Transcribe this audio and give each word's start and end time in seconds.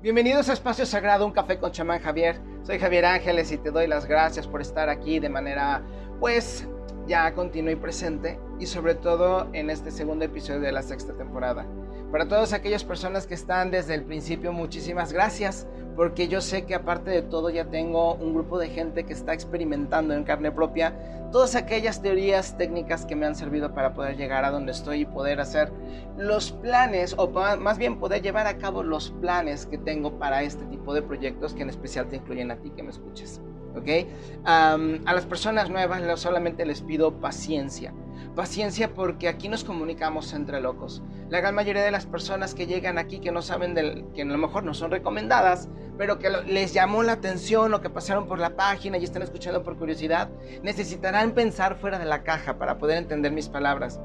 Bienvenidos 0.00 0.48
a 0.48 0.52
Espacio 0.52 0.86
Sagrado, 0.86 1.26
un 1.26 1.32
café 1.32 1.58
con 1.58 1.72
chamán 1.72 1.98
Javier. 1.98 2.40
Soy 2.62 2.78
Javier 2.78 3.04
Ángeles 3.04 3.50
y 3.50 3.58
te 3.58 3.72
doy 3.72 3.88
las 3.88 4.06
gracias 4.06 4.46
por 4.46 4.60
estar 4.60 4.88
aquí 4.88 5.18
de 5.18 5.28
manera, 5.28 5.82
pues, 6.20 6.68
ya 7.08 7.34
continua 7.34 7.72
y 7.72 7.76
presente 7.76 8.38
y 8.60 8.66
sobre 8.66 8.94
todo 8.94 9.48
en 9.54 9.70
este 9.70 9.90
segundo 9.90 10.24
episodio 10.24 10.60
de 10.60 10.70
la 10.70 10.82
sexta 10.82 11.14
temporada. 11.14 11.66
Para 12.10 12.26
todas 12.26 12.54
aquellas 12.54 12.84
personas 12.84 13.26
que 13.26 13.34
están 13.34 13.70
desde 13.70 13.94
el 13.94 14.02
principio, 14.02 14.50
muchísimas 14.50 15.12
gracias, 15.12 15.66
porque 15.94 16.26
yo 16.26 16.40
sé 16.40 16.64
que 16.64 16.74
aparte 16.74 17.10
de 17.10 17.20
todo 17.20 17.50
ya 17.50 17.66
tengo 17.66 18.14
un 18.14 18.32
grupo 18.32 18.58
de 18.58 18.68
gente 18.68 19.04
que 19.04 19.12
está 19.12 19.34
experimentando 19.34 20.14
en 20.14 20.24
carne 20.24 20.50
propia 20.50 20.94
todas 21.32 21.54
aquellas 21.54 22.00
teorías 22.00 22.56
técnicas 22.56 23.04
que 23.04 23.14
me 23.14 23.26
han 23.26 23.34
servido 23.34 23.74
para 23.74 23.92
poder 23.92 24.16
llegar 24.16 24.46
a 24.46 24.50
donde 24.50 24.72
estoy 24.72 25.02
y 25.02 25.04
poder 25.04 25.38
hacer 25.38 25.70
los 26.16 26.52
planes, 26.52 27.14
o 27.18 27.28
más 27.28 27.76
bien 27.76 27.98
poder 27.98 28.22
llevar 28.22 28.46
a 28.46 28.56
cabo 28.56 28.82
los 28.82 29.10
planes 29.10 29.66
que 29.66 29.76
tengo 29.76 30.18
para 30.18 30.42
este 30.42 30.64
tipo 30.64 30.94
de 30.94 31.02
proyectos 31.02 31.52
que 31.52 31.62
en 31.62 31.68
especial 31.68 32.08
te 32.08 32.16
incluyen 32.16 32.50
a 32.50 32.56
ti 32.56 32.70
que 32.70 32.82
me 32.82 32.90
escuches. 32.90 33.42
¿ok? 33.76 34.08
a 34.44 34.78
las 35.14 35.26
personas 35.26 35.68
nuevas 35.68 36.18
solamente 36.18 36.64
les 36.64 36.80
pido 36.80 37.20
paciencia. 37.20 37.92
Paciencia 38.38 38.94
porque 38.94 39.26
aquí 39.26 39.48
nos 39.48 39.64
comunicamos 39.64 40.32
entre 40.32 40.60
locos. 40.60 41.02
La 41.28 41.40
gran 41.40 41.56
mayoría 41.56 41.82
de 41.82 41.90
las 41.90 42.06
personas 42.06 42.54
que 42.54 42.68
llegan 42.68 42.96
aquí 42.96 43.18
que 43.18 43.32
no 43.32 43.42
saben 43.42 43.74
del, 43.74 44.04
que 44.14 44.22
a 44.22 44.26
lo 44.26 44.38
mejor 44.38 44.62
no 44.62 44.74
son 44.74 44.92
recomendadas, 44.92 45.68
pero 45.96 46.20
que 46.20 46.30
les 46.46 46.72
llamó 46.72 47.02
la 47.02 47.14
atención 47.14 47.74
o 47.74 47.80
que 47.80 47.90
pasaron 47.90 48.28
por 48.28 48.38
la 48.38 48.50
página 48.50 48.96
y 48.96 49.02
están 49.02 49.22
escuchando 49.22 49.64
por 49.64 49.76
curiosidad, 49.76 50.28
necesitarán 50.62 51.32
pensar 51.32 51.78
fuera 51.78 51.98
de 51.98 52.04
la 52.04 52.22
caja 52.22 52.58
para 52.58 52.78
poder 52.78 52.98
entender 52.98 53.32
mis 53.32 53.48
palabras. 53.48 53.98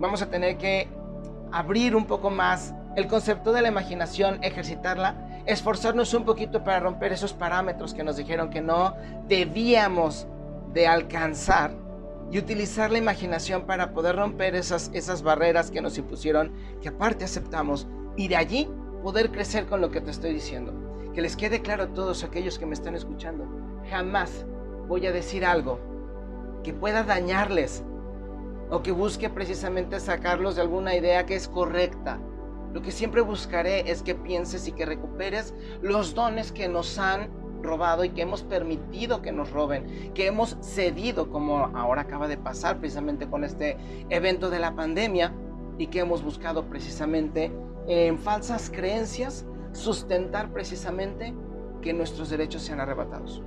Vamos 0.00 0.22
a 0.22 0.28
tener 0.28 0.58
que 0.58 0.88
abrir 1.52 1.94
un 1.94 2.06
poco 2.06 2.30
más 2.30 2.74
el 2.96 3.06
concepto 3.06 3.52
de 3.52 3.62
la 3.62 3.68
imaginación, 3.68 4.42
ejercitarla 4.42 5.14
esforzarnos 5.46 6.12
un 6.14 6.24
poquito 6.24 6.64
para 6.64 6.80
romper 6.80 7.12
esos 7.12 7.32
parámetros 7.32 7.94
que 7.94 8.02
nos 8.02 8.16
dijeron 8.16 8.50
que 8.50 8.60
no 8.60 8.96
debíamos 9.28 10.26
de 10.74 10.88
alcanzar 10.88 11.70
y 12.30 12.38
utilizar 12.38 12.90
la 12.90 12.98
imaginación 12.98 13.66
para 13.66 13.92
poder 13.92 14.16
romper 14.16 14.54
esas, 14.54 14.90
esas 14.92 15.22
barreras 15.22 15.70
que 15.70 15.80
nos 15.80 15.96
impusieron, 15.98 16.52
que 16.80 16.88
aparte 16.88 17.24
aceptamos, 17.24 17.86
y 18.16 18.28
de 18.28 18.36
allí 18.36 18.68
poder 19.02 19.30
crecer 19.30 19.66
con 19.66 19.80
lo 19.80 19.90
que 19.90 20.00
te 20.00 20.10
estoy 20.10 20.34
diciendo. 20.34 20.72
Que 21.14 21.22
les 21.22 21.36
quede 21.36 21.62
claro 21.62 21.84
a 21.84 21.94
todos 21.94 22.24
aquellos 22.24 22.58
que 22.58 22.66
me 22.66 22.74
están 22.74 22.94
escuchando, 22.94 23.46
jamás 23.90 24.44
voy 24.88 25.06
a 25.06 25.12
decir 25.12 25.44
algo 25.44 25.80
que 26.62 26.74
pueda 26.74 27.02
dañarles 27.02 27.82
o 28.70 28.82
que 28.82 28.92
busque 28.92 29.30
precisamente 29.30 30.00
sacarlos 30.00 30.56
de 30.56 30.62
alguna 30.62 30.94
idea 30.94 31.24
que 31.24 31.36
es 31.36 31.48
correcta 31.48 32.20
lo 32.72 32.82
que 32.82 32.92
siempre 32.92 33.22
buscaré 33.22 33.90
es 33.90 34.02
que 34.02 34.14
pienses 34.14 34.68
y 34.68 34.72
que 34.72 34.84
recuperes 34.84 35.54
los 35.80 36.14
dones 36.14 36.52
que 36.52 36.68
nos 36.68 36.98
han 36.98 37.30
robado 37.62 38.04
y 38.04 38.10
que 38.10 38.22
hemos 38.22 38.42
permitido 38.42 39.22
que 39.22 39.32
nos 39.32 39.50
roben, 39.50 40.12
que 40.14 40.26
hemos 40.26 40.56
cedido, 40.60 41.30
como 41.30 41.58
ahora 41.76 42.02
acaba 42.02 42.28
de 42.28 42.36
pasar 42.36 42.78
precisamente 42.78 43.28
con 43.28 43.44
este 43.44 43.76
evento 44.10 44.50
de 44.50 44.58
la 44.58 44.74
pandemia, 44.74 45.32
y 45.78 45.86
que 45.86 46.00
hemos 46.00 46.24
buscado 46.24 46.64
precisamente 46.64 47.52
en 47.86 48.18
falsas 48.18 48.68
creencias 48.68 49.46
sustentar 49.72 50.52
precisamente 50.52 51.34
que 51.80 51.92
nuestros 51.92 52.30
derechos 52.30 52.62
sean 52.62 52.80
arrebatados. 52.80 53.42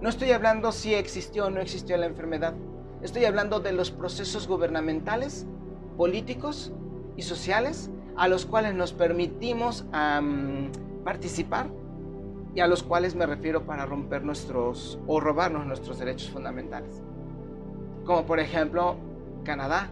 No 0.00 0.08
estoy 0.08 0.32
hablando 0.32 0.72
si 0.72 0.94
existió 0.94 1.46
o 1.46 1.50
no 1.50 1.60
existió 1.60 1.96
la 1.96 2.06
enfermedad, 2.06 2.54
estoy 3.02 3.24
hablando 3.24 3.60
de 3.60 3.70
los 3.72 3.92
procesos 3.92 4.48
gubernamentales, 4.48 5.46
políticos 5.96 6.72
y 7.16 7.22
sociales 7.22 7.90
a 8.16 8.26
los 8.26 8.46
cuales 8.46 8.74
nos 8.74 8.92
permitimos 8.92 9.86
participar 11.04 11.70
y 12.54 12.60
a 12.60 12.66
los 12.66 12.82
cuales 12.82 13.14
me 13.14 13.26
refiero 13.26 13.64
para 13.64 13.86
romper 13.86 14.22
nuestros 14.24 14.98
o 15.06 15.20
robarnos 15.20 15.66
nuestros 15.66 15.98
derechos 15.98 16.30
fundamentales. 16.30 17.02
Como 18.04 18.24
por 18.26 18.40
ejemplo 18.40 18.96
Canadá, 19.44 19.90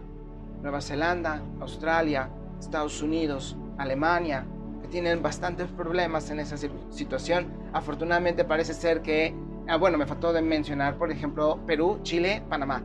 Nueva 0.61 0.81
Zelanda, 0.81 1.41
Australia, 1.61 2.29
Estados 2.59 3.01
Unidos, 3.01 3.57
Alemania, 3.77 4.45
que 4.81 4.87
tienen 4.89 5.21
bastantes 5.21 5.67
problemas 5.67 6.29
en 6.29 6.39
esa 6.39 6.57
situación. 6.89 7.47
Afortunadamente 7.71 8.43
parece 8.43 8.73
ser 8.73 9.01
que, 9.01 9.33
ah, 9.67 9.77
bueno, 9.77 9.97
me 9.97 10.05
faltó 10.05 10.33
de 10.33 10.41
mencionar, 10.41 10.97
por 10.97 11.11
ejemplo, 11.11 11.59
Perú, 11.65 11.99
Chile, 12.03 12.43
Panamá. 12.49 12.83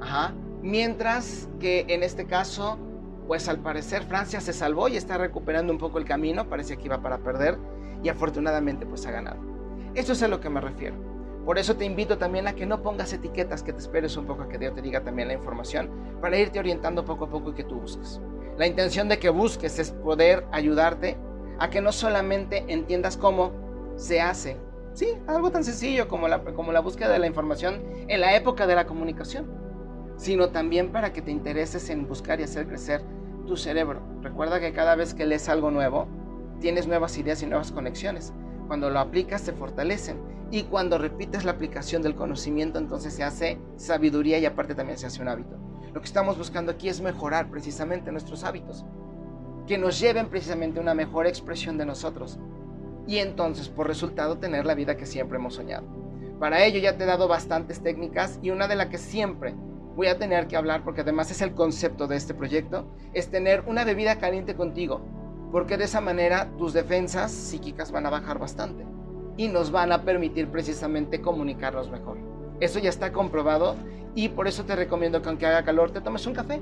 Ajá. 0.00 0.32
Mientras 0.62 1.48
que 1.58 1.84
en 1.88 2.02
este 2.02 2.26
caso 2.26 2.78
pues 3.26 3.48
al 3.48 3.58
parecer 3.58 4.02
Francia 4.04 4.40
se 4.40 4.52
salvó 4.52 4.88
y 4.88 4.96
está 4.96 5.18
recuperando 5.18 5.72
un 5.72 5.78
poco 5.78 5.98
el 5.98 6.04
camino, 6.04 6.48
parece 6.48 6.76
que 6.76 6.86
iba 6.86 7.00
para 7.00 7.18
perder 7.18 7.58
y 8.04 8.08
afortunadamente 8.10 8.86
pues 8.86 9.04
ha 9.06 9.10
ganado. 9.10 9.40
Eso 9.94 10.12
es 10.12 10.22
a 10.22 10.28
lo 10.28 10.40
que 10.40 10.50
me 10.50 10.60
refiero. 10.60 10.94
Por 11.44 11.58
eso 11.58 11.76
te 11.76 11.84
invito 11.84 12.16
también 12.16 12.46
a 12.46 12.54
que 12.54 12.66
no 12.66 12.82
pongas 12.82 13.12
etiquetas, 13.12 13.62
que 13.62 13.72
te 13.72 13.78
esperes 13.78 14.16
un 14.16 14.26
poco 14.26 14.42
a 14.42 14.48
que 14.48 14.58
Dios 14.58 14.74
te 14.74 14.82
diga 14.82 15.02
también 15.02 15.28
la 15.28 15.34
información 15.34 15.90
para 16.20 16.38
irte 16.38 16.58
orientando 16.58 17.04
poco 17.04 17.24
a 17.24 17.30
poco 17.30 17.50
y 17.50 17.54
que 17.54 17.64
tú 17.64 17.80
busques. 17.80 18.20
La 18.56 18.66
intención 18.66 19.08
de 19.08 19.18
que 19.18 19.30
busques 19.30 19.78
es 19.78 19.90
poder 19.90 20.46
ayudarte 20.52 21.16
a 21.58 21.70
que 21.70 21.80
no 21.80 21.92
solamente 21.92 22.64
entiendas 22.68 23.16
cómo 23.16 23.52
se 23.96 24.20
hace, 24.20 24.56
sí, 24.92 25.08
algo 25.26 25.50
tan 25.50 25.64
sencillo 25.64 26.08
como 26.08 26.28
la, 26.28 26.42
como 26.42 26.72
la 26.72 26.80
búsqueda 26.80 27.10
de 27.10 27.18
la 27.18 27.26
información 27.26 27.82
en 28.08 28.20
la 28.20 28.36
época 28.36 28.66
de 28.66 28.74
la 28.74 28.86
comunicación, 28.86 29.46
sino 30.16 30.50
también 30.50 30.92
para 30.92 31.12
que 31.12 31.22
te 31.22 31.30
intereses 31.30 31.90
en 31.90 32.06
buscar 32.06 32.40
y 32.40 32.44
hacer 32.44 32.66
crecer 32.66 33.02
tu 33.46 33.56
cerebro. 33.56 34.00
Recuerda 34.22 34.60
que 34.60 34.72
cada 34.72 34.94
vez 34.94 35.14
que 35.14 35.26
lees 35.26 35.48
algo 35.48 35.70
nuevo, 35.70 36.08
tienes 36.64 36.88
nuevas 36.88 37.18
ideas 37.18 37.42
y 37.42 37.46
nuevas 37.46 37.72
conexiones. 37.72 38.32
Cuando 38.68 38.88
lo 38.88 38.98
aplicas, 38.98 39.42
se 39.42 39.52
fortalecen. 39.52 40.16
Y 40.50 40.62
cuando 40.62 40.96
repites 40.96 41.44
la 41.44 41.50
aplicación 41.50 42.00
del 42.00 42.14
conocimiento, 42.14 42.78
entonces 42.78 43.12
se 43.12 43.22
hace 43.22 43.58
sabiduría 43.76 44.38
y 44.38 44.46
aparte 44.46 44.74
también 44.74 44.96
se 44.96 45.04
hace 45.04 45.20
un 45.20 45.28
hábito. 45.28 45.58
Lo 45.92 46.00
que 46.00 46.06
estamos 46.06 46.38
buscando 46.38 46.72
aquí 46.72 46.88
es 46.88 47.02
mejorar 47.02 47.50
precisamente 47.50 48.10
nuestros 48.10 48.44
hábitos, 48.44 48.86
que 49.66 49.76
nos 49.76 50.00
lleven 50.00 50.30
precisamente 50.30 50.78
a 50.78 50.82
una 50.82 50.94
mejor 50.94 51.26
expresión 51.26 51.76
de 51.76 51.84
nosotros. 51.84 52.38
Y 53.06 53.18
entonces, 53.18 53.68
por 53.68 53.86
resultado, 53.86 54.38
tener 54.38 54.64
la 54.64 54.74
vida 54.74 54.96
que 54.96 55.04
siempre 55.04 55.36
hemos 55.36 55.56
soñado. 55.56 55.86
Para 56.40 56.64
ello 56.64 56.78
ya 56.78 56.96
te 56.96 57.04
he 57.04 57.06
dado 57.06 57.28
bastantes 57.28 57.82
técnicas 57.82 58.38
y 58.40 58.48
una 58.48 58.68
de 58.68 58.76
las 58.76 58.86
que 58.86 58.96
siempre 58.96 59.54
voy 59.96 60.06
a 60.06 60.16
tener 60.16 60.46
que 60.46 60.56
hablar, 60.56 60.82
porque 60.82 61.02
además 61.02 61.30
es 61.30 61.42
el 61.42 61.52
concepto 61.52 62.06
de 62.06 62.16
este 62.16 62.32
proyecto, 62.32 62.86
es 63.12 63.28
tener 63.28 63.64
una 63.66 63.84
bebida 63.84 64.18
caliente 64.18 64.54
contigo, 64.54 65.02
porque 65.54 65.76
de 65.76 65.84
esa 65.84 66.00
manera 66.00 66.50
tus 66.58 66.72
defensas 66.72 67.30
psíquicas 67.30 67.92
van 67.92 68.04
a 68.06 68.10
bajar 68.10 68.40
bastante 68.40 68.84
y 69.36 69.46
nos 69.46 69.70
van 69.70 69.92
a 69.92 70.02
permitir 70.02 70.48
precisamente 70.48 71.20
comunicarnos 71.20 71.88
mejor. 71.92 72.18
Eso 72.58 72.80
ya 72.80 72.88
está 72.88 73.12
comprobado 73.12 73.76
y 74.16 74.30
por 74.30 74.48
eso 74.48 74.64
te 74.64 74.74
recomiendo 74.74 75.22
que 75.22 75.28
aunque 75.28 75.46
haga 75.46 75.62
calor 75.62 75.92
te 75.92 76.00
tomes 76.00 76.26
un 76.26 76.34
café, 76.34 76.60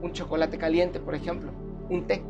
un 0.00 0.12
chocolate 0.12 0.58
caliente, 0.58 1.00
por 1.00 1.16
ejemplo, 1.16 1.50
un 1.88 2.06
té, 2.06 2.22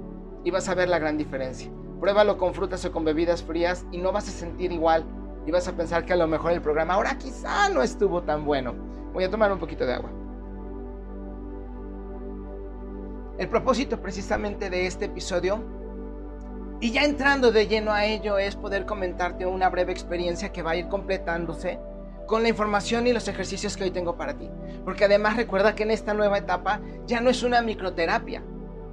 y 0.43 0.51
vas 0.51 0.71
a 0.71 0.75
ver 0.75 0.89
la 0.89 0.99
gran 0.99 1.19
diferencia. 1.19 1.71
Pruébalo 2.01 2.39
con 2.39 2.55
frutas 2.55 2.83
o 2.87 2.93
con 2.93 3.05
bebidas 3.05 3.43
frías 3.43 3.85
y 3.93 3.99
no 3.99 4.11
vas 4.11 4.27
a 4.27 4.33
sentir 4.33 4.73
igual 4.73 5.05
y 5.45 5.51
vas 5.51 5.69
a 5.69 5.77
pensar 5.77 6.07
que 6.07 6.15
a 6.15 6.17
lo 6.17 6.27
mejor 6.27 6.53
el 6.53 6.63
programa 6.63 6.95
ahora 6.95 7.19
quizá 7.19 7.69
no 7.69 7.83
estuvo 7.83 8.23
tan 8.23 8.47
bueno. 8.47 8.73
Voy 9.13 9.25
a 9.25 9.31
tomar 9.31 9.53
un 9.53 9.59
poquito 9.59 9.85
de 9.85 9.93
agua. 9.93 10.11
El 13.37 13.51
propósito 13.51 14.01
precisamente 14.01 14.71
de 14.71 14.87
este 14.87 15.05
episodio, 15.05 15.79
y 16.81 16.93
ya 16.93 17.05
entrando 17.05 17.53
de 17.53 17.67
lleno 17.67 17.93
a 17.93 18.07
ello, 18.07 18.39
es 18.39 18.57
poder 18.57 18.87
comentarte 18.87 19.45
una 19.45 19.69
breve 19.69 19.93
experiencia 19.93 20.51
que 20.51 20.63
va 20.63 20.71
a 20.71 20.77
ir 20.77 20.89
completándose 20.89 21.79
con 22.27 22.43
la 22.43 22.49
información 22.49 23.07
y 23.07 23.13
los 23.13 23.29
ejercicios 23.29 23.77
que 23.77 23.85
hoy 23.85 23.91
tengo 23.91 24.17
para 24.17 24.39
ti. 24.39 24.49
Porque 24.85 25.05
además 25.05 25.37
recuerda 25.37 25.75
que 25.75 25.83
en 25.83 25.91
esta 25.91 26.15
nueva 26.15 26.39
etapa 26.39 26.81
ya 27.07 27.21
no 27.21 27.29
es 27.29 27.43
una 27.43 27.61
microterapia. 27.61 28.43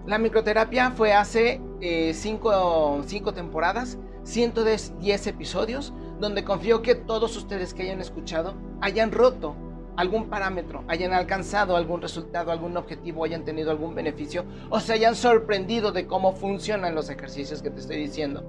La 0.06 0.18
microterapia 0.18 0.92
fue 0.92 1.14
hace 1.14 1.62
eh, 1.80 2.14
cinco, 2.14 3.04
cinco 3.06 3.34
temporadas, 3.34 3.98
110 4.24 5.28
episodios, 5.28 5.94
donde 6.20 6.44
confío 6.44 6.82
que 6.82 6.96
todos 6.96 7.38
ustedes 7.38 7.74
que 7.74 7.84
hayan 7.84 8.02
escuchado 8.02 8.56
hayan 8.82 9.12
roto 9.12 9.56
algún 9.98 10.30
parámetro, 10.30 10.84
hayan 10.88 11.12
alcanzado 11.12 11.76
algún 11.76 12.02
resultado, 12.02 12.52
algún 12.52 12.78
objetivo, 12.78 13.26
hayan 13.26 13.44
tenido 13.44 13.72
algún 13.72 13.96
beneficio 13.96 14.46
o 14.70 14.80
se 14.80 14.94
hayan 14.94 15.16
sorprendido 15.16 15.92
de 15.92 16.06
cómo 16.06 16.34
funcionan 16.34 16.96
los 16.96 17.10
ejercicios 17.10 17.62
que 17.62 17.72
te 17.72 17.82
estoy 17.82 17.98
diciendo. 17.98 18.44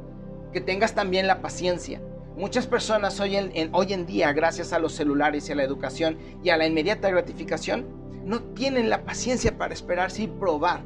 Que 0.53 0.61
tengas 0.61 0.95
también 0.95 1.27
la 1.27 1.41
paciencia. 1.41 2.01
Muchas 2.37 2.67
personas 2.67 3.19
hoy 3.19 3.37
en, 3.37 3.71
hoy 3.73 3.93
en 3.95 4.07
día, 4.07 4.33
gracias 4.33 4.73
a 4.73 4.79
los 4.79 4.93
celulares 4.93 5.49
y 5.49 5.53
a 5.53 5.57
la 5.57 5.65
educación 5.65 6.19
y 6.45 6.51
a 6.51 6.57
la 6.59 6.67
inmediata 6.67 7.11
gratificación, 7.11 7.87
no 8.25 8.41
tienen 8.41 8.91
la 8.91 9.05
paciencia 9.05 9.57
para 9.57 9.73
esperarse 9.73 10.25
y 10.25 10.27
probar 10.29 10.83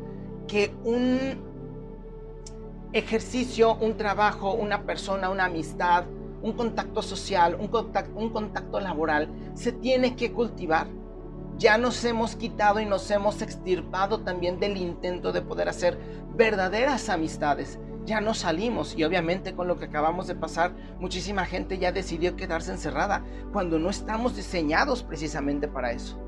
que 0.47 0.73
un 0.85 1.19
ejercicio, 2.93 3.75
un 3.75 3.97
trabajo, 3.97 4.53
una 4.53 4.85
persona, 4.85 5.29
una 5.29 5.47
amistad, 5.47 6.05
un 6.43 6.53
contacto 6.53 7.03
social, 7.03 7.56
un 7.59 7.69
contacto, 7.69 8.19
un 8.19 8.31
contacto 8.31 8.81
laboral, 8.81 9.29
se 9.55 9.73
tiene 9.73 10.17
que 10.17 10.33
cultivar. 10.33 10.89
Ya 11.59 11.79
nos 11.79 12.05
hemos 12.05 12.35
quitado 12.35 12.81
y 12.81 12.87
nos 12.87 13.11
hemos 13.11 13.43
extirpado 13.43 14.21
también 14.21 14.59
del 14.59 14.77
intento 14.77 15.33
de 15.33 15.43
poder 15.43 15.69
hacer 15.69 15.99
verdaderas 16.35 17.09
amistades. 17.09 17.79
ya 18.05 18.21
no 18.21 18.35
salimos 18.35 18.97
y 18.97 19.05
obviamente 19.05 19.55
con 19.55 19.69
lo 19.69 19.79
que 19.79 19.85
acabamos 19.85 20.27
de 20.27 20.35
pasar, 20.35 20.75
muchísima 20.99 21.44
gente 21.44 21.79
ya 21.79 21.93
decidió 21.93 22.35
quedarse 22.35 22.73
encerrada 22.73 23.25
cuando 23.53 23.79
no 23.79 23.91
estamos 23.91 24.35
diseñados 24.35 25.05
precisamente 25.05 25.69
para 25.69 25.93
eso. 25.93 26.19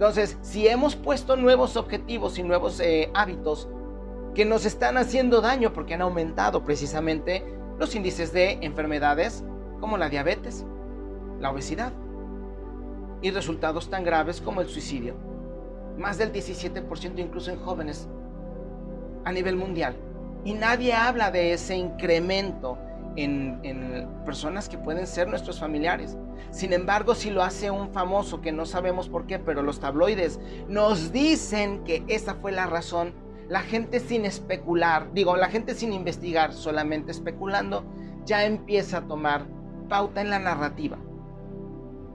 Entonces, 0.00 0.38
si 0.40 0.68
hemos 0.68 0.94
puesto 0.94 1.36
nuevos 1.36 1.76
objetivos 1.76 2.38
y 2.38 2.44
nuevos 2.44 2.78
eh, 2.78 3.10
hábitos 3.12 3.68
que 4.34 4.44
nos 4.44 4.64
están 4.64 4.96
haciendo 4.96 5.40
daño 5.40 5.72
porque 5.72 5.94
han 5.94 6.02
aumentado 6.02 6.64
precisamente 6.64 7.44
los 7.80 7.94
índices 7.94 8.32
de 8.32 8.58
enfermedades 8.60 9.42
como 9.80 9.96
la 9.96 10.10
diabetes, 10.10 10.66
la 11.40 11.50
obesidad 11.50 11.92
y 13.22 13.30
resultados 13.30 13.88
tan 13.88 14.04
graves 14.04 14.42
como 14.42 14.60
el 14.60 14.68
suicidio, 14.68 15.14
más 15.96 16.18
del 16.18 16.30
17% 16.30 17.18
incluso 17.18 17.50
en 17.50 17.58
jóvenes 17.58 18.06
a 19.24 19.32
nivel 19.32 19.56
mundial. 19.56 19.96
Y 20.44 20.52
nadie 20.52 20.92
habla 20.92 21.30
de 21.30 21.54
ese 21.54 21.74
incremento 21.74 22.76
en, 23.16 23.60
personas 24.26 24.68
que 24.68 24.76
pueden 24.76 25.06
ser 25.06 25.28
nuestros 25.28 25.58
familiares. 25.58 26.18
Sin 26.50 26.74
embargo, 26.74 27.14
si 27.14 27.30
lo 27.30 27.42
hace 27.42 27.70
un 27.70 27.92
famoso 27.92 28.42
que 28.42 28.52
no 28.52 28.66
sabemos 28.66 29.08
por 29.08 29.26
qué, 29.26 29.38
pero 29.38 29.62
los 29.62 29.80
tabloides 29.80 30.38
nos 30.68 31.12
dicen 31.12 31.82
que 31.84 32.04
esa 32.08 32.34
fue 32.34 32.52
la 32.52 32.66
razón, 32.66 33.14
la 33.50 33.62
gente 33.62 33.98
sin 33.98 34.24
especular, 34.24 35.12
digo, 35.12 35.36
la 35.36 35.48
gente 35.48 35.74
sin 35.74 35.92
investigar, 35.92 36.52
solamente 36.52 37.10
especulando, 37.10 37.82
ya 38.24 38.44
empieza 38.44 38.98
a 38.98 39.08
tomar 39.08 39.44
pauta 39.88 40.20
en 40.20 40.30
la 40.30 40.38
narrativa. 40.38 40.98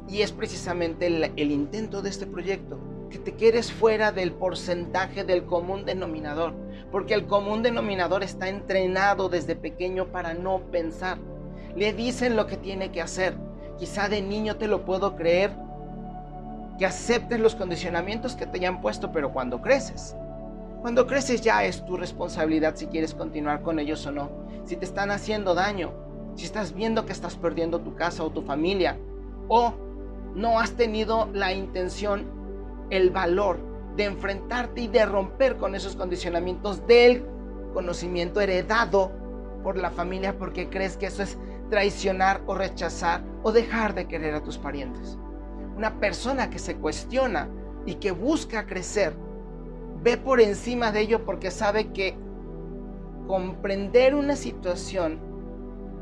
Y 0.08 0.22
es 0.22 0.32
precisamente 0.32 1.08
el 1.08 1.52
intento 1.52 2.02
de 2.02 2.10
este 2.10 2.26
proyecto 2.26 2.80
que 3.10 3.20
te 3.20 3.34
quedes 3.34 3.70
fuera 3.74 4.14
del 4.14 4.32
porcentaje 4.32 5.26
del 5.26 5.46
común 5.46 5.84
denominador, 5.84 6.54
porque 6.90 7.14
el 7.14 7.28
común 7.28 7.64
denominador 7.64 8.24
está 8.24 8.48
entrenado 8.48 9.28
desde 9.28 9.58
pequeño 9.58 10.06
para 10.14 10.34
no 10.34 10.60
pensar. 10.72 11.18
Le 11.76 11.92
dicen 11.92 12.38
lo 12.38 12.48
que 12.48 12.56
tiene 12.56 12.94
que 12.94 13.02
hacer. 13.02 13.36
Quizá 13.78 14.08
de 14.08 14.22
niño 14.22 14.56
te 14.56 14.68
lo 14.68 14.86
puedo 14.86 15.18
creer, 15.18 15.52
que 16.80 16.86
aceptes 16.86 17.42
los 17.42 17.56
condicionamientos 17.56 18.38
que 18.38 18.46
te 18.46 18.58
hayan 18.58 18.80
puesto, 18.80 19.12
pero 19.12 19.34
cuando 19.34 19.62
creces, 19.62 20.16
cuando 20.86 21.08
creces 21.08 21.42
ya 21.42 21.66
es 21.66 21.84
tu 21.84 21.98
responsabilidad 21.98 22.76
si 22.76 22.86
quieres 22.86 23.16
continuar 23.16 23.64
con 23.64 23.80
ellos 23.80 24.06
o 24.06 24.12
no. 24.12 24.30
Si 24.66 24.76
te 24.76 24.86
están 24.86 25.10
haciendo 25.10 25.56
daño, 25.56 25.92
si 26.36 26.46
estás 26.46 26.76
viendo 26.76 27.08
que 27.08 27.12
estás 27.12 27.36
perdiendo 27.38 27.82
tu 27.82 27.96
casa 27.96 28.24
o 28.24 28.30
tu 28.30 28.44
familia, 28.44 28.96
o 29.48 29.74
no 30.36 30.60
has 30.60 30.74
tenido 30.74 31.28
la 31.34 31.54
intención 31.54 32.28
el 32.92 33.10
valor 33.10 33.58
de 33.96 34.04
enfrentarte 34.04 34.82
y 34.82 34.88
de 34.88 35.08
romper 35.08 35.58
con 35.58 35.74
esos 35.74 35.96
condicionamientos 35.96 36.86
del 36.86 37.26
conocimiento 37.74 38.40
heredado 38.40 39.12
por 39.64 39.78
la 39.78 39.90
familia 39.90 40.38
porque 40.38 40.70
crees 40.70 40.98
que 40.98 41.08
eso 41.08 41.24
es 41.24 41.36
traicionar 41.72 42.44
o 42.46 42.54
rechazar 42.54 43.24
o 43.42 43.52
dejar 43.52 43.96
de 43.96 44.08
querer 44.08 44.36
a 44.36 44.44
tus 44.44 44.60
parientes. 44.60 45.18
Una 45.76 46.00
persona 46.00 46.52
que 46.52 46.60
se 46.60 46.76
cuestiona 46.76 47.50
y 47.88 47.96
que 47.96 48.12
busca 48.12 48.68
crecer, 48.68 49.25
ve 50.06 50.18
por 50.18 50.40
encima 50.40 50.92
de 50.92 51.02
ello 51.02 51.26
porque 51.26 51.50
sabe 51.50 51.92
que 51.92 52.16
comprender 53.26 54.14
una 54.14 54.36
situación 54.36 55.20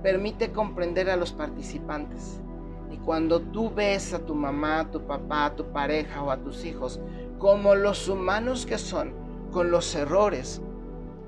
permite 0.04 0.52
comprender 0.52 1.10
a 1.10 1.16
los 1.16 1.32
participantes. 1.32 2.42
Y 2.92 2.98
cuando 2.98 3.40
tú 3.40 3.74
ves 3.74 4.14
a 4.14 4.20
tu 4.20 4.36
mamá, 4.36 4.82
a 4.82 4.92
tu 4.92 5.08
papá, 5.08 5.46
a 5.46 5.56
tu 5.56 5.72
pareja 5.72 6.22
o 6.22 6.32
a 6.32 6.38
tus 6.38 6.66
hijos 6.66 7.00
como 7.40 7.76
los 7.76 8.10
humanos 8.10 8.66
que 8.66 8.78
son, 8.78 9.14
con 9.52 9.72
los 9.72 9.96
errores, 9.96 10.62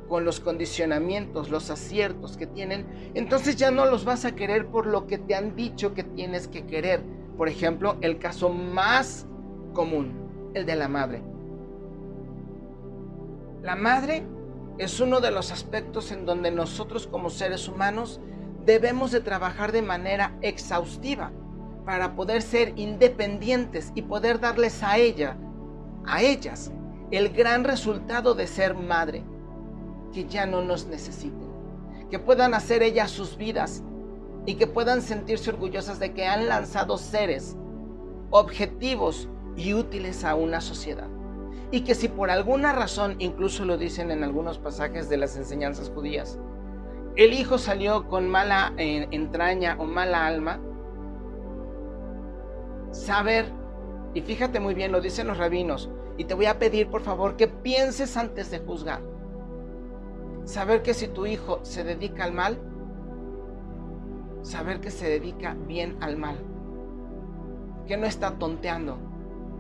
con 0.10 0.26
los 0.26 0.42
condicionamientos, 0.42 1.50
los 1.50 1.70
aciertos 1.70 2.36
que 2.36 2.46
tienen, 2.46 2.86
entonces 3.14 3.56
ya 3.56 3.72
no 3.72 3.86
los 3.86 4.04
vas 4.04 4.26
a 4.26 4.36
querer 4.36 4.68
por 4.68 4.86
lo 4.86 5.08
que 5.08 5.18
te 5.18 5.34
han 5.34 5.56
dicho 5.56 5.94
que 5.94 6.04
tienes 6.04 6.50
que 6.50 6.66
querer. 6.66 7.02
Por 7.38 7.48
ejemplo, 7.48 7.96
el 8.02 8.20
caso 8.20 8.50
más 8.50 9.28
común, 9.74 10.52
el 10.54 10.66
de 10.66 10.76
la 10.76 10.90
madre. 10.90 11.35
La 13.66 13.76
madre 13.76 14.24
es 14.78 15.00
uno 15.00 15.22
de 15.22 15.32
los 15.32 15.52
aspectos 15.52 16.12
en 16.12 16.28
donde 16.28 16.52
nosotros 16.52 17.08
como 17.08 17.32
seres 17.32 17.68
humanos 17.68 18.22
debemos 18.64 19.10
de 19.10 19.22
trabajar 19.22 19.72
de 19.72 19.82
manera 19.82 20.38
exhaustiva 20.44 21.32
para 21.84 22.16
poder 22.16 22.44
ser 22.44 22.74
independientes 22.76 23.92
y 23.96 24.04
poder 24.04 24.40
darles 24.40 24.84
a 24.84 25.00
ella, 25.00 25.36
a 26.06 26.22
ellas, 26.22 26.72
el 27.10 27.30
gran 27.30 27.64
resultado 27.64 28.36
de 28.36 28.46
ser 28.46 28.76
madre, 28.76 29.24
que 30.14 30.26
ya 30.26 30.46
no 30.46 30.62
nos 30.62 30.86
necesiten, 30.86 31.50
que 32.12 32.20
puedan 32.20 32.54
hacer 32.54 32.84
ellas 32.84 33.10
sus 33.10 33.36
vidas 33.36 33.82
y 34.46 34.56
que 34.56 34.68
puedan 34.68 35.02
sentirse 35.02 35.50
orgullosas 35.50 35.98
de 35.98 36.14
que 36.14 36.28
han 36.28 36.48
lanzado 36.48 37.00
seres 37.00 37.58
objetivos 38.30 39.28
y 39.56 39.74
útiles 39.74 40.24
a 40.24 40.36
una 40.36 40.62
sociedad. 40.62 41.08
Y 41.72 41.82
que 41.82 41.96
si 41.96 42.08
por 42.08 42.30
alguna 42.30 42.72
razón, 42.72 43.16
incluso 43.20 43.66
lo 43.66 43.78
dicen 43.78 44.12
en 44.12 44.24
algunos 44.24 44.60
pasajes 44.60 45.10
de 45.10 45.18
las 45.18 45.36
enseñanzas 45.36 45.90
judías, 45.90 46.40
el 47.16 47.34
hijo 47.34 47.58
salió 47.58 48.08
con 48.08 48.30
mala 48.30 48.74
eh, 48.78 49.08
entraña 49.12 49.78
o 49.80 49.86
mala 49.86 50.28
alma, 50.28 50.60
saber, 52.92 53.46
y 54.14 54.22
fíjate 54.22 54.60
muy 54.60 54.74
bien, 54.74 54.92
lo 54.92 55.02
dicen 55.02 55.28
los 55.28 55.38
rabinos, 55.38 55.90
y 56.18 56.26
te 56.26 56.34
voy 56.34 56.46
a 56.46 56.60
pedir 56.60 56.90
por 56.90 57.02
favor 57.02 57.36
que 57.36 57.48
pienses 57.48 58.18
antes 58.18 58.52
de 58.52 58.60
juzgar. 58.60 59.02
Saber 60.44 60.84
que 60.84 60.94
si 60.94 61.08
tu 61.08 61.26
hijo 61.26 61.60
se 61.64 61.84
dedica 61.84 62.24
al 62.24 62.34
mal, 62.34 62.60
saber 64.42 64.80
que 64.80 64.92
se 64.92 65.10
dedica 65.10 65.56
bien 65.68 65.98
al 66.02 66.18
mal, 66.18 66.38
que 67.88 67.98
no 67.98 68.06
está 68.06 68.38
tonteando, 68.38 68.98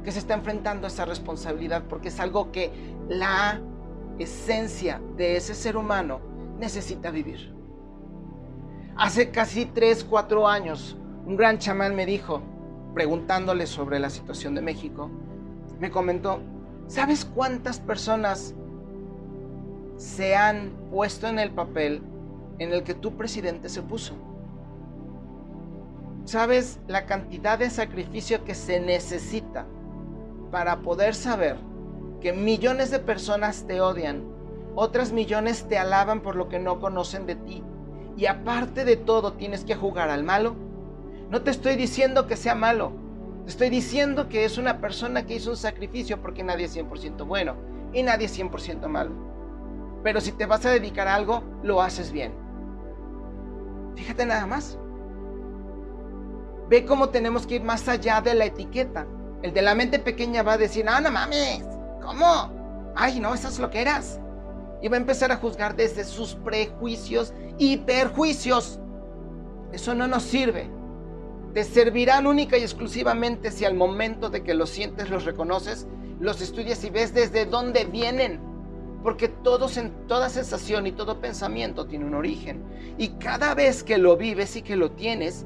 que 0.06 0.12
se 0.12 0.20
está 0.20 0.36
enfrentando 0.36 0.86
a 0.86 0.90
esa 0.90 1.04
responsabilidad, 1.04 1.84
porque 1.90 2.10
es 2.10 2.20
algo 2.20 2.52
que 2.52 2.72
la 3.10 3.60
esencia 4.20 5.02
de 5.18 5.36
ese 5.36 5.56
ser 5.56 5.76
humano 5.76 6.22
necesita 6.60 7.10
vivir. 7.12 7.54
Hace 8.96 9.32
casi 9.32 9.66
3, 9.66 10.06
4 10.06 10.48
años, 10.48 10.96
un 11.26 11.36
gran 11.36 11.58
chamán 11.58 11.96
me 11.96 12.06
dijo, 12.06 12.42
preguntándole 12.94 13.66
sobre 13.66 14.00
la 14.00 14.10
situación 14.10 14.56
de 14.56 14.62
México, 14.62 15.10
me 15.80 15.92
comentó, 15.92 16.40
¿sabes 16.88 17.26
cuántas 17.26 17.80
personas 17.80 18.54
se 19.98 20.36
han 20.36 20.72
puesto 20.92 21.28
en 21.28 21.40
el 21.40 21.52
papel 21.52 22.02
en 22.60 22.72
el 22.72 22.84
que 22.84 22.94
tu 22.94 23.18
presidente 23.18 23.68
se 23.68 23.82
puso? 23.82 24.14
¿Sabes 26.24 26.80
la 26.88 27.06
cantidad 27.06 27.60
de 27.60 27.70
sacrificio 27.70 28.46
que 28.46 28.56
se 28.56 28.80
necesita 28.80 29.66
para 30.56 30.78
poder 30.78 31.16
saber 31.16 31.58
que 32.22 32.32
millones 32.32 32.90
de 32.90 33.00
personas 33.00 33.66
te 33.68 33.82
odian, 33.82 34.24
otras 34.74 35.12
millones 35.12 35.68
te 35.68 35.78
alaban 35.78 36.22
por 36.22 36.38
lo 36.38 36.48
que 36.48 36.60
no 36.60 36.80
conocen 36.80 37.26
de 37.26 37.36
ti 37.36 37.62
y 38.16 38.28
aparte 38.28 38.86
de 38.86 38.96
todo 38.96 39.34
tienes 39.34 39.66
que 39.66 39.76
jugar 39.76 40.10
al 40.10 40.24
malo? 40.24 40.56
No 41.30 41.42
te 41.42 41.52
estoy 41.52 41.76
diciendo 41.76 42.26
que 42.26 42.38
sea 42.38 42.56
malo. 42.56 42.94
Te 43.44 43.52
estoy 43.52 43.70
diciendo 43.70 44.30
que 44.30 44.46
es 44.46 44.58
una 44.58 44.80
persona 44.80 45.26
que 45.26 45.36
hizo 45.36 45.50
un 45.50 45.58
sacrificio 45.58 46.22
porque 46.22 46.42
nadie 46.42 46.68
es 46.68 46.78
100% 46.78 47.28
bueno 47.28 47.56
y 47.92 48.02
nadie 48.04 48.28
es 48.28 48.40
100% 48.40 48.88
malo. 48.88 49.12
Pero 50.04 50.22
si 50.22 50.32
te 50.32 50.46
vas 50.46 50.66
a 50.66 50.72
dedicar 50.72 51.10
a 51.10 51.16
algo, 51.16 51.44
lo 51.64 51.82
haces 51.82 52.14
bien. 52.14 52.34
Fíjate 53.98 54.26
nada 54.26 54.46
más. 54.46 54.80
Ve 56.70 56.86
cómo 56.86 57.10
tenemos 57.10 57.46
que 57.46 57.56
ir 57.56 57.64
más 57.66 57.90
allá 57.90 58.22
de 58.22 58.36
la 58.36 58.46
etiqueta. 58.46 59.06
El 59.42 59.54
de 59.54 59.62
la 59.62 59.76
mente 59.76 60.00
pequeña 60.00 60.44
va 60.44 60.54
a 60.54 60.58
decir, 60.58 60.86
ah, 60.88 61.02
no 61.02 61.12
mames, 61.12 61.64
¿cómo? 62.02 62.94
Ay, 62.96 63.20
no, 63.20 63.34
eso 63.34 63.48
es 63.48 63.60
lo 63.60 63.70
que 63.70 63.82
eras. 63.82 64.20
Y 64.82 64.88
va 64.88 64.98
a 64.98 65.00
empezar 65.00 65.32
a 65.32 65.38
juzgar 65.38 65.76
desde 65.76 66.04
sus 66.04 66.36
prejuicios 66.36 67.34
y 67.58 67.78
perjuicios. 67.78 68.80
Eso 69.72 69.94
no 69.94 70.08
nos 70.08 70.24
sirve 70.24 70.70
te 71.56 71.64
servirán 71.64 72.28
única 72.28 72.58
y 72.58 72.64
exclusivamente 72.64 73.50
si 73.50 73.64
al 73.64 73.76
momento 73.76 74.30
de 74.30 74.44
que 74.44 74.54
los 74.54 74.70
sientes, 74.70 75.10
los 75.10 75.24
reconoces, 75.24 75.88
los 76.20 76.42
estudias 76.42 76.84
y 76.84 76.90
ves 76.90 77.14
desde 77.14 77.46
dónde 77.46 77.86
vienen. 77.86 78.42
Porque 79.02 79.30
todos, 79.30 79.78
en, 79.78 80.06
toda 80.06 80.28
sensación 80.28 80.86
y 80.86 80.92
todo 80.92 81.22
pensamiento 81.22 81.86
tiene 81.86 82.04
un 82.04 82.14
origen. 82.14 82.62
Y 82.98 83.08
cada 83.20 83.56
vez 83.56 83.86
que 83.86 83.98
lo 83.98 84.18
vives 84.18 84.58
y 84.58 84.64
que 84.64 84.76
lo 84.76 84.92
tienes, 84.92 85.46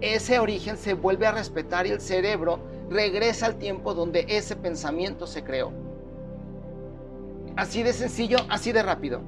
ese 0.00 0.38
origen 0.38 0.78
se 0.78 0.94
vuelve 0.94 1.26
a 1.26 1.32
respetar 1.32 1.86
y 1.86 1.90
el 1.90 2.00
cerebro 2.00 2.58
regresa 2.90 3.46
al 3.46 3.56
tiempo 3.56 3.94
donde 3.94 4.26
ese 4.28 4.56
pensamiento 4.56 5.26
se 5.26 5.44
creó. 5.44 5.72
Así 7.56 7.82
de 7.82 7.92
sencillo, 7.92 8.38
así 8.48 8.72
de 8.72 8.82
rápido. 8.82 9.20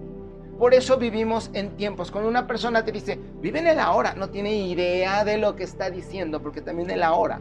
Por 0.58 0.74
eso 0.74 0.98
vivimos 0.98 1.50
en 1.52 1.76
tiempos. 1.76 2.10
Cuando 2.10 2.28
una 2.28 2.46
persona 2.46 2.84
te 2.84 2.92
dice, 2.92 3.18
vive 3.40 3.60
en 3.60 3.68
el 3.68 3.78
ahora, 3.78 4.14
no 4.14 4.30
tiene 4.30 4.54
idea 4.56 5.24
de 5.24 5.38
lo 5.38 5.54
que 5.54 5.64
está 5.64 5.88
diciendo, 5.88 6.42
porque 6.42 6.60
también 6.60 6.90
el 6.90 7.02
ahora 7.02 7.40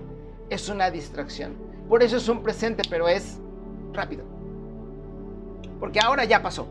es 0.49 0.69
una 0.69 0.91
distracción. 0.91 1.55
Por 1.89 2.03
eso 2.03 2.17
es 2.17 2.29
un 2.29 2.43
presente, 2.43 2.83
pero 2.89 3.07
es 3.07 3.39
rápido. 3.91 4.23
Porque 5.79 5.99
ahora 5.99 6.25
ya 6.25 6.41
pasó. 6.41 6.67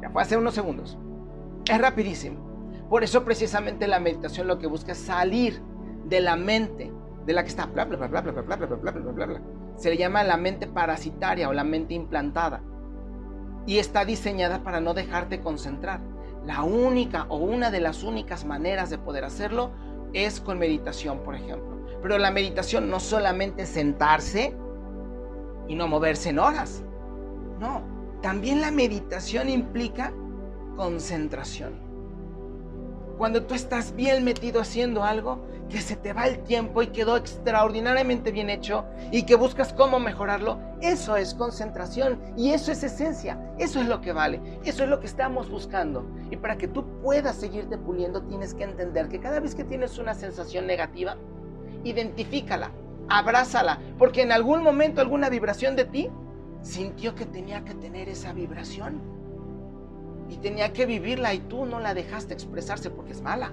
Ya 0.00 0.10
fue 0.10 0.22
hace 0.22 0.36
unos 0.36 0.54
segundos. 0.54 0.96
Es 1.68 1.78
rapidísimo. 1.78 2.38
Por 2.88 3.02
eso 3.02 3.24
precisamente 3.24 3.88
la 3.88 3.98
meditación 3.98 4.46
lo 4.46 4.58
que 4.58 4.68
busca 4.68 4.92
es 4.92 4.98
salir 4.98 5.60
de 6.04 6.20
la 6.20 6.36
mente, 6.36 6.92
de 7.26 7.32
la 7.32 7.42
que 7.42 7.48
está 7.48 7.66
bla 7.66 7.84
bla 7.84 7.96
bla 7.96 8.06
bla 8.06 8.20
bla 8.20 8.42
bla 8.42 8.56
bla 8.56 8.66
bla 8.66 8.92
bla 8.92 9.12
bla 9.12 9.26
bla. 9.26 9.40
Se 9.76 9.90
le 9.90 9.96
llama 9.96 10.22
la 10.22 10.36
mente 10.36 10.68
parasitaria 10.68 11.48
o 11.48 11.52
la 11.52 11.64
mente 11.64 11.92
implantada. 11.92 12.62
Y 13.66 13.78
está 13.78 14.04
diseñada 14.04 14.62
para 14.62 14.80
no 14.80 14.94
dejarte 14.94 15.40
concentrar. 15.40 16.00
La 16.44 16.62
única 16.62 17.26
o 17.28 17.38
una 17.38 17.72
de 17.72 17.80
las 17.80 18.04
únicas 18.04 18.44
maneras 18.44 18.90
de 18.90 18.98
poder 18.98 19.24
hacerlo 19.24 19.72
es 20.12 20.40
con 20.40 20.58
meditación, 20.58 21.24
por 21.24 21.34
ejemplo. 21.34 21.84
Pero 22.00 22.16
la 22.16 22.30
meditación 22.30 22.88
no 22.88 23.00
solamente 23.00 23.66
sentarse 23.66 24.56
y 25.66 25.74
no 25.74 25.88
moverse 25.88 26.30
en 26.30 26.38
horas. 26.38 26.84
No, 27.58 27.82
también 28.22 28.60
la 28.60 28.70
meditación 28.70 29.48
implica 29.48 30.12
concentración. 30.76 31.85
Cuando 33.18 33.44
tú 33.44 33.54
estás 33.54 33.96
bien 33.96 34.24
metido 34.24 34.60
haciendo 34.60 35.02
algo, 35.02 35.40
que 35.70 35.80
se 35.80 35.96
te 35.96 36.12
va 36.12 36.26
el 36.26 36.42
tiempo 36.44 36.82
y 36.82 36.88
quedó 36.88 37.16
extraordinariamente 37.16 38.30
bien 38.30 38.50
hecho 38.50 38.84
y 39.10 39.22
que 39.22 39.36
buscas 39.36 39.72
cómo 39.72 39.98
mejorarlo, 39.98 40.58
eso 40.82 41.16
es 41.16 41.32
concentración 41.32 42.20
y 42.36 42.50
eso 42.50 42.72
es 42.72 42.82
esencia, 42.82 43.40
eso 43.58 43.80
es 43.80 43.88
lo 43.88 44.02
que 44.02 44.12
vale, 44.12 44.60
eso 44.64 44.84
es 44.84 44.90
lo 44.90 45.00
que 45.00 45.06
estamos 45.06 45.50
buscando. 45.50 46.06
Y 46.30 46.36
para 46.36 46.58
que 46.58 46.68
tú 46.68 46.84
puedas 47.02 47.36
seguirte 47.36 47.78
puliendo, 47.78 48.22
tienes 48.22 48.52
que 48.52 48.64
entender 48.64 49.08
que 49.08 49.18
cada 49.18 49.40
vez 49.40 49.54
que 49.54 49.64
tienes 49.64 49.98
una 49.98 50.12
sensación 50.12 50.66
negativa, 50.66 51.16
identifícala, 51.84 52.70
abrázala, 53.08 53.80
porque 53.98 54.22
en 54.22 54.32
algún 54.32 54.62
momento 54.62 55.00
alguna 55.00 55.30
vibración 55.30 55.74
de 55.74 55.86
ti 55.86 56.10
sintió 56.60 57.14
que 57.14 57.24
tenía 57.24 57.64
que 57.64 57.74
tener 57.74 58.10
esa 58.10 58.34
vibración 58.34 59.15
y 60.28 60.36
tenía 60.36 60.72
que 60.72 60.86
vivirla 60.86 61.34
y 61.34 61.38
tú 61.38 61.66
no 61.66 61.80
la 61.80 61.94
dejaste 61.94 62.34
expresarse 62.34 62.90
porque 62.90 63.12
es 63.12 63.22
mala 63.22 63.52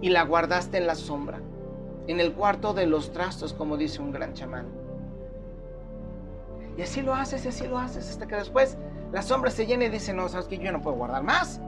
y 0.00 0.08
la 0.08 0.24
guardaste 0.24 0.78
en 0.78 0.86
la 0.86 0.94
sombra, 0.94 1.40
en 2.06 2.20
el 2.20 2.32
cuarto 2.32 2.74
de 2.74 2.86
los 2.86 3.12
trastos, 3.12 3.52
como 3.52 3.76
dice 3.76 4.00
un 4.00 4.10
gran 4.10 4.34
chamán. 4.34 4.66
Y 6.76 6.82
así 6.82 7.02
lo 7.02 7.14
haces, 7.14 7.44
y 7.44 7.48
así 7.48 7.66
lo 7.66 7.78
haces, 7.78 8.08
hasta 8.10 8.26
que 8.26 8.34
después 8.34 8.76
la 9.12 9.22
sombra 9.22 9.50
se 9.50 9.66
llena 9.66 9.84
y 9.84 9.90
dice, 9.90 10.12
no, 10.12 10.28
sabes 10.28 10.46
que 10.46 10.58
yo 10.58 10.72
no 10.72 10.80
puedo 10.80 10.96
guardar 10.96 11.22
más, 11.22 11.60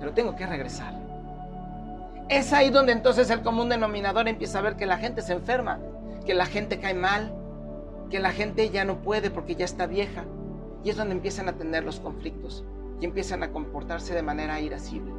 te 0.00 0.06
lo 0.06 0.12
tengo 0.12 0.34
que 0.34 0.46
regresar. 0.46 0.94
Es 2.28 2.52
ahí 2.52 2.70
donde 2.70 2.92
entonces 2.92 3.30
el 3.30 3.42
común 3.42 3.68
denominador 3.68 4.26
empieza 4.26 4.58
a 4.58 4.62
ver 4.62 4.76
que 4.76 4.86
la 4.86 4.98
gente 4.98 5.22
se 5.22 5.34
enferma, 5.34 5.78
que 6.24 6.34
la 6.34 6.46
gente 6.46 6.80
cae 6.80 6.94
mal, 6.94 7.32
que 8.10 8.18
la 8.18 8.32
gente 8.32 8.70
ya 8.70 8.84
no 8.84 8.96
puede 8.96 9.30
porque 9.30 9.54
ya 9.54 9.64
está 9.64 9.86
vieja. 9.86 10.24
Y 10.82 10.90
es 10.90 10.96
donde 10.96 11.14
empiezan 11.14 11.48
a 11.48 11.52
tener 11.52 11.84
los 11.84 12.00
conflictos 12.00 12.64
y 13.00 13.04
empiezan 13.04 13.42
a 13.42 13.52
comportarse 13.52 14.14
de 14.14 14.22
manera 14.22 14.60
irascible. 14.60 15.12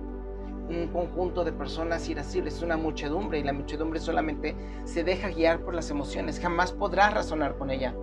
Un 0.69 0.87
conjunto 0.87 1.45
de 1.45 1.53
personas 1.53 2.09
irascibles 2.09 2.55
es 2.55 2.61
una 2.61 2.75
muchedumbre 2.75 3.39
y 3.39 3.43
la 3.43 3.53
muchedumbre 3.53 3.99
solamente 3.99 4.55
se 4.83 5.03
deja 5.03 5.29
guiar 5.29 5.61
por 5.61 5.73
las 5.73 5.89
emociones, 5.89 6.39
jamás 6.39 6.71
podrá 6.73 7.09
razonar 7.09 7.57
con 7.57 7.71
ella. 7.71 7.95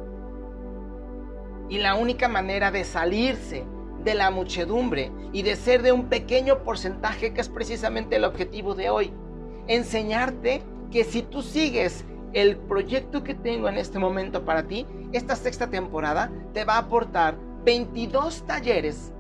Y 1.69 1.79
la 1.79 1.95
única 1.95 2.29
manera 2.29 2.71
de 2.71 2.85
salirse 2.85 3.65
de 4.03 4.15
la 4.15 4.31
muchedumbre 4.31 5.11
y 5.33 5.43
de 5.43 5.57
ser 5.57 5.83
de 5.83 5.93
un 5.93 6.07
pequeño 6.09 6.63
porcentaje 6.63 7.33
que 7.33 7.41
es 7.41 7.49
precisamente 7.49 8.17
el 8.17 8.25
objetivo 8.25 8.75
de 8.75 8.91
hoy, 8.91 9.13
enseñarte 9.67 10.63
que 10.91 11.05
si 11.05 11.23
tú 11.23 11.43
sigues 11.43 12.05
el 12.35 12.57
proyecto 12.57 13.25
que 13.25 13.35
tengo 13.35 13.69
en 13.69 13.77
este 13.77 13.99
momento 13.99 14.45
para 14.45 14.65
ti, 14.65 14.87
esta 15.13 15.37
sexta 15.37 15.71
temporada 15.71 16.31
te 16.53 16.65
va 16.65 16.75
a 16.75 16.79
aportar 16.79 17.37
22 17.65 18.45
talleres 18.47 19.14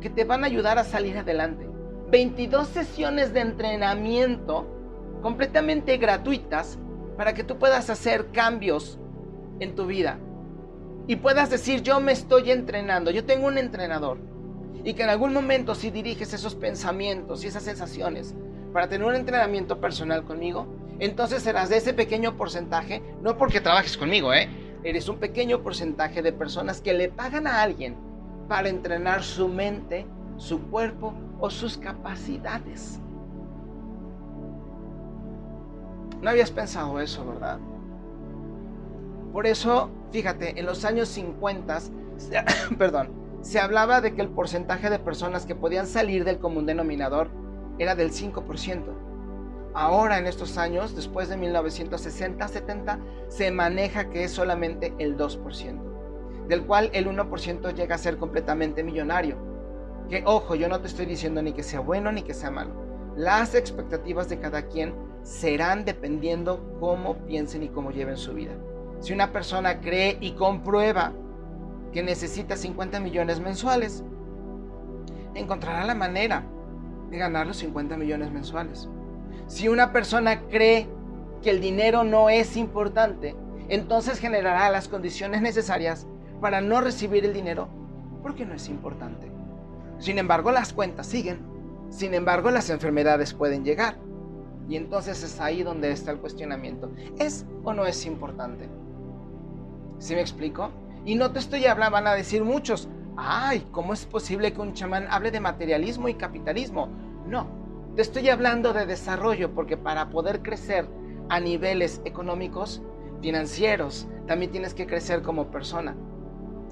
que 0.00 0.10
te 0.10 0.24
van 0.24 0.44
a 0.44 0.46
ayudar 0.46 0.78
a 0.78 0.84
salir 0.84 1.18
adelante. 1.18 1.68
22 2.10 2.68
sesiones 2.68 3.32
de 3.32 3.40
entrenamiento 3.40 4.66
completamente 5.22 5.96
gratuitas 5.96 6.78
para 7.16 7.34
que 7.34 7.44
tú 7.44 7.58
puedas 7.58 7.90
hacer 7.90 8.30
cambios 8.30 8.98
en 9.60 9.74
tu 9.74 9.86
vida. 9.86 10.18
Y 11.08 11.16
puedas 11.16 11.50
decir, 11.50 11.82
yo 11.82 12.00
me 12.00 12.12
estoy 12.12 12.50
entrenando, 12.50 13.10
yo 13.10 13.24
tengo 13.24 13.46
un 13.46 13.58
entrenador. 13.58 14.18
Y 14.84 14.94
que 14.94 15.02
en 15.02 15.08
algún 15.08 15.32
momento 15.32 15.74
si 15.74 15.90
diriges 15.90 16.32
esos 16.32 16.54
pensamientos 16.54 17.42
y 17.42 17.48
esas 17.48 17.64
sensaciones 17.64 18.34
para 18.72 18.88
tener 18.88 19.06
un 19.06 19.14
entrenamiento 19.14 19.80
personal 19.80 20.24
conmigo, 20.24 20.66
entonces 20.98 21.42
serás 21.42 21.68
de 21.68 21.78
ese 21.78 21.92
pequeño 21.92 22.36
porcentaje, 22.36 23.02
no 23.22 23.36
porque 23.36 23.60
trabajes 23.60 23.96
conmigo, 23.96 24.32
¿eh? 24.32 24.48
Eres 24.84 25.08
un 25.08 25.18
pequeño 25.18 25.62
porcentaje 25.62 26.22
de 26.22 26.32
personas 26.32 26.80
que 26.80 26.94
le 26.94 27.08
pagan 27.08 27.46
a 27.46 27.62
alguien 27.62 27.96
para 28.48 28.68
entrenar 28.68 29.22
su 29.22 29.48
mente, 29.48 30.06
su 30.36 30.60
cuerpo 30.68 31.14
o 31.40 31.50
sus 31.50 31.76
capacidades. 31.76 33.00
No 36.20 36.30
habías 36.30 36.50
pensado 36.50 36.98
eso, 37.00 37.26
¿verdad? 37.26 37.58
Por 39.32 39.46
eso, 39.46 39.90
fíjate, 40.12 40.58
en 40.58 40.66
los 40.66 40.84
años 40.84 41.08
50, 41.08 41.78
perdón, 42.78 43.10
se 43.42 43.60
hablaba 43.60 44.00
de 44.00 44.14
que 44.14 44.22
el 44.22 44.28
porcentaje 44.28 44.90
de 44.90 44.98
personas 44.98 45.44
que 45.44 45.54
podían 45.54 45.86
salir 45.86 46.24
del 46.24 46.38
común 46.38 46.66
denominador 46.66 47.28
era 47.78 47.94
del 47.94 48.10
5%. 48.10 48.82
Ahora 49.74 50.18
en 50.18 50.26
estos 50.26 50.56
años, 50.56 50.96
después 50.96 51.28
de 51.28 51.36
1960-70, 51.36 52.98
se 53.28 53.50
maneja 53.50 54.08
que 54.08 54.24
es 54.24 54.32
solamente 54.32 54.94
el 54.98 55.18
2% 55.18 55.95
del 56.48 56.64
cual 56.64 56.90
el 56.92 57.08
1% 57.08 57.74
llega 57.74 57.94
a 57.94 57.98
ser 57.98 58.18
completamente 58.18 58.84
millonario. 58.84 59.36
Que 60.08 60.22
ojo, 60.24 60.54
yo 60.54 60.68
no 60.68 60.80
te 60.80 60.86
estoy 60.86 61.06
diciendo 61.06 61.42
ni 61.42 61.52
que 61.52 61.62
sea 61.62 61.80
bueno 61.80 62.12
ni 62.12 62.22
que 62.22 62.34
sea 62.34 62.50
malo. 62.50 62.72
Las 63.16 63.54
expectativas 63.54 64.28
de 64.28 64.38
cada 64.38 64.66
quien 64.68 64.94
serán 65.22 65.84
dependiendo 65.84 66.76
cómo 66.78 67.16
piensen 67.26 67.62
y 67.62 67.68
cómo 67.68 67.90
lleven 67.90 68.16
su 68.16 68.34
vida. 68.34 68.52
Si 69.00 69.12
una 69.12 69.32
persona 69.32 69.80
cree 69.80 70.18
y 70.20 70.32
comprueba 70.32 71.12
que 71.92 72.02
necesita 72.02 72.56
50 72.56 73.00
millones 73.00 73.40
mensuales, 73.40 74.04
encontrará 75.34 75.84
la 75.84 75.94
manera 75.94 76.44
de 77.10 77.18
ganar 77.18 77.46
los 77.46 77.56
50 77.56 77.96
millones 77.96 78.30
mensuales. 78.30 78.88
Si 79.46 79.68
una 79.68 79.92
persona 79.92 80.42
cree 80.42 80.88
que 81.42 81.50
el 81.50 81.60
dinero 81.60 82.04
no 82.04 82.30
es 82.30 82.56
importante, 82.56 83.34
entonces 83.68 84.18
generará 84.18 84.70
las 84.70 84.88
condiciones 84.88 85.42
necesarias 85.42 86.06
para 86.40 86.60
no 86.60 86.80
recibir 86.80 87.24
el 87.24 87.32
dinero 87.32 87.68
porque 88.22 88.44
no 88.44 88.54
es 88.54 88.68
importante. 88.68 89.30
Sin 89.98 90.18
embargo, 90.18 90.50
las 90.50 90.72
cuentas 90.72 91.06
siguen. 91.06 91.38
Sin 91.90 92.12
embargo, 92.12 92.50
las 92.50 92.70
enfermedades 92.70 93.32
pueden 93.32 93.64
llegar. 93.64 93.96
Y 94.68 94.74
entonces 94.74 95.22
es 95.22 95.40
ahí 95.40 95.62
donde 95.62 95.92
está 95.92 96.10
el 96.10 96.18
cuestionamiento. 96.18 96.90
¿Es 97.18 97.46
o 97.62 97.72
no 97.72 97.86
es 97.86 98.04
importante? 98.04 98.68
¿Sí 99.98 100.14
me 100.14 100.20
explico? 100.20 100.70
Y 101.04 101.14
no 101.14 101.30
te 101.30 101.38
estoy 101.38 101.66
hablando, 101.66 101.92
van 101.92 102.08
a 102.08 102.14
decir 102.14 102.42
muchos, 102.42 102.88
ay, 103.16 103.64
¿cómo 103.70 103.92
es 103.94 104.04
posible 104.06 104.52
que 104.52 104.60
un 104.60 104.74
chamán 104.74 105.06
hable 105.08 105.30
de 105.30 105.38
materialismo 105.38 106.08
y 106.08 106.14
capitalismo? 106.14 106.88
No, 107.28 107.46
te 107.94 108.02
estoy 108.02 108.28
hablando 108.28 108.72
de 108.72 108.86
desarrollo 108.86 109.54
porque 109.54 109.76
para 109.76 110.10
poder 110.10 110.42
crecer 110.42 110.88
a 111.28 111.38
niveles 111.38 112.02
económicos, 112.04 112.82
financieros, 113.22 114.08
también 114.26 114.50
tienes 114.50 114.74
que 114.74 114.88
crecer 114.88 115.22
como 115.22 115.46
persona 115.52 115.94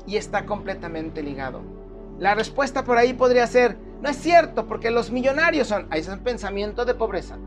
y 0.06 0.16
está 0.16 0.46
completamente 0.46 1.22
ligado. 1.22 1.62
La 2.18 2.34
respuesta 2.34 2.84
por 2.84 2.96
ahí 2.96 3.12
podría 3.12 3.46
ser, 3.46 3.76
no 4.00 4.08
es 4.08 4.16
cierto, 4.16 4.66
porque 4.66 4.90
los 4.90 5.10
millonarios 5.10 5.68
son, 5.68 5.86
ahí 5.90 6.00
es 6.00 6.08
un 6.08 6.20
pensamiento 6.20 6.84
de 6.84 6.94
pobreza, 6.94 7.38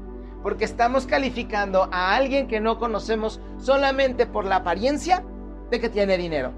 porque 0.43 0.65
estamos 0.65 1.07
calificando 1.07 1.87
a 1.91 2.15
alguien 2.15 2.47
que 2.47 2.59
no 2.59 2.77
conocemos 2.77 3.39
solamente 3.57 4.25
por 4.25 4.45
la 4.45 4.57
apariencia 4.57 5.23
de 5.69 5.79
que 5.79 5.89
tiene 5.89 6.17
dinero. 6.17 6.51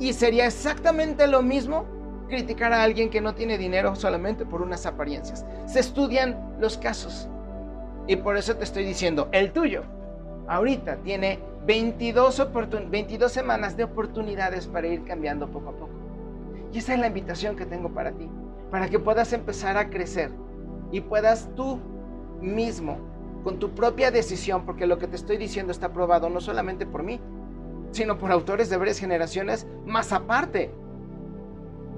Y 0.00 0.12
sería 0.14 0.46
exactamente 0.46 1.26
lo 1.28 1.42
mismo 1.42 1.84
criticar 2.28 2.72
a 2.72 2.82
alguien 2.82 3.10
que 3.10 3.20
no 3.20 3.34
tiene 3.34 3.58
dinero 3.58 3.94
solamente 3.94 4.44
por 4.44 4.62
unas 4.62 4.86
apariencias. 4.86 5.44
Se 5.66 5.80
estudian 5.80 6.56
los 6.58 6.78
casos. 6.78 7.28
Y 8.08 8.16
por 8.16 8.36
eso 8.36 8.56
te 8.56 8.64
estoy 8.64 8.84
diciendo, 8.84 9.28
el 9.32 9.52
tuyo 9.52 9.84
ahorita 10.48 10.96
tiene 10.96 11.38
22, 11.66 12.48
22 12.90 13.32
semanas 13.32 13.76
de 13.76 13.84
oportunidades 13.84 14.66
para 14.66 14.88
ir 14.88 15.04
cambiando 15.04 15.50
poco 15.50 15.70
a 15.70 15.72
poco. 15.72 15.92
Y 16.72 16.78
esa 16.78 16.94
es 16.94 17.00
la 17.00 17.06
invitación 17.06 17.56
que 17.56 17.66
tengo 17.66 17.90
para 17.90 18.12
ti, 18.12 18.28
para 18.70 18.88
que 18.88 18.98
puedas 18.98 19.32
empezar 19.32 19.76
a 19.76 19.90
crecer 19.90 20.30
y 20.90 21.00
puedas 21.00 21.48
tú 21.54 21.78
mismo, 22.40 22.98
con 23.44 23.58
tu 23.58 23.74
propia 23.74 24.10
decisión, 24.10 24.64
porque 24.64 24.86
lo 24.86 24.98
que 24.98 25.08
te 25.08 25.16
estoy 25.16 25.36
diciendo 25.36 25.72
está 25.72 25.86
aprobado 25.86 26.28
no 26.30 26.40
solamente 26.40 26.86
por 26.86 27.02
mí, 27.02 27.20
sino 27.90 28.18
por 28.18 28.30
autores 28.32 28.70
de 28.70 28.76
varias 28.76 28.98
generaciones, 28.98 29.66
más 29.84 30.12
aparte 30.12 30.70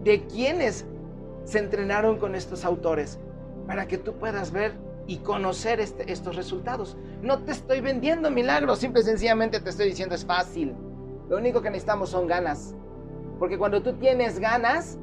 de 0.02 0.26
quienes 0.26 0.86
se 1.44 1.58
entrenaron 1.58 2.18
con 2.18 2.34
estos 2.34 2.64
autores, 2.64 3.18
para 3.66 3.86
que 3.86 3.98
tú 3.98 4.14
puedas 4.14 4.50
ver 4.50 4.72
y 5.06 5.18
conocer 5.18 5.80
este, 5.80 6.10
estos 6.10 6.36
resultados. 6.36 6.96
No 7.22 7.40
te 7.40 7.52
estoy 7.52 7.80
vendiendo 7.80 8.30
milagros, 8.30 8.78
simple 8.78 9.00
y 9.02 9.04
sencillamente 9.04 9.60
te 9.60 9.70
estoy 9.70 9.88
diciendo 9.88 10.14
es 10.14 10.24
fácil. 10.24 10.74
Lo 11.28 11.36
único 11.36 11.62
que 11.62 11.70
necesitamos 11.70 12.10
son 12.10 12.26
ganas. 12.26 12.74
Porque 13.38 13.58
cuando 13.58 13.82
tú 13.82 13.94
tienes 13.94 14.38
ganas, 14.38 14.98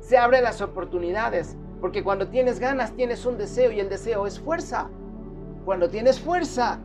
se 0.00 0.16
abren 0.16 0.44
las 0.44 0.60
oportunidades. 0.60 1.56
Porque 1.80 2.02
cuando 2.02 2.28
tienes 2.28 2.60
ganas, 2.60 2.92
tienes 2.92 3.24
un 3.26 3.38
deseo 3.38 3.72
y 3.72 3.80
el 3.80 3.88
deseo 3.88 4.26
es 4.26 4.38
fuerza. 4.38 4.88
Cuando 5.64 5.88
tienes 5.88 6.20
fuerza, 6.20 6.78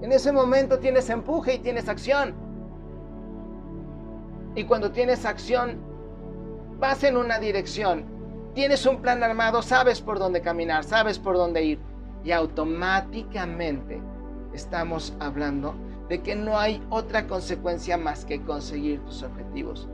en 0.00 0.12
ese 0.12 0.32
momento 0.32 0.78
tienes 0.78 1.08
empuje 1.10 1.54
y 1.54 1.58
tienes 1.58 1.88
acción. 1.88 2.34
Y 4.54 4.64
cuando 4.64 4.92
tienes 4.92 5.24
acción, 5.24 5.78
vas 6.78 7.02
en 7.04 7.16
una 7.16 7.38
dirección. 7.38 8.13
Tienes 8.54 8.86
un 8.86 9.02
plan 9.02 9.22
armado, 9.24 9.62
sabes 9.62 10.00
por 10.00 10.20
dónde 10.20 10.40
caminar, 10.40 10.84
sabes 10.84 11.18
por 11.18 11.36
dónde 11.36 11.64
ir. 11.64 11.78
Y 12.22 12.30
automáticamente 12.30 14.00
estamos 14.54 15.12
hablando 15.18 15.74
de 16.08 16.22
que 16.22 16.36
no 16.36 16.56
hay 16.58 16.80
otra 16.88 17.26
consecuencia 17.26 17.98
más 17.98 18.24
que 18.24 18.40
conseguir 18.42 19.00
tus 19.00 19.24
objetivos. 19.24 19.88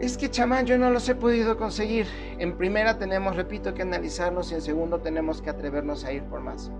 Es 0.00 0.18
que 0.18 0.28
chamán, 0.28 0.66
yo 0.66 0.76
no 0.76 0.90
los 0.90 1.08
he 1.08 1.14
podido 1.14 1.56
conseguir. 1.56 2.06
En 2.38 2.56
primera 2.58 2.98
tenemos, 2.98 3.36
repito, 3.36 3.74
que 3.74 3.82
analizarnos 3.82 4.50
y 4.50 4.56
en 4.56 4.62
segundo 4.62 4.98
tenemos 4.98 5.40
que 5.40 5.48
atrevernos 5.48 6.04
a 6.04 6.12
ir 6.12 6.24
por 6.24 6.40
más. 6.40 6.70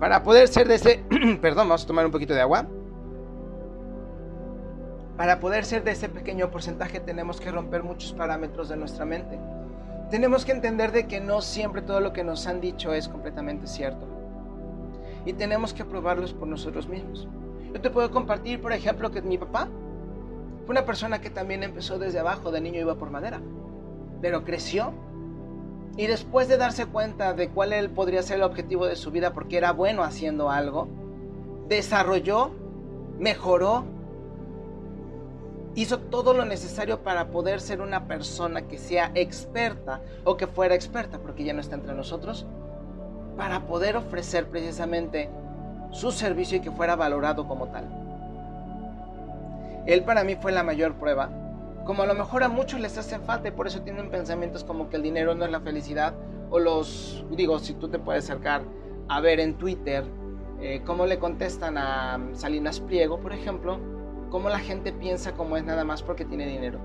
Para 0.00 0.22
poder 0.22 0.48
ser 0.48 0.68
de 0.68 0.76
ese, 0.76 1.04
perdón, 1.42 1.68
vamos 1.68 1.84
a 1.84 1.86
tomar 1.86 2.06
un 2.06 2.12
poquito 2.12 2.32
de 2.32 2.40
agua. 2.40 2.66
Para 5.18 5.40
poder 5.40 5.64
ser 5.64 5.82
de 5.82 5.90
ese 5.90 6.08
pequeño 6.08 6.48
porcentaje 6.52 7.00
tenemos 7.00 7.40
que 7.40 7.50
romper 7.50 7.82
muchos 7.82 8.12
parámetros 8.12 8.68
de 8.68 8.76
nuestra 8.76 9.04
mente. 9.04 9.36
Tenemos 10.12 10.44
que 10.44 10.52
entender 10.52 10.92
de 10.92 11.08
que 11.08 11.20
no 11.20 11.40
siempre 11.40 11.82
todo 11.82 11.98
lo 11.98 12.12
que 12.12 12.22
nos 12.22 12.46
han 12.46 12.60
dicho 12.60 12.94
es 12.94 13.08
completamente 13.08 13.66
cierto. 13.66 14.06
Y 15.26 15.32
tenemos 15.32 15.74
que 15.74 15.84
probarlos 15.84 16.32
por 16.32 16.46
nosotros 16.46 16.86
mismos. 16.86 17.26
Yo 17.74 17.80
te 17.80 17.90
puedo 17.90 18.12
compartir, 18.12 18.62
por 18.62 18.72
ejemplo, 18.72 19.10
que 19.10 19.20
mi 19.20 19.36
papá 19.38 19.68
fue 20.64 20.72
una 20.72 20.86
persona 20.86 21.20
que 21.20 21.30
también 21.30 21.64
empezó 21.64 21.98
desde 21.98 22.20
abajo, 22.20 22.52
de 22.52 22.60
niño 22.60 22.80
iba 22.80 22.94
por 22.94 23.10
madera, 23.10 23.40
pero 24.22 24.44
creció 24.44 24.92
y 25.96 26.06
después 26.06 26.46
de 26.46 26.58
darse 26.58 26.86
cuenta 26.86 27.32
de 27.32 27.48
cuál 27.48 27.72
él 27.72 27.90
podría 27.90 28.22
ser 28.22 28.36
el 28.36 28.44
objetivo 28.44 28.86
de 28.86 28.94
su 28.94 29.10
vida 29.10 29.32
porque 29.32 29.56
era 29.56 29.72
bueno 29.72 30.04
haciendo 30.04 30.48
algo, 30.48 30.86
desarrolló, 31.66 32.52
mejoró, 33.18 33.97
hizo 35.82 35.98
todo 35.98 36.34
lo 36.34 36.44
necesario 36.44 37.04
para 37.04 37.28
poder 37.28 37.60
ser 37.60 37.80
una 37.80 38.08
persona 38.08 38.62
que 38.62 38.78
sea 38.78 39.12
experta 39.14 40.00
o 40.24 40.36
que 40.36 40.48
fuera 40.48 40.74
experta, 40.74 41.18
porque 41.18 41.44
ya 41.44 41.52
no 41.52 41.60
está 41.60 41.76
entre 41.76 41.94
nosotros, 41.94 42.46
para 43.36 43.60
poder 43.60 43.96
ofrecer 43.96 44.48
precisamente 44.48 45.30
su 45.92 46.10
servicio 46.10 46.58
y 46.58 46.60
que 46.60 46.72
fuera 46.72 46.96
valorado 46.96 47.46
como 47.46 47.68
tal. 47.68 47.84
Él 49.86 50.02
para 50.02 50.24
mí 50.24 50.34
fue 50.34 50.50
la 50.50 50.64
mayor 50.64 50.94
prueba. 50.94 51.30
Como 51.84 52.02
a 52.02 52.06
lo 52.06 52.14
mejor 52.14 52.42
a 52.42 52.48
muchos 52.48 52.80
les 52.80 52.98
hace 52.98 53.20
falta 53.20 53.46
y 53.46 53.52
por 53.52 53.68
eso 53.68 53.80
tienen 53.82 54.10
pensamientos 54.10 54.64
como 54.64 54.90
que 54.90 54.96
el 54.96 55.02
dinero 55.04 55.36
no 55.36 55.44
es 55.44 55.52
la 55.52 55.60
felicidad. 55.60 56.12
O 56.50 56.58
los, 56.58 57.24
digo, 57.30 57.60
si 57.60 57.74
tú 57.74 57.88
te 57.88 58.00
puedes 58.00 58.24
acercar 58.24 58.62
a 59.08 59.20
ver 59.20 59.38
en 59.38 59.54
Twitter 59.54 60.04
eh, 60.60 60.82
cómo 60.84 61.06
le 61.06 61.20
contestan 61.20 61.78
a 61.78 62.18
Salinas 62.32 62.80
Pliego, 62.80 63.20
por 63.20 63.32
ejemplo, 63.32 63.78
cómo 64.30 64.48
la 64.48 64.58
gente 64.58 64.92
piensa 64.92 65.32
como 65.32 65.56
es 65.56 65.64
nada 65.64 65.84
más 65.84 66.02
porque 66.02 66.24
tiene 66.24 66.46
dinero. 66.46 66.78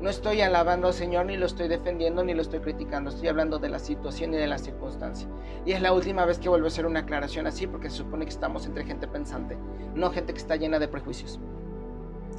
No 0.00 0.10
estoy 0.10 0.42
alabando 0.42 0.88
al 0.88 0.92
Señor, 0.92 1.26
ni 1.26 1.36
lo 1.36 1.46
estoy 1.46 1.66
defendiendo, 1.66 2.24
ni 2.24 2.34
lo 2.34 2.42
estoy 2.42 2.60
criticando. 2.60 3.08
Estoy 3.08 3.28
hablando 3.28 3.58
de 3.58 3.70
la 3.70 3.78
situación 3.78 4.34
y 4.34 4.36
de 4.36 4.46
la 4.46 4.58
circunstancia. 4.58 5.26
Y 5.64 5.72
es 5.72 5.80
la 5.80 5.92
última 5.92 6.26
vez 6.26 6.38
que 6.38 6.50
vuelvo 6.50 6.66
a 6.66 6.68
hacer 6.68 6.84
una 6.84 7.00
aclaración 7.00 7.46
así, 7.46 7.66
porque 7.66 7.88
se 7.88 7.96
supone 7.96 8.26
que 8.26 8.30
estamos 8.30 8.66
entre 8.66 8.84
gente 8.84 9.08
pensante, 9.08 9.56
no 9.94 10.10
gente 10.10 10.34
que 10.34 10.40
está 10.40 10.56
llena 10.56 10.78
de 10.78 10.88
prejuicios. 10.88 11.40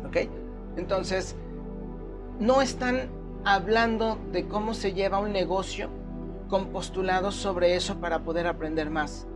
¿Ok? 0.06 0.30
Entonces, 0.78 1.36
no 2.40 2.62
están 2.62 3.10
hablando 3.46 4.20
de 4.32 4.48
cómo 4.48 4.74
se 4.74 4.94
lleva 4.94 5.20
un 5.20 5.32
negocio 5.32 5.90
con 6.50 6.68
postulados 6.68 7.34
sobre 7.36 7.76
eso 7.76 8.00
para 8.00 8.24
poder 8.24 8.48
aprender 8.48 8.90
más. 8.90 9.28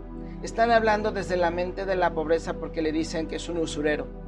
Están 0.43 0.71
hablando 0.71 1.11
desde 1.11 1.35
la 1.35 1.51
mente 1.51 1.85
de 1.85 1.95
la 1.95 2.13
pobreza 2.13 2.53
porque 2.53 2.81
le 2.81 2.91
dicen 2.91 3.27
que 3.27 3.37
es 3.37 3.49
un 3.49 3.57
usurero. 3.57 4.18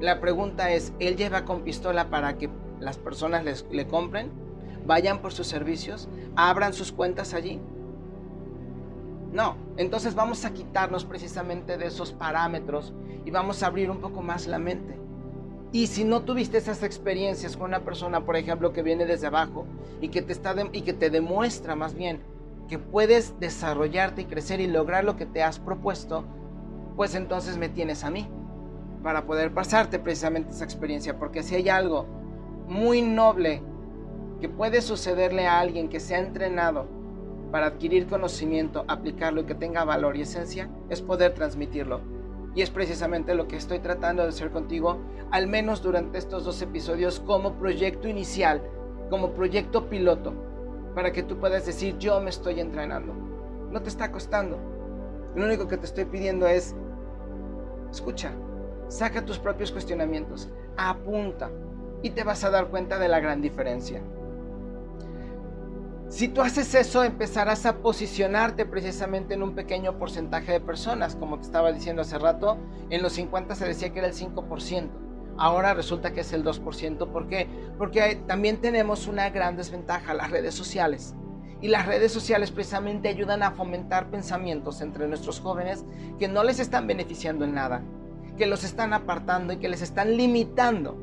La 0.00 0.18
pregunta 0.18 0.70
es, 0.70 0.94
¿él 0.98 1.16
lleva 1.16 1.44
con 1.44 1.60
pistola 1.60 2.08
para 2.08 2.38
que 2.38 2.48
las 2.80 2.96
personas 2.96 3.44
le 3.70 3.86
compren? 3.86 4.30
¿Vayan 4.86 5.20
por 5.20 5.32
sus 5.32 5.46
servicios? 5.46 6.08
¿Abran 6.36 6.72
sus 6.72 6.90
cuentas 6.90 7.34
allí? 7.34 7.60
No, 9.30 9.56
entonces 9.76 10.14
vamos 10.14 10.46
a 10.46 10.54
quitarnos 10.54 11.04
precisamente 11.04 11.76
de 11.76 11.86
esos 11.86 12.12
parámetros 12.12 12.94
y 13.26 13.30
vamos 13.30 13.62
a 13.62 13.66
abrir 13.66 13.90
un 13.90 14.00
poco 14.00 14.22
más 14.22 14.46
la 14.46 14.58
mente. 14.58 14.98
Y 15.70 15.86
si 15.86 16.04
no 16.04 16.22
tuviste 16.22 16.56
esas 16.56 16.82
experiencias 16.82 17.58
con 17.58 17.66
una 17.66 17.80
persona, 17.80 18.24
por 18.24 18.36
ejemplo, 18.36 18.72
que 18.72 18.82
viene 18.82 19.04
desde 19.04 19.26
abajo 19.26 19.66
y 20.00 20.08
que 20.08 20.22
te, 20.22 20.32
está 20.32 20.54
y 20.72 20.80
que 20.80 20.94
te 20.94 21.10
demuestra 21.10 21.76
más 21.76 21.94
bien 21.94 22.20
que 22.68 22.78
puedes 22.78 23.38
desarrollarte 23.38 24.22
y 24.22 24.24
crecer 24.24 24.60
y 24.60 24.66
lograr 24.66 25.04
lo 25.04 25.16
que 25.16 25.26
te 25.26 25.42
has 25.42 25.58
propuesto, 25.58 26.24
pues 26.96 27.14
entonces 27.14 27.58
me 27.58 27.68
tienes 27.68 28.02
a 28.02 28.10
mí 28.10 28.26
para 29.02 29.24
poder 29.24 29.52
pasarte 29.52 29.98
precisamente 29.98 30.50
esa 30.50 30.64
experiencia. 30.64 31.18
Porque 31.18 31.42
si 31.42 31.54
hay 31.54 31.68
algo 31.68 32.06
muy 32.66 33.02
noble 33.02 33.62
que 34.40 34.48
puede 34.48 34.80
sucederle 34.80 35.46
a 35.46 35.60
alguien 35.60 35.88
que 35.88 36.00
se 36.00 36.14
ha 36.14 36.18
entrenado 36.18 36.86
para 37.50 37.66
adquirir 37.66 38.06
conocimiento, 38.06 38.84
aplicarlo 38.88 39.40
y 39.42 39.44
que 39.44 39.54
tenga 39.54 39.84
valor 39.84 40.16
y 40.16 40.22
esencia, 40.22 40.70
es 40.88 41.02
poder 41.02 41.34
transmitirlo. 41.34 42.00
Y 42.54 42.62
es 42.62 42.70
precisamente 42.70 43.34
lo 43.34 43.46
que 43.48 43.56
estoy 43.56 43.78
tratando 43.80 44.22
de 44.22 44.28
hacer 44.28 44.50
contigo, 44.50 44.98
al 45.30 45.46
menos 45.46 45.82
durante 45.82 46.18
estos 46.18 46.44
dos 46.44 46.60
episodios, 46.62 47.20
como 47.20 47.54
proyecto 47.54 48.08
inicial, 48.08 48.62
como 49.08 49.32
proyecto 49.32 49.88
piloto, 49.88 50.32
para 50.94 51.12
que 51.12 51.22
tú 51.22 51.38
puedas 51.38 51.66
decir, 51.66 51.96
yo 51.98 52.20
me 52.20 52.30
estoy 52.30 52.60
entrenando. 52.60 53.14
No 53.70 53.82
te 53.82 53.88
está 53.88 54.10
costando. 54.10 54.58
Lo 55.34 55.44
único 55.44 55.68
que 55.68 55.76
te 55.76 55.86
estoy 55.86 56.06
pidiendo 56.06 56.46
es, 56.46 56.74
escucha, 57.90 58.32
saca 58.90 59.24
tus 59.24 59.38
propios 59.38 59.70
cuestionamientos, 59.72 60.50
apunta 60.76 61.50
y 62.02 62.10
te 62.10 62.24
vas 62.24 62.44
a 62.44 62.50
dar 62.50 62.68
cuenta 62.68 62.98
de 62.98 63.08
la 63.08 63.20
gran 63.20 63.40
diferencia. 63.40 64.02
Si 66.08 66.26
tú 66.26 66.40
haces 66.42 66.74
eso, 66.74 67.04
empezarás 67.04 67.66
a 67.66 67.76
posicionarte 67.76 68.66
precisamente 68.66 69.34
en 69.34 69.44
un 69.44 69.54
pequeño 69.54 69.96
porcentaje 69.96 70.50
de 70.50 70.60
personas. 70.60 71.14
Como 71.14 71.38
te 71.38 71.46
estaba 71.46 71.70
diciendo 71.70 72.02
hace 72.02 72.18
rato, 72.18 72.58
en 72.90 73.00
los 73.00 73.12
50 73.12 73.54
se 73.54 73.64
decía 73.64 73.92
que 73.92 74.00
era 74.00 74.08
el 74.08 74.14
5%. 74.14 74.90
Ahora 75.38 75.72
resulta 75.72 76.12
que 76.12 76.22
es 76.22 76.32
el 76.32 76.42
2%. 76.42 77.12
¿Por 77.12 77.28
qué? 77.28 77.48
Porque 77.78 78.20
también 78.26 78.60
tenemos 78.60 79.06
una 79.06 79.30
gran 79.30 79.56
desventaja, 79.56 80.12
las 80.12 80.32
redes 80.32 80.54
sociales. 80.54 81.14
Y 81.60 81.68
las 81.68 81.86
redes 81.86 82.10
sociales 82.10 82.50
precisamente 82.50 83.08
ayudan 83.08 83.44
a 83.44 83.52
fomentar 83.52 84.10
pensamientos 84.10 84.80
entre 84.80 85.06
nuestros 85.06 85.38
jóvenes 85.38 85.84
que 86.18 86.26
no 86.26 86.42
les 86.42 86.58
están 86.58 86.88
beneficiando 86.88 87.44
en 87.44 87.54
nada, 87.54 87.84
que 88.40 88.46
los 88.46 88.64
están 88.64 88.94
apartando 88.94 89.52
y 89.52 89.58
que 89.58 89.68
les 89.68 89.82
están 89.82 90.16
limitando 90.16 90.96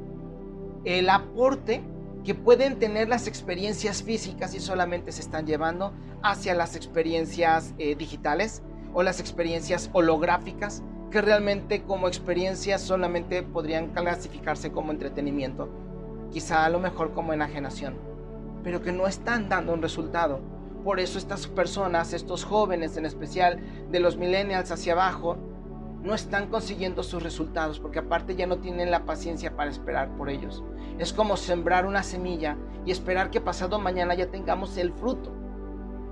el 0.86 1.08
aporte 1.08 1.84
que 2.26 2.34
pueden 2.34 2.80
tener 2.80 3.10
las 3.10 3.28
experiencias 3.28 4.02
físicas 4.02 4.56
y 4.56 4.60
solamente 4.60 5.12
se 5.12 5.22
están 5.22 5.46
llevando 5.46 5.94
hacia 6.24 6.56
las 6.56 6.76
experiencias 6.76 7.76
eh, 7.78 7.94
digitales 7.94 8.64
o 8.96 9.04
las 9.04 9.20
experiencias 9.20 9.92
holográficas 9.94 10.82
que 11.12 11.22
realmente 11.22 11.84
como 11.84 12.08
experiencias 12.08 12.82
solamente 12.82 13.44
podrían 13.44 13.90
clasificarse 13.90 14.72
como 14.72 14.92
entretenimiento, 14.92 15.70
quizá 16.32 16.66
a 16.66 16.70
lo 16.70 16.80
mejor 16.80 17.14
como 17.14 17.34
enajenación, 17.34 18.00
pero 18.64 18.82
que 18.82 18.92
no 18.92 19.06
están 19.06 19.48
dando 19.48 19.76
un 19.76 19.84
resultado. 19.84 20.40
Por 20.84 21.00
eso 21.00 21.20
estas 21.20 21.46
personas, 21.46 22.14
estos 22.14 22.44
jóvenes 22.44 22.98
en 22.98 23.06
especial 23.06 23.60
de 23.92 24.00
los 24.00 24.18
millennials 24.18 24.72
hacia 24.72 24.94
abajo, 24.94 25.38
no 26.08 26.16
están 26.16 26.48
consiguiendo 26.48 27.04
sus 27.04 27.22
resultados 27.22 27.80
porque 27.80 28.00
aparte 28.00 28.36
ya 28.36 28.48
no 28.48 28.60
tienen 28.60 28.90
la 28.90 29.06
paciencia 29.06 29.56
para 29.56 29.70
esperar 29.70 30.10
por 30.18 30.30
ellos. 30.30 30.64
Es 30.98 31.12
como 31.12 31.36
sembrar 31.36 31.86
una 31.86 32.02
semilla 32.02 32.58
y 32.86 32.92
esperar 32.92 33.30
que 33.30 33.42
pasado 33.42 33.78
mañana 33.78 34.16
ya 34.16 34.32
tengamos 34.32 34.78
el 34.78 34.94
fruto. 34.94 35.34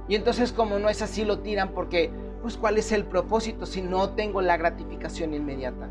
Y 0.09 0.15
entonces 0.15 0.51
como 0.51 0.77
no 0.79 0.89
es 0.89 1.01
así 1.01 1.23
lo 1.23 1.39
tiran 1.39 1.69
porque 1.69 2.11
pues 2.41 2.57
cuál 2.57 2.77
es 2.77 2.91
el 2.91 3.05
propósito 3.05 3.65
si 3.65 3.81
no 3.81 4.09
tengo 4.09 4.41
la 4.41 4.57
gratificación 4.57 5.33
inmediata. 5.33 5.89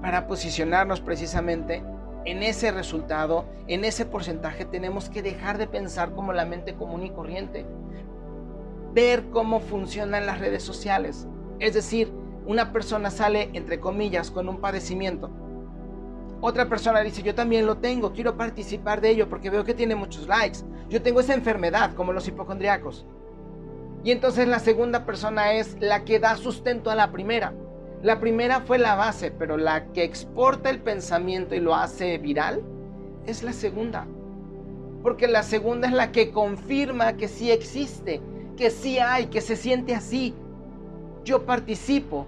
Para 0.00 0.28
posicionarnos 0.28 1.00
precisamente 1.00 1.82
en 2.24 2.42
ese 2.44 2.70
resultado, 2.70 3.44
en 3.66 3.84
ese 3.84 4.06
porcentaje, 4.06 4.64
tenemos 4.64 5.10
que 5.10 5.20
dejar 5.20 5.58
de 5.58 5.66
pensar 5.66 6.12
como 6.12 6.32
la 6.32 6.44
mente 6.44 6.74
común 6.74 7.04
y 7.04 7.10
corriente. 7.10 7.66
Ver 8.94 9.30
cómo 9.30 9.60
funcionan 9.60 10.26
las 10.26 10.38
redes 10.38 10.62
sociales. 10.62 11.26
Es 11.58 11.74
decir, 11.74 12.19
una 12.46 12.72
persona 12.72 13.10
sale, 13.10 13.50
entre 13.52 13.80
comillas, 13.80 14.30
con 14.30 14.48
un 14.48 14.60
padecimiento 14.60 15.30
otra 16.42 16.68
persona 16.68 17.00
dice, 17.00 17.22
yo 17.22 17.34
también 17.34 17.66
lo 17.66 17.76
tengo, 17.76 18.12
quiero 18.12 18.36
participar 18.36 19.02
de 19.02 19.10
ello 19.10 19.28
porque 19.28 19.50
veo 19.50 19.64
que 19.64 19.74
tiene 19.74 19.94
muchos 19.94 20.26
likes. 20.26 20.60
Yo 20.88 21.02
tengo 21.02 21.20
esa 21.20 21.34
enfermedad, 21.34 21.94
como 21.94 22.14
los 22.14 22.26
hipocondriacos. 22.26 23.04
Y 24.04 24.10
entonces 24.10 24.48
la 24.48 24.58
segunda 24.58 25.04
persona 25.04 25.52
es 25.52 25.76
la 25.80 26.04
que 26.04 26.18
da 26.18 26.36
sustento 26.36 26.90
a 26.90 26.94
la 26.94 27.12
primera. 27.12 27.52
La 28.02 28.20
primera 28.20 28.60
fue 28.60 28.78
la 28.78 28.94
base, 28.94 29.30
pero 29.30 29.58
la 29.58 29.92
que 29.92 30.02
exporta 30.02 30.70
el 30.70 30.80
pensamiento 30.80 31.54
y 31.54 31.60
lo 31.60 31.74
hace 31.74 32.16
viral 32.16 32.62
es 33.26 33.42
la 33.42 33.52
segunda. 33.52 34.06
porque 35.02 35.28
la 35.28 35.42
segunda 35.42 35.88
es 35.88 35.94
la 35.94 36.12
que 36.12 36.30
confirma 36.30 37.16
que 37.16 37.26
sí 37.26 37.50
existe, 37.50 38.20
que 38.58 38.68
sí 38.68 38.98
hay, 38.98 39.28
que 39.28 39.40
se 39.40 39.56
siente 39.56 39.94
así. 39.94 40.34
Yo 41.24 41.44
participo. 41.44 42.26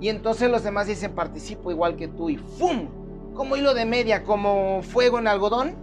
Y 0.00 0.08
entonces 0.08 0.50
los 0.50 0.64
demás 0.64 0.86
dicen 0.86 1.14
participo 1.14 1.70
igual 1.70 1.96
que 1.96 2.08
tú 2.08 2.30
y 2.30 2.36
¡fum! 2.36 2.88
Como 3.34 3.56
hilo 3.56 3.72
de 3.72 3.86
media, 3.86 4.24
como 4.24 4.82
fuego 4.82 5.18
en 5.18 5.28
algodón, 5.28 5.74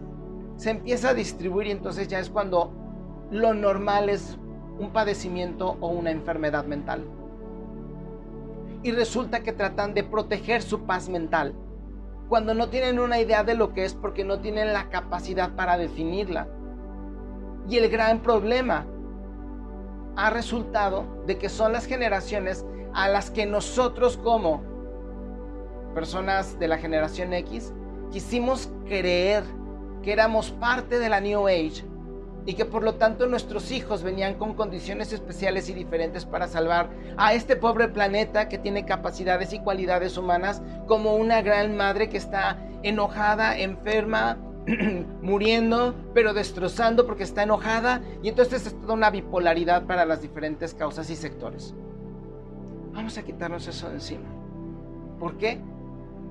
se 0.57 0.71
empieza 0.71 1.09
a 1.09 1.13
distribuir 1.13 1.67
y 1.67 1.71
entonces 1.71 2.07
ya 2.07 2.19
es 2.19 2.29
cuando 2.29 2.71
lo 3.31 3.53
normal 3.53 4.09
es 4.09 4.37
un 4.77 4.91
padecimiento 4.91 5.77
o 5.79 5.87
una 5.87 6.11
enfermedad 6.11 6.65
mental. 6.65 7.05
Y 8.83 8.91
resulta 8.91 9.41
que 9.41 9.53
tratan 9.53 9.93
de 9.93 10.03
proteger 10.03 10.61
su 10.61 10.81
paz 10.81 11.09
mental 11.09 11.53
cuando 12.29 12.53
no 12.53 12.69
tienen 12.69 12.99
una 12.99 13.19
idea 13.19 13.43
de 13.43 13.55
lo 13.55 13.73
que 13.73 13.85
es 13.85 13.93
porque 13.93 14.23
no 14.23 14.39
tienen 14.39 14.71
la 14.71 14.89
capacidad 14.89 15.55
para 15.55 15.77
definirla. 15.77 16.47
Y 17.67 17.77
el 17.77 17.89
gran 17.89 18.21
problema 18.21 18.85
ha 20.19 20.29
resultado 20.29 21.05
de 21.25 21.37
que 21.37 21.47
son 21.47 21.71
las 21.71 21.85
generaciones 21.85 22.65
a 22.93 23.07
las 23.07 23.31
que 23.31 23.45
nosotros 23.45 24.17
como 24.17 24.61
personas 25.95 26.59
de 26.59 26.67
la 26.67 26.77
generación 26.77 27.33
X 27.33 27.73
quisimos 28.11 28.69
creer 28.85 29.43
que 30.03 30.11
éramos 30.11 30.51
parte 30.51 30.99
de 30.99 31.07
la 31.07 31.21
New 31.21 31.47
Age 31.47 31.85
y 32.45 32.53
que 32.55 32.65
por 32.65 32.83
lo 32.83 32.95
tanto 32.95 33.27
nuestros 33.27 33.71
hijos 33.71 34.03
venían 34.03 34.33
con 34.33 34.55
condiciones 34.55 35.13
especiales 35.13 35.69
y 35.69 35.73
diferentes 35.73 36.25
para 36.25 36.47
salvar 36.47 36.89
a 37.15 37.33
este 37.33 37.55
pobre 37.55 37.87
planeta 37.87 38.49
que 38.49 38.57
tiene 38.57 38.85
capacidades 38.85 39.53
y 39.53 39.59
cualidades 39.59 40.17
humanas 40.17 40.61
como 40.85 41.15
una 41.15 41.41
gran 41.41 41.77
madre 41.77 42.09
que 42.09 42.17
está 42.17 42.57
enojada, 42.83 43.57
enferma, 43.57 44.37
muriendo, 45.21 45.95
pero 46.13 46.33
destrozando 46.33 47.05
porque 47.05 47.23
está 47.23 47.43
enojada 47.43 48.01
y 48.21 48.29
entonces 48.29 48.67
es 48.67 48.79
toda 48.81 48.93
una 48.93 49.09
bipolaridad 49.09 49.85
para 49.85 50.05
las 50.05 50.21
diferentes 50.21 50.73
causas 50.73 51.09
y 51.09 51.15
sectores. 51.15 51.73
Vamos 52.93 53.17
a 53.17 53.23
quitarnos 53.23 53.67
eso 53.67 53.87
de 53.89 53.95
encima. 53.95 54.27
¿Por 55.19 55.37
qué? 55.37 55.59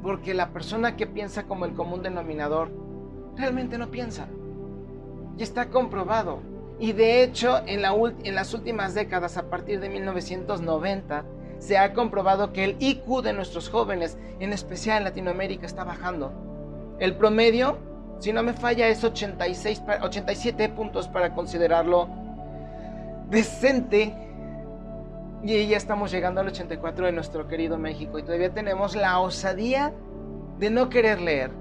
Porque 0.03 0.35
la 0.35 0.51
persona 0.51 0.97
que 0.97 1.07
piensa 1.07 1.45
como 1.45 1.65
el 1.65 1.75
común 1.75 2.03
denominador 2.03 2.71
realmente 3.37 3.79
no 3.79 3.91
piensa 3.91 4.29
y 5.37 5.43
está 5.43 5.69
comprobado. 5.71 6.41
Y 6.79 6.93
de 6.93 7.23
hecho, 7.23 7.59
en, 7.67 7.83
en 7.85 8.35
las 8.35 8.55
últimas 8.55 8.95
décadas, 8.95 9.37
a 9.37 9.51
partir 9.51 9.81
de 9.81 9.89
1990, 9.89 11.25
se 11.59 11.77
ha 11.77 11.93
comprobado 11.93 12.53
que 12.53 12.65
el 12.65 12.77
IQ 12.79 13.23
de 13.23 13.33
nuestros 13.33 13.69
jóvenes, 13.69 14.17
en 14.39 14.53
especial 14.53 14.99
en 14.99 15.05
Latinoamérica, 15.05 15.67
está 15.67 15.85
bajando. 15.85 16.33
El 17.01 17.17
promedio, 17.17 17.79
si 18.19 18.33
no 18.33 18.43
me 18.43 18.53
falla, 18.53 18.89
es 18.89 19.03
86, 19.05 19.83
87 20.03 20.69
puntos 20.71 21.09
para 21.09 21.35
considerarlo 21.35 22.09
decente. 23.31 24.15
Y 25.43 25.67
ya 25.69 25.77
estamos 25.77 26.11
llegando 26.11 26.41
al 26.41 26.49
84 26.49 27.07
de 27.07 27.13
nuestro 27.13 27.47
querido 27.47 27.79
México. 27.79 28.19
Y 28.19 28.23
todavía 28.23 28.53
tenemos 28.53 28.97
la 28.97 29.21
osadía 29.21 29.93
de 30.59 30.71
no 30.71 30.89
querer 30.89 31.21
leer, 31.21 31.53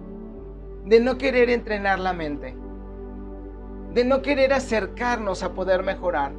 de 0.85 0.99
no 0.99 1.17
querer 1.17 1.49
entrenar 1.49 1.99
la 1.99 2.13
mente 2.13 2.55
de 3.97 4.05
no 4.05 4.21
querer 4.21 4.53
acercarnos 4.53 5.41
a 5.41 5.53
poder 5.53 5.81
mejorar. 5.81 6.31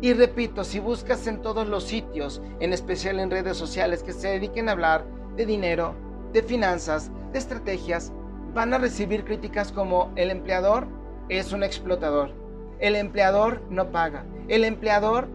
Y 0.00 0.14
repito, 0.14 0.64
si 0.64 0.78
buscas 0.78 1.26
en 1.26 1.42
todos 1.42 1.68
los 1.68 1.84
sitios, 1.84 2.40
en 2.60 2.72
especial 2.72 3.20
en 3.20 3.30
redes 3.30 3.56
sociales, 3.58 4.02
que 4.02 4.14
se 4.14 4.28
dediquen 4.28 4.68
a 4.68 4.72
hablar 4.72 5.04
de 5.36 5.44
dinero, 5.44 5.94
de 6.32 6.42
finanzas, 6.42 7.10
de 7.32 7.38
estrategias, 7.38 8.14
van 8.54 8.74
a 8.74 8.78
recibir 8.78 9.24
críticas 9.24 9.72
como 9.72 10.12
el 10.16 10.30
empleador 10.30 10.86
es 11.28 11.52
un 11.52 11.62
explotador, 11.62 12.32
el 12.80 12.96
empleador 12.96 13.62
no 13.70 13.90
paga, 13.90 14.24
el 14.48 14.64
empleador 14.64 15.28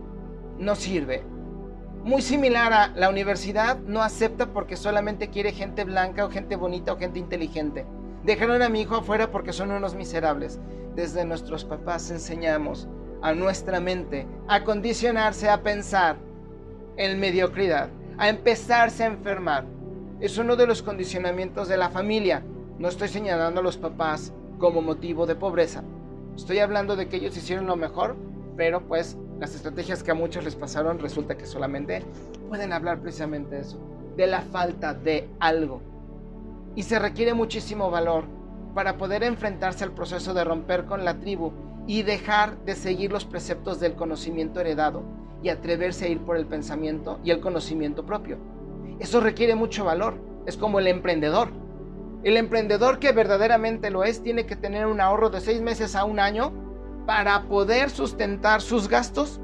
no 0.57 0.75
sirve. 0.75 1.23
Muy 2.03 2.21
similar 2.21 2.73
a 2.73 2.87
la 2.89 3.09
universidad 3.09 3.77
no 3.79 4.01
acepta 4.01 4.47
porque 4.47 4.75
solamente 4.75 5.29
quiere 5.29 5.53
gente 5.53 5.85
blanca 5.85 6.25
o 6.25 6.29
gente 6.29 6.55
bonita 6.57 6.91
o 6.91 6.97
gente 6.97 7.19
inteligente. 7.19 7.85
Dejaron 8.23 8.61
a 8.61 8.69
mi 8.69 8.81
hijo 8.81 8.95
afuera 8.95 9.31
porque 9.31 9.53
son 9.53 9.71
unos 9.71 9.95
miserables. 9.95 10.59
Desde 10.95 11.25
nuestros 11.25 11.63
papás 11.63 12.11
enseñamos 12.11 12.87
a 13.21 13.33
nuestra 13.33 13.79
mente 13.79 14.27
a 14.47 14.63
condicionarse 14.63 15.49
a 15.49 15.63
pensar 15.63 16.17
en 16.97 17.19
mediocridad, 17.19 17.89
a 18.17 18.27
empezarse 18.29 19.03
a 19.03 19.07
enfermar. 19.07 19.65
Es 20.19 20.37
uno 20.37 20.55
de 20.55 20.67
los 20.67 20.83
condicionamientos 20.83 21.67
de 21.67 21.77
la 21.77 21.89
familia. 21.89 22.43
No 22.79 22.87
estoy 22.87 23.07
señalando 23.07 23.59
a 23.59 23.63
los 23.63 23.77
papás 23.77 24.33
como 24.57 24.81
motivo 24.81 25.25
de 25.25 25.35
pobreza. 25.35 25.83
Estoy 26.35 26.59
hablando 26.59 26.95
de 26.95 27.07
que 27.07 27.17
ellos 27.17 27.37
hicieron 27.37 27.67
lo 27.67 27.75
mejor, 27.75 28.15
pero 28.57 28.87
pues 28.87 29.17
las 29.39 29.55
estrategias 29.55 30.03
que 30.03 30.11
a 30.11 30.15
muchos 30.15 30.43
les 30.43 30.55
pasaron 30.55 30.99
resulta 30.99 31.37
que 31.37 31.45
solamente 31.45 32.03
pueden 32.49 32.73
hablar 32.73 32.99
precisamente 32.99 33.55
de 33.55 33.61
eso, 33.61 33.79
de 34.15 34.27
la 34.27 34.41
falta 34.41 34.93
de 34.93 35.29
algo 35.39 35.81
y 36.75 36.83
se 36.83 36.99
requiere 36.99 37.33
muchísimo 37.33 37.91
valor 37.91 38.25
para 38.73 38.97
poder 38.97 39.23
enfrentarse 39.23 39.83
al 39.83 39.91
proceso 39.91 40.33
de 40.33 40.43
romper 40.43 40.85
con 40.85 41.05
la 41.05 41.19
tribu 41.19 41.51
y 41.85 42.01
dejar 42.01 42.57
de 42.65 42.75
seguir 42.75 43.11
los 43.11 43.25
preceptos 43.25 43.79
del 43.79 43.93
conocimiento 43.93 44.59
heredado 44.59 45.03
y 45.43 45.49
atreverse 45.49 46.05
a 46.05 46.09
ir 46.09 46.19
por 46.21 46.37
el 46.37 46.45
pensamiento 46.45 47.19
y 47.23 47.31
el 47.31 47.41
conocimiento 47.41 48.05
propio. 48.05 48.37
Eso 48.99 49.19
requiere 49.19 49.55
mucho 49.55 49.83
valor, 49.83 50.15
es 50.45 50.57
como 50.57 50.79
el 50.79 50.87
emprendedor. 50.87 51.49
El 52.23 52.37
emprendedor 52.37 52.99
que 52.99 53.11
verdaderamente 53.11 53.89
lo 53.89 54.03
es 54.03 54.23
tiene 54.23 54.45
que 54.45 54.55
tener 54.55 54.85
un 54.85 55.01
ahorro 55.01 55.29
de 55.29 55.41
seis 55.41 55.61
meses 55.61 55.95
a 55.95 56.05
un 56.05 56.19
año 56.19 56.53
para 57.05 57.43
poder 57.43 57.89
sustentar 57.89 58.61
sus 58.61 58.87
gastos 58.87 59.41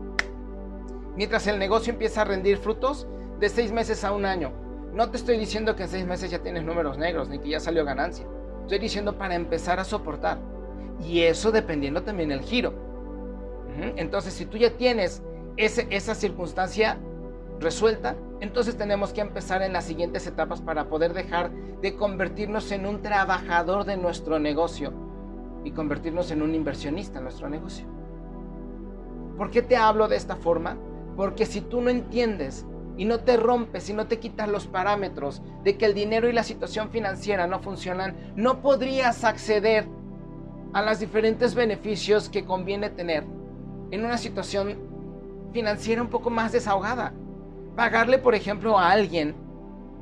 mientras 1.17 1.45
el 1.47 1.59
negocio 1.59 1.91
empieza 1.91 2.21
a 2.21 2.25
rendir 2.25 2.57
frutos 2.57 3.05
de 3.39 3.49
seis 3.49 3.73
meses 3.73 4.05
a 4.05 4.13
un 4.13 4.25
año. 4.25 4.53
No 4.93 5.11
te 5.11 5.17
estoy 5.17 5.37
diciendo 5.37 5.75
que 5.75 5.83
en 5.83 5.89
seis 5.89 6.05
meses 6.05 6.31
ya 6.31 6.39
tienes 6.39 6.63
números 6.63 6.97
negros, 6.97 7.27
ni 7.27 7.39
que 7.39 7.49
ya 7.49 7.59
salió 7.59 7.83
ganancia. 7.83 8.25
Estoy 8.61 8.79
diciendo 8.79 9.17
para 9.17 9.35
empezar 9.35 9.79
a 9.81 9.83
soportar. 9.83 10.39
Y 11.03 11.23
eso 11.23 11.51
dependiendo 11.51 12.03
también 12.03 12.29
del 12.29 12.41
giro. 12.41 12.73
Entonces, 13.97 14.33
si 14.33 14.45
tú 14.45 14.57
ya 14.57 14.71
tienes 14.71 15.21
esa 15.57 16.15
circunstancia 16.15 16.97
resuelta, 17.59 18.15
entonces 18.39 18.77
tenemos 18.77 19.11
que 19.13 19.21
empezar 19.21 19.61
en 19.61 19.73
las 19.73 19.85
siguientes 19.85 20.25
etapas 20.27 20.61
para 20.61 20.89
poder 20.89 21.13
dejar 21.13 21.51
de 21.81 21.95
convertirnos 21.95 22.71
en 22.71 22.85
un 22.85 23.01
trabajador 23.01 23.85
de 23.85 23.97
nuestro 23.97 24.39
negocio 24.39 24.93
y 25.63 25.71
convertirnos 25.71 26.31
en 26.31 26.41
un 26.41 26.55
inversionista 26.55 27.17
en 27.17 27.25
nuestro 27.25 27.49
negocio. 27.49 27.85
¿Por 29.37 29.51
qué 29.51 29.61
te 29.61 29.77
hablo 29.77 30.07
de 30.07 30.15
esta 30.15 30.35
forma? 30.35 30.77
Porque 31.15 31.45
si 31.45 31.61
tú 31.61 31.81
no 31.81 31.89
entiendes 31.89 32.65
y 32.97 33.05
no 33.05 33.19
te 33.19 33.37
rompes 33.37 33.89
y 33.89 33.93
no 33.93 34.07
te 34.07 34.19
quitas 34.19 34.49
los 34.49 34.67
parámetros 34.67 35.41
de 35.63 35.77
que 35.77 35.85
el 35.85 35.93
dinero 35.93 36.29
y 36.29 36.33
la 36.33 36.43
situación 36.43 36.89
financiera 36.89 37.47
no 37.47 37.59
funcionan, 37.59 38.33
no 38.35 38.61
podrías 38.61 39.23
acceder 39.23 39.87
a 40.73 40.81
los 40.81 40.99
diferentes 40.99 41.55
beneficios 41.55 42.29
que 42.29 42.45
conviene 42.45 42.89
tener 42.89 43.23
en 43.91 44.05
una 44.05 44.17
situación 44.17 44.77
financiera 45.53 46.01
un 46.01 46.09
poco 46.09 46.29
más 46.29 46.51
desahogada. 46.51 47.13
Pagarle, 47.79 48.17
por 48.17 48.35
ejemplo, 48.35 48.77
a 48.77 48.91
alguien 48.91 49.33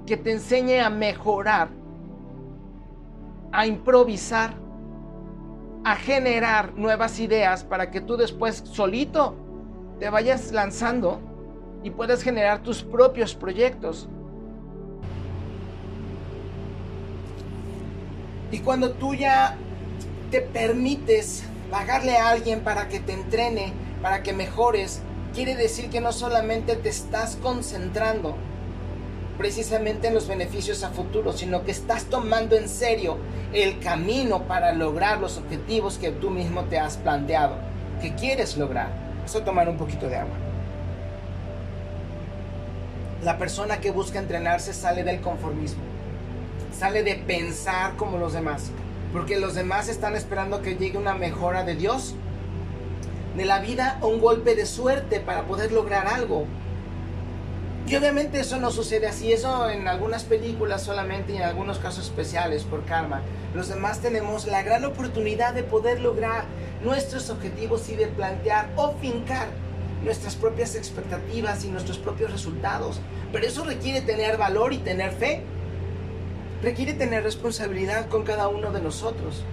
que 0.07 0.17
te 0.17 0.31
enseñe 0.31 0.79
a 0.79 0.89
mejorar, 0.89 1.69
a 3.51 3.67
improvisar, 3.67 4.55
a 5.83 5.95
generar 5.95 6.73
nuevas 6.73 7.19
ideas 7.19 7.63
para 7.63 7.91
que 7.91 8.01
tú 8.01 8.17
después 8.17 8.63
solito 8.65 9.35
te 9.99 10.09
vayas 10.09 10.51
lanzando 10.51 11.19
y 11.83 11.91
puedes 11.91 12.23
generar 12.23 12.63
tus 12.63 12.81
propios 12.81 13.35
proyectos. 13.35 14.09
Y 18.51 18.57
cuando 18.57 18.93
tú 18.93 19.13
ya 19.13 19.55
te 20.31 20.41
permites 20.41 21.43
pagarle 21.69 22.17
a 22.17 22.29
alguien 22.29 22.61
para 22.61 22.87
que 22.87 22.99
te 22.99 23.13
entrene, 23.13 23.71
para 24.01 24.23
que 24.23 24.33
mejores, 24.33 25.03
quiere 25.33 25.55
decir 25.55 25.89
que 25.89 26.01
no 26.01 26.11
solamente 26.11 26.75
te 26.75 26.89
estás 26.89 27.37
concentrando 27.37 28.35
precisamente 29.37 30.07
en 30.07 30.15
los 30.15 30.27
beneficios 30.27 30.83
a 30.83 30.89
futuro, 30.89 31.31
sino 31.31 31.63
que 31.63 31.71
estás 31.71 32.05
tomando 32.05 32.55
en 32.55 32.67
serio 32.67 33.17
el 33.53 33.79
camino 33.79 34.43
para 34.43 34.73
lograr 34.73 35.19
los 35.19 35.37
objetivos 35.37 35.97
que 35.97 36.11
tú 36.11 36.31
mismo 36.31 36.63
te 36.65 36.79
has 36.79 36.97
planteado, 36.97 37.55
que 38.01 38.15
quieres 38.15 38.57
lograr. 38.57 38.89
Vas 39.21 39.35
a 39.35 39.45
tomar 39.45 39.69
un 39.69 39.77
poquito 39.77 40.09
de 40.09 40.17
agua. 40.17 40.35
La 43.23 43.37
persona 43.37 43.79
que 43.79 43.91
busca 43.91 44.19
entrenarse 44.19 44.73
sale 44.73 45.03
del 45.03 45.21
conformismo, 45.21 45.81
sale 46.77 47.03
de 47.03 47.15
pensar 47.15 47.95
como 47.95 48.17
los 48.17 48.33
demás, 48.33 48.71
porque 49.11 49.39
los 49.39 49.55
demás 49.55 49.89
están 49.89 50.15
esperando 50.15 50.61
que 50.61 50.75
llegue 50.75 50.97
una 50.97 51.13
mejora 51.13 51.63
de 51.63 51.75
Dios, 51.75 52.15
de 53.37 53.45
la 53.45 53.59
vida 53.59 53.99
o 54.01 54.07
un 54.07 54.19
golpe 54.19 54.55
de 54.55 54.65
suerte 54.65 55.19
para 55.19 55.43
poder 55.43 55.71
lograr 55.71 56.07
algo. 56.07 56.45
Y 57.87 57.95
obviamente 57.95 58.41
eso 58.41 58.57
no 58.57 58.69
sucede 58.69 59.07
así, 59.07 59.31
eso 59.31 59.69
en 59.69 59.87
algunas 59.87 60.25
películas 60.25 60.81
solamente 60.83 61.31
y 61.31 61.37
en 61.37 61.43
algunos 61.43 61.77
casos 61.77 62.05
especiales 62.05 62.63
por 62.63 62.83
karma. 62.83 63.21
Los 63.55 63.69
demás 63.69 64.01
tenemos 64.01 64.45
la 64.45 64.61
gran 64.61 64.83
oportunidad 64.83 65.53
de 65.53 65.63
poder 65.63 66.01
lograr 66.01 66.43
nuestros 66.83 67.29
objetivos 67.29 67.87
y 67.87 67.95
de 67.95 68.07
plantear 68.07 68.69
o 68.75 68.93
fincar 68.95 69.47
nuestras 70.03 70.35
propias 70.35 70.75
expectativas 70.75 71.63
y 71.63 71.69
nuestros 71.69 71.97
propios 71.97 72.31
resultados. 72.31 72.99
Pero 73.31 73.47
eso 73.47 73.63
requiere 73.63 74.01
tener 74.01 74.37
valor 74.37 74.73
y 74.73 74.79
tener 74.79 75.11
fe. 75.11 75.43
Requiere 76.61 76.93
tener 76.93 77.23
responsabilidad 77.23 78.09
con 78.09 78.23
cada 78.23 78.49
uno 78.49 78.71
de 78.71 78.81
nosotros. 78.81 79.45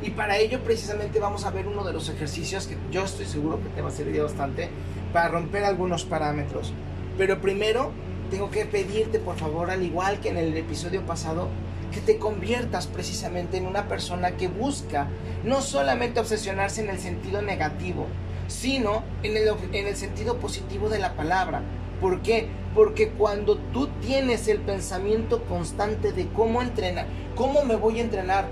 Y 0.00 0.10
para 0.10 0.38
ello 0.38 0.60
precisamente 0.60 1.18
vamos 1.18 1.44
a 1.44 1.50
ver 1.50 1.66
uno 1.66 1.82
de 1.84 1.92
los 1.92 2.08
ejercicios 2.08 2.66
que 2.66 2.76
yo 2.92 3.04
estoy 3.04 3.26
seguro 3.26 3.60
que 3.62 3.68
te 3.70 3.82
va 3.82 3.88
a 3.88 3.92
servir 3.92 4.22
bastante 4.22 4.68
para 5.12 5.28
romper 5.28 5.64
algunos 5.64 6.04
parámetros. 6.04 6.72
Pero 7.16 7.40
primero 7.40 7.90
tengo 8.30 8.50
que 8.50 8.64
pedirte 8.64 9.18
por 9.18 9.36
favor, 9.36 9.70
al 9.70 9.82
igual 9.82 10.20
que 10.20 10.28
en 10.28 10.36
el 10.36 10.56
episodio 10.56 11.04
pasado, 11.04 11.48
que 11.92 12.00
te 12.00 12.18
conviertas 12.18 12.86
precisamente 12.86 13.56
en 13.56 13.66
una 13.66 13.88
persona 13.88 14.32
que 14.32 14.48
busca 14.48 15.08
no 15.44 15.60
solamente 15.62 16.20
obsesionarse 16.20 16.82
en 16.82 16.90
el 16.90 16.98
sentido 16.98 17.42
negativo, 17.42 18.06
sino 18.46 19.02
en 19.22 19.36
el, 19.36 19.48
en 19.72 19.86
el 19.86 19.96
sentido 19.96 20.36
positivo 20.38 20.88
de 20.88 20.98
la 20.98 21.14
palabra. 21.14 21.62
¿Por 22.00 22.22
qué? 22.22 22.48
Porque 22.74 23.08
cuando 23.10 23.56
tú 23.72 23.88
tienes 24.00 24.46
el 24.46 24.60
pensamiento 24.60 25.42
constante 25.44 26.12
de 26.12 26.28
cómo 26.28 26.62
entrenar, 26.62 27.06
cómo 27.34 27.64
me 27.64 27.74
voy 27.74 27.98
a 27.98 28.02
entrenar, 28.02 28.48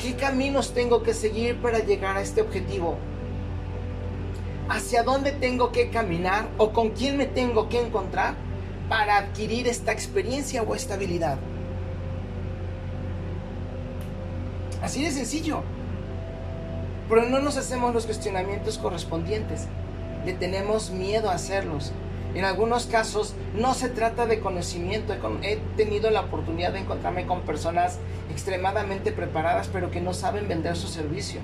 qué 0.00 0.14
caminos 0.14 0.72
tengo 0.72 1.02
que 1.02 1.14
seguir 1.14 1.56
para 1.60 1.80
llegar 1.80 2.16
a 2.16 2.22
este 2.22 2.40
objetivo, 2.40 2.96
hacia 4.68 5.02
dónde 5.02 5.32
tengo 5.32 5.72
que 5.72 5.90
caminar 5.90 6.48
o 6.58 6.72
con 6.72 6.90
quién 6.90 7.16
me 7.16 7.26
tengo 7.26 7.68
que 7.68 7.80
encontrar 7.80 8.34
para 8.88 9.18
adquirir 9.18 9.68
esta 9.68 9.92
experiencia 9.92 10.62
o 10.62 10.74
esta 10.74 10.94
habilidad. 10.94 11.38
Así 14.82 15.04
de 15.04 15.10
sencillo. 15.10 15.62
Pero 17.08 17.26
no 17.26 17.40
nos 17.40 17.56
hacemos 17.56 17.92
los 17.92 18.06
cuestionamientos 18.06 18.78
correspondientes. 18.78 19.66
Le 20.24 20.32
tenemos 20.32 20.90
miedo 20.90 21.28
a 21.28 21.34
hacerlos. 21.34 21.92
En 22.34 22.44
algunos 22.44 22.86
casos 22.86 23.34
no 23.54 23.74
se 23.74 23.88
trata 23.88 24.26
de 24.26 24.40
conocimiento. 24.40 25.14
He 25.42 25.56
tenido 25.76 26.10
la 26.10 26.20
oportunidad 26.20 26.72
de 26.72 26.80
encontrarme 26.80 27.26
con 27.26 27.42
personas 27.42 27.98
extremadamente 28.30 29.10
preparadas 29.10 29.68
pero 29.72 29.90
que 29.90 30.00
no 30.00 30.14
saben 30.14 30.48
vender 30.48 30.76
su 30.76 30.86
servicio. 30.86 31.40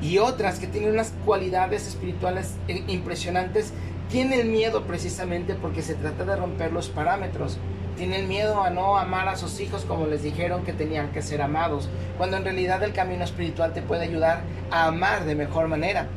Y 0.00 0.18
otras 0.18 0.58
que 0.58 0.66
tienen 0.66 0.90
unas 0.90 1.12
cualidades 1.24 1.86
espirituales 1.86 2.54
eh, 2.66 2.82
impresionantes 2.88 3.72
tienen 4.10 4.50
miedo 4.50 4.84
precisamente 4.84 5.54
porque 5.54 5.80
se 5.80 5.94
trata 5.94 6.24
de 6.24 6.36
romper 6.36 6.72
los 6.72 6.88
parámetros. 6.88 7.58
Tienen 7.96 8.26
miedo 8.26 8.62
a 8.62 8.70
no 8.70 8.98
amar 8.98 9.28
a 9.28 9.36
sus 9.36 9.60
hijos 9.60 9.84
como 9.84 10.06
les 10.06 10.22
dijeron 10.22 10.64
que 10.64 10.72
tenían 10.72 11.12
que 11.12 11.22
ser 11.22 11.40
amados, 11.40 11.88
cuando 12.18 12.36
en 12.36 12.44
realidad 12.44 12.82
el 12.82 12.94
camino 12.94 13.22
espiritual 13.22 13.74
te 13.74 13.82
puede 13.82 14.04
ayudar 14.04 14.42
a 14.70 14.86
amar 14.86 15.24
de 15.24 15.34
mejor 15.34 15.68
manera. 15.68 16.08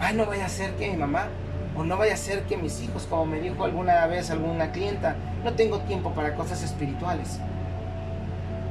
Ay, 0.00 0.16
no 0.16 0.26
vaya 0.26 0.46
a 0.46 0.48
ser 0.48 0.74
que 0.76 0.90
mi 0.90 0.96
mamá, 0.96 1.28
o 1.80 1.84
no 1.84 1.96
vaya 1.96 2.12
a 2.12 2.18
ser 2.18 2.42
que 2.42 2.58
mis 2.58 2.82
hijos, 2.82 3.06
como 3.08 3.24
me 3.24 3.40
dijo 3.40 3.64
alguna 3.64 4.06
vez 4.06 4.30
alguna 4.30 4.70
clienta, 4.70 5.16
no 5.42 5.54
tengo 5.54 5.78
tiempo 5.80 6.12
para 6.12 6.34
cosas 6.34 6.62
espirituales. 6.62 7.38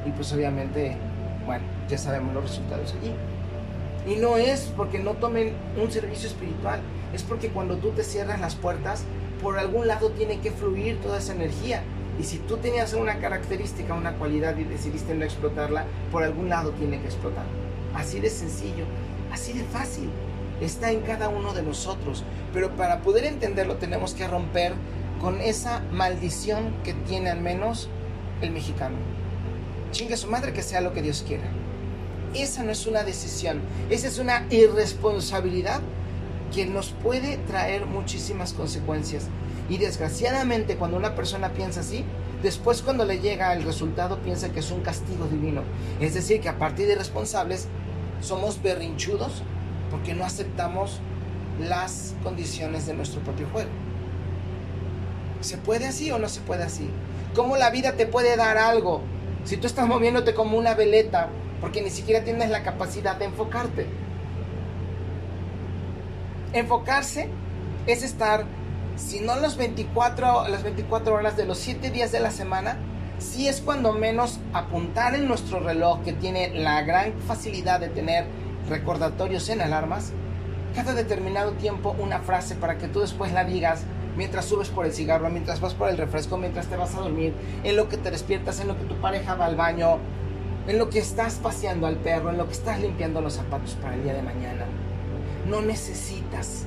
Y 0.06 0.10
pues 0.12 0.32
obviamente, 0.32 0.96
bueno, 1.44 1.64
ya 1.88 1.98
sabemos 1.98 2.32
los 2.34 2.44
resultados 2.44 2.94
allí. 2.94 3.12
Y 4.06 4.20
no 4.20 4.36
es 4.36 4.72
porque 4.76 5.00
no 5.00 5.14
tomen 5.14 5.54
un 5.76 5.90
servicio 5.90 6.28
espiritual, 6.28 6.80
es 7.12 7.24
porque 7.24 7.48
cuando 7.48 7.78
tú 7.78 7.90
te 7.90 8.04
cierras 8.04 8.40
las 8.40 8.54
puertas, 8.54 9.02
por 9.42 9.58
algún 9.58 9.88
lado 9.88 10.10
tiene 10.10 10.38
que 10.38 10.52
fluir 10.52 11.00
toda 11.00 11.18
esa 11.18 11.32
energía. 11.32 11.82
Y 12.20 12.22
si 12.22 12.38
tú 12.38 12.58
tenías 12.58 12.94
una 12.94 13.18
característica, 13.18 13.92
una 13.92 14.12
cualidad 14.12 14.56
y 14.56 14.62
decidiste 14.62 15.14
no 15.14 15.24
explotarla, 15.24 15.84
por 16.12 16.22
algún 16.22 16.48
lado 16.48 16.70
tiene 16.70 17.00
que 17.00 17.06
explotar. 17.06 17.44
Así 17.92 18.20
de 18.20 18.30
sencillo, 18.30 18.84
así 19.32 19.52
de 19.52 19.64
fácil. 19.64 20.10
Está 20.60 20.90
en 20.90 21.00
cada 21.00 21.28
uno 21.28 21.54
de 21.54 21.62
nosotros. 21.62 22.24
Pero 22.52 22.76
para 22.76 23.02
poder 23.02 23.24
entenderlo 23.24 23.76
tenemos 23.76 24.14
que 24.14 24.26
romper 24.26 24.74
con 25.20 25.40
esa 25.40 25.80
maldición 25.92 26.74
que 26.82 26.94
tiene 26.94 27.30
al 27.30 27.40
menos 27.40 27.88
el 28.40 28.50
mexicano. 28.50 28.96
Chingue 29.92 30.16
su 30.16 30.28
madre 30.28 30.52
que 30.52 30.62
sea 30.62 30.80
lo 30.80 30.92
que 30.92 31.02
Dios 31.02 31.24
quiera. 31.26 31.44
Esa 32.34 32.62
no 32.62 32.70
es 32.70 32.86
una 32.86 33.02
decisión, 33.02 33.60
esa 33.90 34.06
es 34.06 34.18
una 34.18 34.46
irresponsabilidad 34.50 35.80
que 36.54 36.64
nos 36.64 36.90
puede 36.90 37.38
traer 37.38 37.86
muchísimas 37.86 38.52
consecuencias. 38.52 39.26
Y 39.68 39.78
desgraciadamente 39.78 40.76
cuando 40.76 40.96
una 40.96 41.14
persona 41.14 41.52
piensa 41.52 41.80
así, 41.80 42.04
después 42.42 42.82
cuando 42.82 43.04
le 43.04 43.18
llega 43.18 43.52
el 43.52 43.62
resultado 43.62 44.18
piensa 44.18 44.50
que 44.50 44.60
es 44.60 44.70
un 44.70 44.80
castigo 44.80 45.26
divino. 45.26 45.62
Es 46.00 46.14
decir, 46.14 46.40
que 46.40 46.48
a 46.48 46.58
partir 46.58 46.86
de 46.86 46.94
responsables 46.94 47.66
somos 48.20 48.62
berrinchudos 48.62 49.42
porque 49.90 50.14
no 50.14 50.24
aceptamos 50.24 51.00
las 51.60 52.14
condiciones 52.22 52.86
de 52.86 52.94
nuestro 52.94 53.20
propio 53.20 53.48
juego. 53.52 53.70
¿Se 55.40 55.56
puede 55.58 55.86
así 55.86 56.10
o 56.10 56.18
no 56.18 56.28
se 56.28 56.40
puede 56.40 56.64
así? 56.64 56.88
¿Cómo 57.34 57.56
la 57.56 57.70
vida 57.70 57.92
te 57.92 58.06
puede 58.06 58.36
dar 58.36 58.58
algo 58.58 59.02
si 59.44 59.56
tú 59.56 59.66
estás 59.66 59.86
moviéndote 59.86 60.34
como 60.34 60.58
una 60.58 60.74
veleta 60.74 61.28
porque 61.60 61.82
ni 61.82 61.90
siquiera 61.90 62.24
tienes 62.24 62.50
la 62.50 62.62
capacidad 62.62 63.16
de 63.16 63.26
enfocarte? 63.26 63.86
Enfocarse 66.52 67.28
es 67.86 68.02
estar, 68.02 68.44
si 68.96 69.20
no 69.20 69.36
las 69.36 69.56
24, 69.56 70.48
las 70.48 70.62
24 70.62 71.14
horas 71.14 71.36
de 71.36 71.46
los 71.46 71.58
7 71.58 71.90
días 71.90 72.12
de 72.12 72.20
la 72.20 72.30
semana, 72.30 72.76
si 73.18 73.48
es 73.48 73.60
cuando 73.60 73.92
menos 73.92 74.40
apuntar 74.52 75.14
en 75.14 75.28
nuestro 75.28 75.60
reloj 75.60 76.02
que 76.02 76.12
tiene 76.12 76.50
la 76.54 76.82
gran 76.82 77.12
facilidad 77.26 77.80
de 77.80 77.88
tener 77.88 78.26
recordatorios 78.68 79.48
en 79.48 79.60
alarmas, 79.60 80.12
cada 80.74 80.94
determinado 80.94 81.52
tiempo 81.52 81.96
una 81.98 82.20
frase 82.20 82.54
para 82.54 82.78
que 82.78 82.88
tú 82.88 83.00
después 83.00 83.32
la 83.32 83.44
digas 83.44 83.84
mientras 84.16 84.44
subes 84.44 84.68
por 84.68 84.86
el 84.86 84.92
cigarro, 84.92 85.30
mientras 85.30 85.60
vas 85.60 85.74
por 85.74 85.88
el 85.88 85.96
refresco, 85.96 86.36
mientras 86.36 86.66
te 86.66 86.76
vas 86.76 86.94
a 86.94 87.00
dormir, 87.00 87.34
en 87.64 87.76
lo 87.76 87.88
que 87.88 87.96
te 87.96 88.10
despiertas, 88.10 88.60
en 88.60 88.68
lo 88.68 88.76
que 88.76 88.84
tu 88.84 88.94
pareja 88.96 89.34
va 89.34 89.46
al 89.46 89.56
baño, 89.56 89.98
en 90.66 90.78
lo 90.78 90.90
que 90.90 90.98
estás 90.98 91.34
paseando 91.36 91.86
al 91.86 91.96
perro, 91.96 92.30
en 92.30 92.36
lo 92.36 92.46
que 92.46 92.52
estás 92.52 92.80
limpiando 92.80 93.20
los 93.20 93.34
zapatos 93.34 93.74
para 93.80 93.94
el 93.94 94.04
día 94.04 94.14
de 94.14 94.22
mañana. 94.22 94.66
No 95.48 95.60
necesitas, 95.62 96.66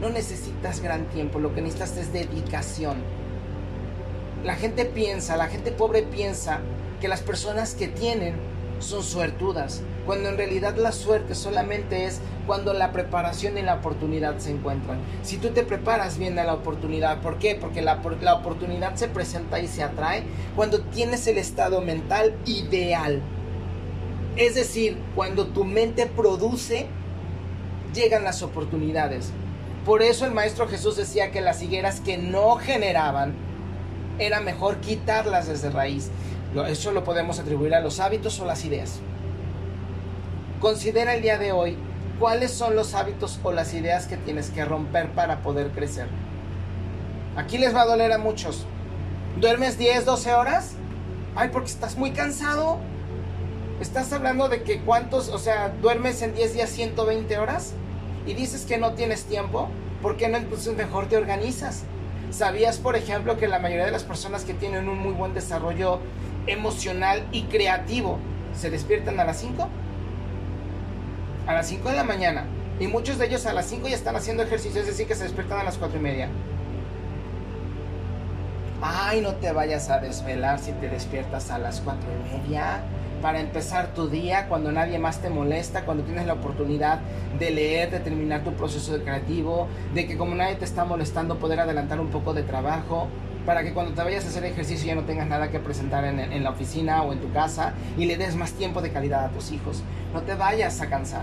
no 0.00 0.10
necesitas 0.10 0.80
gran 0.80 1.06
tiempo, 1.06 1.38
lo 1.38 1.54
que 1.54 1.62
necesitas 1.62 1.96
es 1.96 2.12
dedicación. 2.12 2.96
La 4.44 4.54
gente 4.56 4.84
piensa, 4.84 5.36
la 5.36 5.46
gente 5.46 5.72
pobre 5.72 6.02
piensa 6.02 6.60
que 7.00 7.08
las 7.08 7.22
personas 7.22 7.74
que 7.74 7.88
tienen 7.88 8.34
son 8.80 9.02
suertudas, 9.02 9.82
cuando 10.06 10.28
en 10.28 10.36
realidad 10.36 10.76
la 10.76 10.92
suerte 10.92 11.34
solamente 11.34 12.04
es 12.04 12.20
cuando 12.46 12.72
la 12.72 12.92
preparación 12.92 13.58
y 13.58 13.62
la 13.62 13.74
oportunidad 13.74 14.38
se 14.38 14.52
encuentran. 14.52 14.98
Si 15.22 15.36
tú 15.36 15.50
te 15.50 15.64
preparas 15.64 16.16
bien 16.16 16.36
la 16.36 16.54
oportunidad, 16.54 17.20
¿por 17.20 17.38
qué? 17.38 17.56
Porque 17.60 17.82
la, 17.82 18.00
la 18.22 18.34
oportunidad 18.34 18.94
se 18.94 19.08
presenta 19.08 19.60
y 19.60 19.66
se 19.66 19.82
atrae 19.82 20.22
cuando 20.54 20.80
tienes 20.80 21.26
el 21.26 21.38
estado 21.38 21.80
mental 21.80 22.34
ideal. 22.46 23.20
Es 24.36 24.54
decir, 24.54 24.96
cuando 25.14 25.48
tu 25.48 25.64
mente 25.64 26.06
produce 26.06 26.86
llegan 27.94 28.24
las 28.24 28.42
oportunidades. 28.42 29.32
Por 29.84 30.02
eso 30.02 30.26
el 30.26 30.32
Maestro 30.32 30.68
Jesús 30.68 30.96
decía 30.96 31.30
que 31.30 31.40
las 31.40 31.62
higueras 31.62 32.00
que 32.00 32.18
no 32.18 32.56
generaban, 32.56 33.34
era 34.18 34.40
mejor 34.40 34.78
quitarlas 34.78 35.48
desde 35.48 35.70
raíz. 35.70 36.10
Eso 36.68 36.92
lo 36.92 37.04
podemos 37.04 37.38
atribuir 37.38 37.74
a 37.74 37.80
los 37.80 38.00
hábitos 38.00 38.40
o 38.40 38.46
las 38.46 38.64
ideas. 38.64 39.00
Considera 40.66 41.14
el 41.14 41.22
día 41.22 41.38
de 41.38 41.52
hoy 41.52 41.76
cuáles 42.18 42.50
son 42.50 42.74
los 42.74 42.94
hábitos 42.94 43.38
o 43.44 43.52
las 43.52 43.72
ideas 43.72 44.08
que 44.08 44.16
tienes 44.16 44.50
que 44.50 44.64
romper 44.64 45.12
para 45.12 45.40
poder 45.40 45.70
crecer. 45.70 46.08
Aquí 47.36 47.56
les 47.56 47.72
va 47.72 47.82
a 47.82 47.86
doler 47.86 48.10
a 48.10 48.18
muchos. 48.18 48.66
¿Duermes 49.40 49.78
10, 49.78 50.04
12 50.04 50.34
horas? 50.34 50.72
Ay, 51.36 51.50
porque 51.52 51.68
estás 51.70 51.96
muy 51.96 52.10
cansado. 52.10 52.78
Estás 53.80 54.12
hablando 54.12 54.48
de 54.48 54.64
que 54.64 54.80
cuántos, 54.80 55.28
o 55.28 55.38
sea, 55.38 55.68
duermes 55.68 56.20
en 56.22 56.34
10 56.34 56.54
días 56.54 56.70
120 56.70 57.38
horas 57.38 57.72
y 58.26 58.34
dices 58.34 58.66
que 58.66 58.76
no 58.76 58.94
tienes 58.94 59.22
tiempo, 59.22 59.68
¿por 60.02 60.16
qué 60.16 60.26
no 60.26 60.36
entonces 60.36 60.76
mejor 60.76 61.08
te 61.08 61.16
organizas? 61.16 61.84
¿Sabías, 62.32 62.78
por 62.78 62.96
ejemplo, 62.96 63.36
que 63.36 63.46
la 63.46 63.60
mayoría 63.60 63.84
de 63.84 63.92
las 63.92 64.02
personas 64.02 64.42
que 64.42 64.52
tienen 64.52 64.88
un 64.88 64.98
muy 64.98 65.12
buen 65.12 65.32
desarrollo 65.32 66.00
emocional 66.48 67.24
y 67.30 67.44
creativo 67.44 68.18
se 68.52 68.68
despiertan 68.68 69.20
a 69.20 69.24
las 69.24 69.38
5? 69.38 69.68
A 71.46 71.54
las 71.54 71.68
5 71.68 71.90
de 71.90 71.96
la 71.96 72.04
mañana. 72.04 72.44
Y 72.78 72.88
muchos 72.88 73.18
de 73.18 73.26
ellos 73.26 73.46
a 73.46 73.52
las 73.52 73.66
5 73.66 73.88
ya 73.88 73.94
están 73.94 74.16
haciendo 74.16 74.42
ejercicio, 74.42 74.80
es 74.80 74.86
decir, 74.86 75.06
que 75.06 75.14
se 75.14 75.24
despiertan 75.24 75.60
a 75.60 75.64
las 75.64 75.78
4 75.78 75.98
y 75.98 76.02
media. 76.02 76.28
Ay, 78.82 79.20
no 79.22 79.34
te 79.34 79.50
vayas 79.52 79.88
a 79.88 79.98
desvelar 79.98 80.58
si 80.58 80.72
te 80.72 80.88
despiertas 80.88 81.50
a 81.50 81.58
las 81.58 81.80
cuatro 81.80 82.08
y 82.12 82.38
media 82.38 82.82
para 83.22 83.40
empezar 83.40 83.94
tu 83.94 84.08
día 84.08 84.48
cuando 84.48 84.70
nadie 84.70 84.98
más 84.98 85.22
te 85.22 85.30
molesta, 85.30 85.84
cuando 85.84 86.04
tienes 86.04 86.26
la 86.26 86.34
oportunidad 86.34 87.00
de 87.38 87.50
leer, 87.50 87.90
de 87.90 88.00
terminar 88.00 88.44
tu 88.44 88.52
proceso 88.52 88.96
creativo, 89.02 89.66
de 89.94 90.06
que 90.06 90.18
como 90.18 90.34
nadie 90.34 90.56
te 90.56 90.66
está 90.66 90.84
molestando 90.84 91.38
poder 91.38 91.60
adelantar 91.60 92.00
un 92.00 92.08
poco 92.08 92.34
de 92.34 92.42
trabajo, 92.42 93.08
para 93.46 93.62
que 93.62 93.72
cuando 93.72 93.94
te 93.94 94.02
vayas 94.02 94.24
a 94.24 94.28
hacer 94.28 94.44
ejercicio 94.44 94.88
ya 94.88 94.96
no 94.96 95.04
tengas 95.04 95.28
nada 95.28 95.50
que 95.50 95.60
presentar 95.60 96.04
en, 96.04 96.42
la 96.42 96.50
oficina 96.50 97.02
o 97.02 97.12
en 97.12 97.20
tu 97.20 97.32
casa 97.32 97.72
y 97.96 98.04
le 98.04 98.16
des 98.16 98.34
más 98.34 98.52
tiempo 98.52 98.82
de 98.82 98.90
calidad 98.90 99.24
a 99.24 99.28
tus 99.28 99.52
hijos. 99.52 99.82
No 100.12 100.22
te 100.22 100.34
vayas 100.34 100.80
a 100.80 100.90
cansar. 100.90 101.22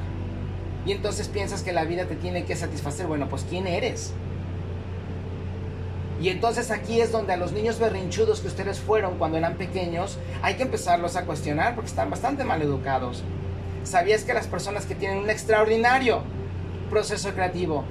Y 0.85 0.93
entonces 0.93 1.27
piensas 1.27 1.61
que 1.61 1.73
la 1.73 1.83
vida 1.83 2.05
te 2.05 2.15
tiene 2.15 2.45
que 2.45 2.55
satisfacer. 2.55 3.07
Bueno, 3.07 3.27
pues 3.27 3.45
¿quién 3.47 3.67
eres? 3.67 4.13
Y 6.21 6.29
entonces 6.29 6.71
aquí 6.71 7.01
es 7.01 7.11
donde 7.11 7.33
a 7.33 7.37
los 7.37 7.51
niños 7.51 7.79
berrinchudos 7.79 8.39
que 8.39 8.47
ustedes 8.47 8.79
fueron 8.79 9.17
cuando 9.17 9.37
eran 9.37 9.55
pequeños, 9.55 10.17
hay 10.41 10.55
que 10.55 10.63
empezarlos 10.63 11.17
a 11.17 11.25
cuestionar 11.25 11.75
porque 11.75 11.89
están 11.89 12.09
bastante 12.09 12.45
mal 12.45 12.61
educados. 12.61 13.23
¿Sabías 13.83 14.23
que 14.23 14.33
las 14.33 14.47
personas 14.47 14.85
que 14.85 14.95
tienen 14.95 15.17
un 15.17 15.29
extraordinario 15.29 16.23
proceso 16.89 17.33
creativo 17.33 17.83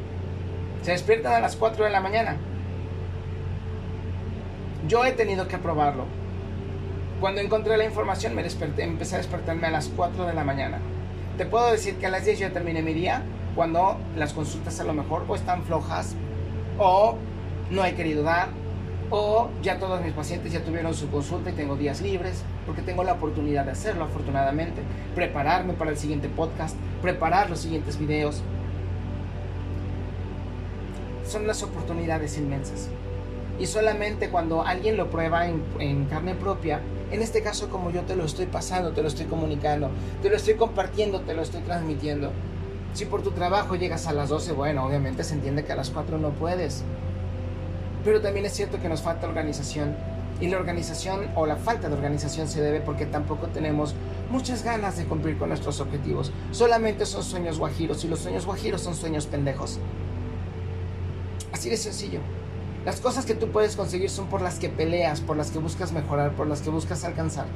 se 0.83 0.93
despiertan 0.93 1.35
a 1.35 1.41
las 1.41 1.57
4 1.57 1.85
de 1.85 1.91
la 1.91 2.01
mañana? 2.01 2.39
Yo 4.89 5.05
he 5.05 5.13
tenido 5.13 5.47
que 5.47 5.59
probarlo. 5.59 6.05
Cuando 7.21 7.41
encontré 7.41 7.77
la 7.77 7.85
información 7.85 8.35
me 8.35 8.43
desperté, 8.43 8.83
empecé 8.83 9.15
a 9.15 9.19
despertarme 9.19 9.69
a 9.69 9.71
las 9.71 9.89
4 9.89 10.27
de 10.27 10.35
la 10.35 10.43
mañana. 10.43 10.81
Te 11.39 11.47
puedo 11.47 11.71
decir 11.71 11.97
que 11.97 12.07
a 12.07 12.11
las 12.11 12.25
10 12.25 12.41
ya 12.41 12.51
terminé 12.51 12.83
mi 12.83 12.93
día 12.93 13.23
cuando 13.55 13.97
las 14.17 14.33
consultas 14.33 14.81
a 14.81 14.85
lo 14.85 14.93
mejor 14.93 15.25
o 15.29 15.37
están 15.37 15.63
flojas 15.63 16.17
o 16.79 17.17
no 17.71 17.85
he 17.85 17.95
querido 17.95 18.25
dar 18.25 18.49
o 19.11 19.51
ya 19.63 19.79
todos 19.79 20.01
mis 20.03 20.13
pacientes 20.13 20.53
ya 20.53 20.65
tuvieron 20.65 20.95
su 20.95 21.11
consulta 21.11 21.51
y 21.51 21.53
tengo 21.53 21.77
días 21.77 22.01
libres 22.01 22.43
porque 22.67 22.83
tengo 22.83 23.05
la 23.05 23.13
oportunidad 23.13 23.65
de 23.65 23.73
hacerlo 23.73 24.05
afortunadamente, 24.05 24.83
prepararme 25.15 25.75
para 25.75 25.91
el 25.91 25.99
siguiente 25.99 26.29
podcast, 26.29 26.77
preparar 27.03 27.51
los 27.51 27.61
siguientes 27.61 27.99
videos. 27.99 28.43
Son 31.25 31.47
las 31.47 31.63
oportunidades 31.63 32.37
inmensas. 32.37 32.89
Y 33.59 33.67
solamente 33.67 34.31
cuando 34.31 34.63
alguien 34.63 34.97
lo 34.97 35.11
prueba 35.11 35.47
en, 35.47 36.07
carne 36.07 36.35
propia, 36.35 36.81
en 37.11 37.23
este 37.23 37.43
caso 37.43 37.69
como 37.69 37.91
yo 37.91 38.03
te 38.03 38.17
lo 38.17 38.25
estoy 38.25 38.47
pasando, 38.47 38.93
te 38.93 39.03
lo 39.03 39.09
estoy 39.09 39.27
comunicando, 39.27 39.91
te 40.23 40.31
lo 40.31 40.37
estoy 40.37 40.55
compartiendo, 40.55 41.21
te 41.21 41.35
lo 41.35 41.43
estoy 41.43 41.61
transmitiendo. 41.63 42.33
Si 42.95 43.05
por 43.05 43.23
tu 43.23 43.31
trabajo 43.31 43.77
llegas 43.77 44.07
a 44.07 44.13
las 44.13 44.29
12, 44.29 44.53
bueno, 44.53 44.85
obviamente 44.85 45.25
se 45.25 45.35
entiende 45.35 45.65
que 45.65 45.73
a 45.73 45.77
las 45.77 45.91
4 45.91 46.19
no 46.19 46.31
puedes. 46.31 46.83
Pero 48.05 48.21
también 48.21 48.47
es 48.47 48.53
cierto 48.53 48.81
que 48.81 48.89
nos 48.89 49.03
falta 49.03 49.29
organización. 49.29 49.95
Y 50.41 50.49
la 50.49 50.57
organización 50.57 51.29
o 51.37 51.47
la 51.47 51.57
falta 51.57 51.89
de 51.89 51.95
organización 51.95 52.49
se 52.49 52.61
debe 52.61 52.81
porque 52.81 53.07
tampoco 53.07 53.47
tenemos 53.47 53.95
muchas 54.31 54.65
ganas 54.65 54.97
de 54.97 55.05
cumplir 55.05 55.39
con 55.39 55.51
nuestros 55.51 55.81
objetivos. 55.81 56.33
Solamente 56.51 57.07
son 57.07 57.23
sueños 57.23 57.59
guajiros 57.59 58.05
y 58.05 58.09
los 58.09 58.19
sueños 58.19 58.45
guajiros 58.45 58.81
son 58.81 58.97
sueños 58.97 59.27
pendejos. 59.27 59.79
Así 61.53 61.71
de 61.71 61.77
sencillo. 61.77 62.19
Las 62.85 63.01
cosas 63.01 63.25
que 63.25 63.35
tú 63.35 63.49
puedes 63.49 63.77
conseguir 63.77 64.11
son 64.11 64.27
por 64.27 64.43
las 64.43 64.59
que 64.59 64.69
peleas, 64.69 65.21
por 65.21 65.37
las 65.37 65.53
que 65.53 65.61
buscas 65.61 65.93
mejorar, 65.93 66.33
por 66.33 66.49
las 66.49 66.63
que 66.63 66.71
buscas 66.71 67.05
alcanzar. 67.05 67.47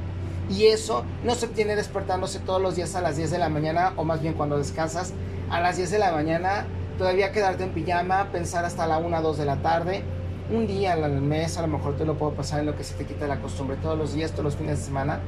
Y 0.49 0.67
eso 0.67 1.03
no 1.25 1.35
se 1.35 1.47
obtiene 1.47 1.75
despertándose 1.75 2.39
todos 2.39 2.61
los 2.61 2.77
días 2.77 2.95
a 2.95 3.01
las 3.01 3.17
10 3.17 3.31
de 3.31 3.37
la 3.37 3.49
mañana, 3.49 3.91
o 3.97 4.05
más 4.05 4.21
bien 4.21 4.35
cuando 4.35 4.57
descansas, 4.57 5.11
a 5.49 5.59
las 5.59 5.75
10 5.75 5.91
de 5.91 5.99
la 5.99 6.13
mañana, 6.13 6.65
todavía 6.97 7.33
quedarte 7.33 7.65
en 7.65 7.73
pijama, 7.73 8.31
pensar 8.31 8.63
hasta 8.63 8.87
la 8.87 8.99
1 8.99 9.17
o 9.17 9.21
2 9.21 9.37
de 9.37 9.45
la 9.45 9.57
tarde. 9.57 10.01
Un 10.49 10.65
día 10.65 10.93
al 10.93 11.21
mes 11.21 11.57
a 11.57 11.61
lo 11.61 11.67
mejor 11.67 11.97
te 11.97 12.05
lo 12.05 12.17
puedo 12.17 12.31
pasar 12.31 12.61
en 12.61 12.67
lo 12.67 12.77
que 12.77 12.85
se 12.85 12.93
te 12.93 13.03
quita 13.03 13.27
la 13.27 13.41
costumbre 13.41 13.75
todos 13.81 13.97
los 13.97 14.13
días, 14.13 14.31
todos 14.31 14.45
los 14.45 14.55
fines 14.55 14.79
de 14.79 14.85
semana. 14.85 15.19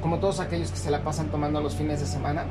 Como 0.00 0.20
todos 0.20 0.38
aquellos 0.38 0.70
que 0.70 0.76
se 0.76 0.92
la 0.92 1.02
pasan 1.02 1.28
tomando 1.32 1.60
los 1.60 1.74
fines 1.74 1.98
de 1.98 2.06
semana, 2.06 2.44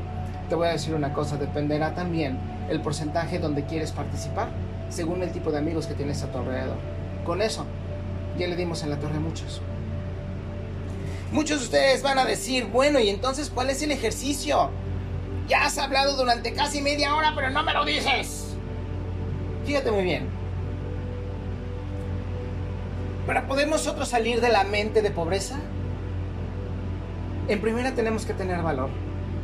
te 0.49 0.55
voy 0.55 0.67
a 0.67 0.71
decir 0.71 0.93
una 0.93 1.13
cosa, 1.13 1.37
dependerá 1.37 1.95
también 1.95 2.37
el 2.69 2.81
porcentaje 2.81 3.39
donde 3.39 3.63
quieres 3.63 3.93
participar 3.93 4.49
según 4.89 5.21
el 5.23 5.31
tipo 5.31 5.51
de 5.51 5.57
amigos 5.57 5.87
que 5.87 5.93
tienes 5.93 6.23
a 6.23 6.31
tu 6.31 6.37
alrededor. 6.37 6.77
Con 7.25 7.41
eso, 7.41 7.65
ya 8.37 8.47
le 8.47 8.55
dimos 8.55 8.83
en 8.83 8.89
la 8.89 8.97
torre 8.97 9.17
a 9.17 9.19
muchos. 9.19 9.61
Muchos 11.31 11.59
de 11.59 11.65
ustedes 11.65 12.03
van 12.03 12.19
a 12.19 12.25
decir, 12.25 12.65
bueno, 12.65 12.99
¿y 12.99 13.09
entonces 13.09 13.49
cuál 13.49 13.69
es 13.69 13.81
el 13.81 13.91
ejercicio? 13.91 14.69
Ya 15.47 15.65
has 15.65 15.77
hablado 15.77 16.15
durante 16.15 16.53
casi 16.53 16.81
media 16.81 17.15
hora, 17.15 17.33
pero 17.35 17.49
no 17.49 17.63
me 17.63 17.73
lo 17.73 17.83
dices. 17.83 18.55
Fíjate 19.65 19.91
muy 19.91 20.03
bien. 20.03 20.27
Para 23.25 23.45
poder 23.45 23.67
nosotros 23.67 24.07
salir 24.07 24.39
de 24.39 24.49
la 24.49 24.63
mente 24.63 25.01
de 25.01 25.11
pobreza, 25.11 25.59
en 27.49 27.59
primera 27.59 27.93
tenemos 27.93 28.25
que 28.25 28.33
tener 28.33 28.61
valor. 28.61 28.89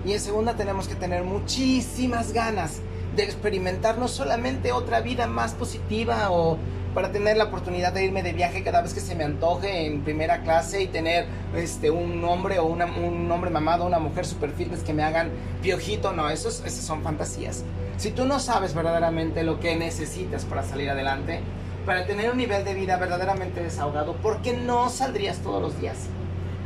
Y 0.06 0.13
en 0.13 0.19
segunda 0.19 0.56
tenemos 0.56 0.88
que 0.88 0.95
tener 0.95 1.23
muchísimas 1.23 2.32
ganas 2.32 2.79
de 3.15 3.23
experimentar 3.23 3.97
no 3.97 4.08
solamente 4.08 4.71
otra 4.71 5.02
vida 5.02 5.28
más 5.28 5.54
positiva 5.54 6.32
o 6.32 6.58
para 6.93 7.12
tener 7.12 7.38
la 7.38 7.45
oportunidad 7.45 7.91
de 7.91 8.06
irme 8.06 8.21
de 8.21 8.34
viaje 8.34 8.63
cada 8.63 8.82
vez 8.82 8.93
que 8.93 8.99
se 8.99 9.15
me 9.15 9.23
antoje 9.23 9.88
en 9.88 10.04
primera 10.04 10.43
clase 10.43 10.82
y 10.84 10.88
tener 10.88 11.26
este 11.56 11.89
un 11.89 12.23
hombre 12.23 12.60
o 12.60 12.65
una, 12.65 12.86
un 12.86 13.32
hombre 13.32 13.49
mamado, 13.49 13.86
una 13.86 13.99
mujer 13.99 14.26
super 14.26 14.52
fitness 14.52 14.84
que 14.84 14.93
me 14.93 15.04
hagan 15.04 15.30
piojito, 15.62 16.13
no, 16.13 16.30
esos, 16.30 16.63
esas 16.65 16.86
son 16.86 17.02
fantasías. 17.02 17.63
Si 17.97 18.12
tú 18.12 18.26
no 18.26 18.39
sabes 18.39 18.73
verdaderamente 18.73 19.43
lo 19.43 19.60
que 19.60 19.76
necesitas 19.76 20.45
para 20.45 20.63
salir 20.63 20.89
adelante, 20.89 21.41
para 21.86 22.06
tener 22.06 22.32
un 22.32 22.38
nivel 22.38 22.63
de 22.63 22.73
vida 22.73 22.97
verdaderamente 22.97 23.62
desahogado, 23.62 24.13
¿por 24.17 24.41
qué 24.41 24.56
no 24.56 24.89
saldrías 24.89 25.39
todos 25.39 25.62
los 25.62 25.80
días? 25.80 25.97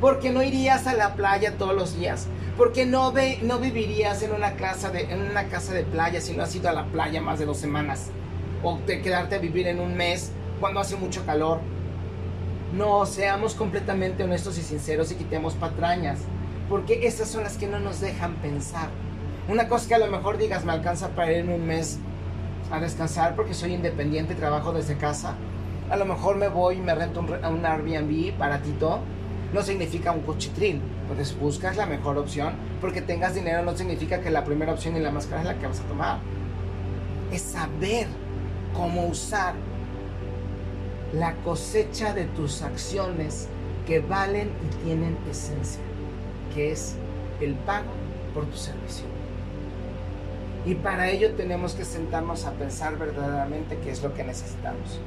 ¿Por 0.01 0.19
qué 0.19 0.29
no 0.29 0.43
irías 0.43 0.85
a 0.87 0.93
la 0.93 1.15
playa 1.15 1.57
todos 1.57 1.75
los 1.75 1.97
días? 1.97 2.27
Porque 2.57 2.87
no, 2.87 3.11
ve, 3.11 3.37
no 3.43 3.59
vivirías 3.59 4.23
en 4.23 4.33
una, 4.33 4.53
casa 4.53 4.89
de, 4.89 5.01
en 5.01 5.21
una 5.21 5.47
casa 5.47 5.73
de 5.73 5.83
playa 5.83 6.19
si 6.19 6.35
no 6.35 6.41
has 6.41 6.55
ido 6.55 6.67
a 6.69 6.73
la 6.73 6.85
playa 6.85 7.21
más 7.21 7.37
de 7.37 7.45
dos 7.45 7.57
semanas. 7.57 8.09
O 8.63 8.79
de 8.87 9.01
quedarte 9.01 9.35
a 9.35 9.37
vivir 9.37 9.67
en 9.67 9.79
un 9.79 9.95
mes 9.95 10.31
cuando 10.59 10.79
hace 10.79 10.95
mucho 10.95 11.23
calor. 11.23 11.59
No, 12.73 13.05
seamos 13.05 13.53
completamente 13.53 14.23
honestos 14.23 14.57
y 14.57 14.63
sinceros 14.63 15.11
y 15.11 15.15
quitemos 15.15 15.53
patrañas. 15.53 16.19
Porque 16.67 17.05
esas 17.05 17.29
son 17.29 17.43
las 17.43 17.57
que 17.57 17.67
no 17.67 17.79
nos 17.79 18.01
dejan 18.01 18.33
pensar. 18.37 18.89
Una 19.47 19.69
cosa 19.69 19.87
que 19.87 19.95
a 19.95 19.99
lo 19.99 20.07
mejor 20.07 20.39
digas, 20.39 20.65
me 20.65 20.71
alcanza 20.71 21.09
para 21.09 21.31
irme 21.31 21.53
un 21.53 21.65
mes 21.67 21.99
a 22.71 22.79
descansar 22.79 23.35
porque 23.35 23.53
soy 23.53 23.73
independiente 23.73 24.33
y 24.33 24.35
trabajo 24.35 24.73
desde 24.73 24.97
casa. 24.97 25.35
A 25.91 25.95
lo 25.95 26.05
mejor 26.05 26.37
me 26.37 26.49
voy 26.49 26.77
y 26.77 26.81
me 26.81 26.95
rento 26.95 27.19
un, 27.19 27.29
un 27.29 27.65
Airbnb 27.65 28.35
baratito 28.37 28.99
no 29.53 29.61
significa 29.61 30.11
un 30.11 30.21
cuchitril. 30.21 30.81
Pues 31.07 31.37
buscas 31.39 31.77
la 31.77 31.85
mejor 31.85 32.17
opción, 32.17 32.53
porque 32.81 33.01
tengas 33.01 33.35
dinero 33.35 33.63
no 33.63 33.75
significa 33.75 34.21
que 34.21 34.29
la 34.29 34.43
primera 34.43 34.73
opción 34.73 34.95
y 34.97 34.99
la 34.99 35.11
más 35.11 35.27
cara 35.27 35.41
es 35.41 35.47
la 35.47 35.57
que 35.57 35.67
vas 35.67 35.79
a 35.79 35.83
tomar. 35.83 36.19
Es 37.31 37.41
saber 37.41 38.07
cómo 38.73 39.07
usar 39.07 39.53
la 41.13 41.33
cosecha 41.37 42.13
de 42.13 42.25
tus 42.25 42.61
acciones 42.61 43.47
que 43.85 43.99
valen 43.99 44.49
y 44.49 44.83
tienen 44.83 45.17
esencia, 45.29 45.81
que 46.53 46.71
es 46.71 46.95
el 47.39 47.53
pago 47.55 47.91
por 48.33 48.45
tu 48.45 48.57
servicio. 48.57 49.05
Y 50.65 50.75
para 50.75 51.09
ello 51.09 51.31
tenemos 51.35 51.73
que 51.73 51.85
sentarnos 51.85 52.45
a 52.45 52.51
pensar 52.51 52.97
verdaderamente 52.97 53.77
qué 53.81 53.91
es 53.91 54.03
lo 54.03 54.13
que 54.13 54.25
necesitamos. 54.25 54.99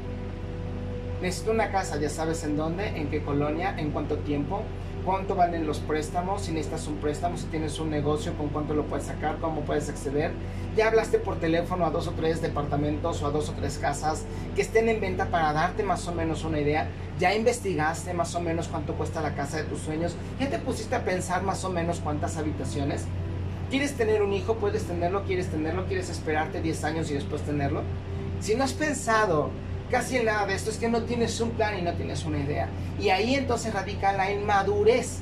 Necesito 1.23 1.51
una 1.51 1.71
casa, 1.71 1.99
ya 2.01 2.09
sabes 2.09 2.45
en 2.45 2.57
dónde, 2.57 2.89
en 2.89 3.09
qué 3.11 3.23
colonia, 3.23 3.75
en 3.77 3.91
cuánto 3.91 4.17
tiempo, 4.19 4.63
cuánto 5.05 5.35
valen 5.35 5.67
los 5.67 5.79
préstamos, 5.79 6.41
si 6.41 6.53
necesitas 6.53 6.87
un 6.87 6.97
préstamo, 6.97 7.37
si 7.37 7.45
tienes 7.47 7.79
un 7.79 7.91
negocio, 7.91 8.33
con 8.39 8.49
cuánto 8.49 8.73
lo 8.73 8.87
puedes 8.87 9.05
sacar, 9.05 9.37
cómo 9.39 9.61
puedes 9.61 9.91
acceder. 9.91 10.33
Ya 10.77 10.89
hablaste 10.89 11.19
por 11.19 11.39
teléfono 11.39 11.85
a 11.85 11.91
dos 11.91 12.07
o 12.07 12.13
tres 12.13 12.41
departamentos 12.41 13.23
o 13.23 13.27
a 13.27 13.31
dos 13.31 13.51
o 13.51 13.53
tres 13.53 13.77
casas 13.77 14.25
que 14.57 14.63
estén 14.63 14.89
en 14.89 14.99
venta 14.99 15.27
para 15.27 15.53
darte 15.53 15.83
más 15.83 16.09
o 16.09 16.15
menos 16.15 16.43
una 16.45 16.59
idea. 16.59 16.89
Ya 17.19 17.35
investigaste 17.35 18.15
más 18.15 18.35
o 18.35 18.41
menos 18.41 18.69
cuánto 18.69 18.95
cuesta 18.95 19.21
la 19.21 19.35
casa 19.35 19.59
de 19.59 19.65
tus 19.65 19.81
sueños. 19.81 20.17
Ya 20.39 20.49
te 20.49 20.59
pusiste 20.59 20.95
a 20.95 21.05
pensar 21.05 21.43
más 21.43 21.65
o 21.67 21.69
menos 21.69 22.01
cuántas 22.01 22.39
habitaciones. 22.39 23.05
¿Quieres 23.69 23.95
tener 23.95 24.23
un 24.23 24.33
hijo? 24.33 24.55
¿Puedes 24.55 24.85
tenerlo? 24.85 25.25
¿Quieres 25.25 25.49
tenerlo? 25.49 25.87
¿Quieres 25.87 26.09
esperarte 26.09 26.63
10 26.63 26.85
años 26.85 27.11
y 27.11 27.15
después 27.15 27.43
tenerlo? 27.43 27.83
Si 28.41 28.55
no 28.55 28.65
has 28.65 28.73
pensado 28.73 29.51
casi 29.91 30.23
nada 30.23 30.47
de 30.47 30.55
esto, 30.55 30.71
es 30.71 30.79
que 30.79 30.89
no 30.89 31.03
tienes 31.03 31.41
un 31.41 31.51
plan 31.51 31.79
y 31.79 31.83
no 31.83 31.93
tienes 31.95 32.25
una 32.25 32.39
idea. 32.39 32.69
Y 33.01 33.11
ahí 33.11 33.35
entonces 33.35 33.75
radica 33.75 34.13
la 34.13 34.31
inmadurez 34.31 35.19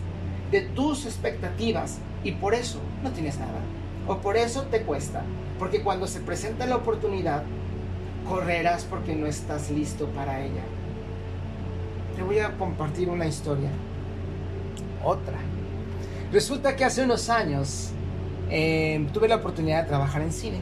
de 0.50 0.62
tus 0.62 1.06
expectativas 1.06 1.98
y 2.22 2.32
por 2.32 2.54
eso 2.54 2.78
no 3.02 3.10
tienes 3.10 3.38
nada. 3.38 3.60
O 4.06 4.18
por 4.18 4.36
eso 4.36 4.62
te 4.62 4.82
cuesta. 4.82 5.22
Porque 5.58 5.82
cuando 5.82 6.06
se 6.06 6.20
presenta 6.20 6.66
la 6.66 6.76
oportunidad, 6.76 7.42
correrás 8.28 8.84
porque 8.84 9.14
no 9.14 9.26
estás 9.26 9.70
listo 9.70 10.06
para 10.08 10.44
ella. 10.44 10.62
Te 12.16 12.22
voy 12.22 12.38
a 12.38 12.56
compartir 12.56 13.08
una 13.08 13.26
historia. 13.26 13.70
Otra. 15.04 15.38
Resulta 16.32 16.76
que 16.76 16.84
hace 16.84 17.02
unos 17.02 17.28
años 17.30 17.90
eh, 18.50 19.06
tuve 19.12 19.28
la 19.28 19.36
oportunidad 19.36 19.82
de 19.82 19.88
trabajar 19.88 20.22
en 20.22 20.32
cine. 20.32 20.60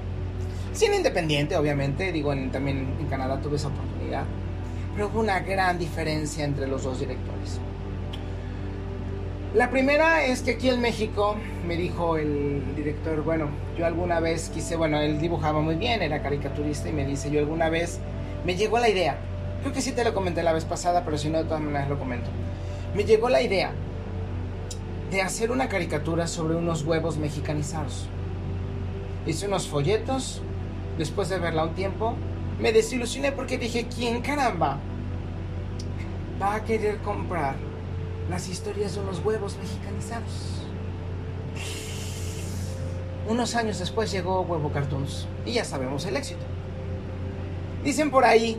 Cine 0.72 0.96
independiente, 0.96 1.56
obviamente. 1.56 2.12
Digo, 2.12 2.34
también 2.52 2.94
en 3.00 3.06
Canadá 3.06 3.40
tuve 3.40 3.56
esa 3.56 3.68
oportunidad 3.68 3.95
pero 4.94 5.08
hubo 5.08 5.20
una 5.20 5.40
gran 5.40 5.78
diferencia 5.78 6.44
entre 6.44 6.66
los 6.66 6.84
dos 6.84 7.00
directores. 7.00 7.60
La 9.54 9.70
primera 9.70 10.24
es 10.24 10.42
que 10.42 10.52
aquí 10.52 10.68
en 10.68 10.80
México 10.80 11.36
me 11.66 11.76
dijo 11.76 12.18
el 12.18 12.74
director, 12.76 13.22
bueno, 13.22 13.48
yo 13.78 13.86
alguna 13.86 14.20
vez 14.20 14.50
quise, 14.50 14.76
bueno, 14.76 15.00
él 15.00 15.18
dibujaba 15.18 15.60
muy 15.60 15.76
bien, 15.76 16.02
era 16.02 16.22
caricaturista 16.22 16.88
y 16.88 16.92
me 16.92 17.06
dice, 17.06 17.30
yo 17.30 17.40
alguna 17.40 17.70
vez 17.70 17.98
me 18.44 18.54
llegó 18.54 18.78
la 18.78 18.90
idea, 18.90 19.16
creo 19.62 19.72
que 19.72 19.80
sí 19.80 19.92
te 19.92 20.04
lo 20.04 20.12
comenté 20.12 20.42
la 20.42 20.52
vez 20.52 20.64
pasada, 20.64 21.04
pero 21.04 21.16
si 21.16 21.30
no, 21.30 21.38
de 21.38 21.44
todas 21.44 21.62
maneras 21.62 21.88
lo 21.88 21.98
comento. 21.98 22.28
Me 22.94 23.04
llegó 23.04 23.28
la 23.30 23.40
idea 23.40 23.72
de 25.10 25.22
hacer 25.22 25.50
una 25.50 25.68
caricatura 25.68 26.26
sobre 26.26 26.56
unos 26.56 26.82
huevos 26.82 27.16
mexicanizados. 27.16 28.08
Hice 29.26 29.46
unos 29.46 29.68
folletos, 29.68 30.42
después 30.98 31.28
de 31.28 31.38
verla 31.38 31.64
un 31.64 31.74
tiempo, 31.74 32.14
me 32.58 32.72
desilusioné 32.72 33.32
porque 33.32 33.58
dije, 33.58 33.86
¿quién 33.94 34.22
caramba 34.22 34.78
va 36.40 36.54
a 36.56 36.64
querer 36.64 36.98
comprar 36.98 37.56
las 38.30 38.48
historias 38.48 38.94
de 38.94 39.00
unos 39.00 39.24
huevos 39.24 39.56
mexicanizados? 39.58 40.62
Unos 43.28 43.54
años 43.56 43.78
después 43.78 44.12
llegó 44.12 44.42
Huevo 44.42 44.70
Cartoons 44.70 45.26
y 45.44 45.52
ya 45.52 45.64
sabemos 45.64 46.06
el 46.06 46.16
éxito. 46.16 46.44
Dicen 47.82 48.10
por 48.10 48.24
ahí 48.24 48.56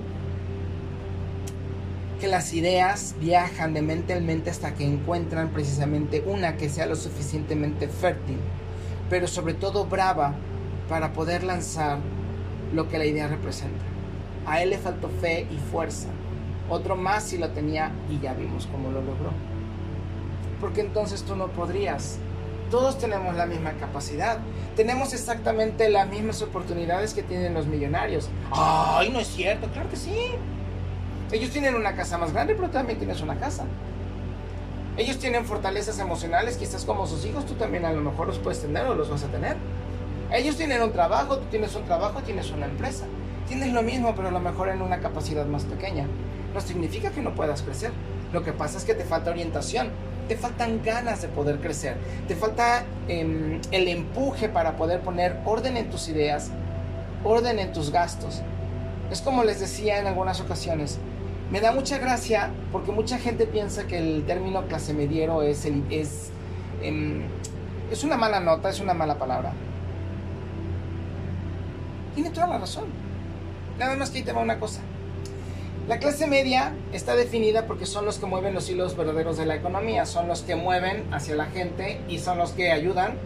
que 2.20 2.28
las 2.28 2.54
ideas 2.54 3.16
viajan 3.20 3.74
de 3.74 3.82
mente 3.82 4.14
en 4.14 4.26
mente 4.26 4.50
hasta 4.50 4.74
que 4.74 4.86
encuentran 4.86 5.50
precisamente 5.50 6.24
una 6.26 6.58
que 6.58 6.70
sea 6.70 6.86
lo 6.86 6.95
suficientemente 6.95 7.88
fértil, 7.88 8.38
pero 9.10 9.28
sobre 9.28 9.54
todo 9.54 9.86
brava 9.86 10.34
para 10.89 11.14
poder 11.14 11.43
lanzar 11.43 12.00
lo 12.74 12.88
que 12.89 12.97
la 12.97 13.05
idea 13.05 13.28
representa. 13.28 13.84
A 14.45 14.61
él 14.61 14.70
le 14.72 14.78
faltó 14.78 15.09
fe 15.09 15.47
y 15.51 15.57
fuerza. 15.72 16.07
Otro 16.70 16.95
más 16.95 17.24
si 17.24 17.38
lo 17.38 17.49
tenía 17.49 17.91
y 18.09 18.20
ya 18.20 18.34
vimos 18.34 18.68
cómo 18.68 18.89
lo 18.91 19.01
logró. 19.01 19.32
Porque 20.59 20.82
entonces 20.82 21.24
tú 21.24 21.36
no 21.36 21.47
podrías. 21.47 22.18
Todos 22.72 22.97
tenemos 22.97 23.36
la 23.36 23.45
misma 23.45 23.74
capacidad. 23.74 24.39
Tenemos 24.76 25.13
exactamente 25.13 25.89
las 25.89 26.09
mismas 26.09 26.41
oportunidades 26.41 27.13
que 27.13 27.24
tienen 27.24 27.53
los 27.53 27.68
millonarios. 27.68 28.30
Ay, 28.51 29.09
no 29.09 29.20
es 29.20 29.28
cierto, 29.28 29.68
claro 29.68 29.89
que 29.89 29.95
sí. 29.95 30.32
Ellos 31.32 31.51
tienen 31.51 31.76
una 31.76 31.95
casa 31.95 32.18
más 32.18 32.34
grande, 32.34 32.55
pero 32.55 32.70
también 32.70 32.97
tienes 32.99 33.22
una 33.22 33.38
casa. 33.38 33.65
Ellos 34.97 35.20
tienen 35.20 35.45
fortalezas 35.45 35.99
emocionales, 35.99 36.57
quizás 36.57 36.84
como 36.84 37.05
sus 37.05 37.24
hijos, 37.26 37.45
tú 37.45 37.53
también 37.53 37.86
a 37.86 37.91
lo 37.91 38.01
mejor 38.01 38.28
los 38.28 38.39
puedes 38.39 38.61
tener 38.61 38.86
o 38.88 38.95
los 38.95 39.09
vas 39.09 39.24
a 39.24 39.28
tener. 39.28 39.55
Ellos 40.32 40.58
tienen 40.58 40.82
un 40.82 40.92
trabajo, 40.92 41.38
tú 41.38 41.46
tienes 41.50 41.74
un 41.76 41.86
trabajo, 41.86 42.22
tienes 42.22 42.52
una 42.52 42.66
empresa. 42.66 43.06
Tienes 43.48 43.72
lo 43.72 43.82
mismo, 43.82 44.14
pero 44.14 44.28
a 44.28 44.32
lo 44.32 44.42
mejor 44.42 44.70
en 44.70 44.82
una 44.82 45.00
capacidad 45.00 45.46
más 45.46 45.64
pequeña. 45.64 46.06
No 46.54 46.60
significa 46.60 47.12
que 47.12 47.22
no 47.22 47.34
puedas 47.34 47.62
crecer. 47.62 47.92
Lo 48.34 48.44
que 48.44 48.52
pasa 48.52 48.78
es 48.78 48.84
que 48.84 48.94
te 48.94 49.06
falta 49.06 49.32
orientación, 49.32 49.90
te 50.28 50.36
faltan 50.36 50.82
ganas 50.84 51.22
de 51.22 51.30
poder 51.30 51.60
crecer, 51.60 51.96
te 52.28 52.36
falta 52.36 52.84
em, 53.08 53.62
el 53.72 53.88
empuje 53.88 54.50
para 54.50 54.76
poder 54.76 55.00
poner 55.00 55.38
orden 55.46 55.78
en 55.78 55.90
tus 55.90 56.10
ideas, 56.10 56.52
orden 57.24 57.60
en 57.60 57.72
tus 57.72 57.90
gastos. 57.90 58.42
Es 59.10 59.22
como 59.22 59.46
les 59.46 59.62
decía 59.62 60.00
en 60.00 60.08
algunas 60.08 60.42
ocasiones, 60.42 61.00
me 61.50 61.62
da 61.62 61.72
mucha 61.72 62.00
gracia 62.00 62.50
porque 62.74 62.92
mucha 62.92 63.18
gente 63.18 63.48
piensa 63.48 63.88
que 63.88 63.98
el 63.98 64.26
término 64.26 64.68
clase 64.68 64.94
mediero 64.94 65.42
es, 65.44 65.66
es, 65.90 66.32
em, 66.82 67.22
es 67.90 68.04
una 68.04 68.18
mala 68.18 68.42
nota, 68.42 68.70
es 68.70 68.82
una 68.82 68.94
mala 68.94 69.18
palabra. 69.18 69.54
Tiene 72.18 72.32
toda 72.32 72.47
la 72.47 72.57
razón. 72.57 72.86
Nada 73.78 73.95
más 73.95 74.09
que 74.09 74.18
ahí 74.18 74.24
te 74.24 74.32
va 74.32 74.41
una 74.41 74.57
cosa. 74.57 74.82
La 75.88 75.99
clase 75.99 76.26
media 76.26 76.74
está 76.91 77.15
definida 77.15 77.68
porque 77.68 77.86
son 77.86 78.05
los 78.05 78.18
que 78.18 78.26
mueven 78.26 78.55
los 78.55 78.68
hilos 78.72 78.97
verdaderos 78.97 79.38
de 79.38 79.45
la 79.45 79.53
economía, 79.53 80.03
son 80.07 80.28
los 80.28 80.41
que 80.41 80.55
mueven 80.55 81.05
hacia 81.13 81.36
la 81.36 81.45
gente 81.45 82.01
y 82.09 82.18
son 82.18 82.39
los 82.39 82.53
que 82.53 82.72
ayudan 82.72 83.20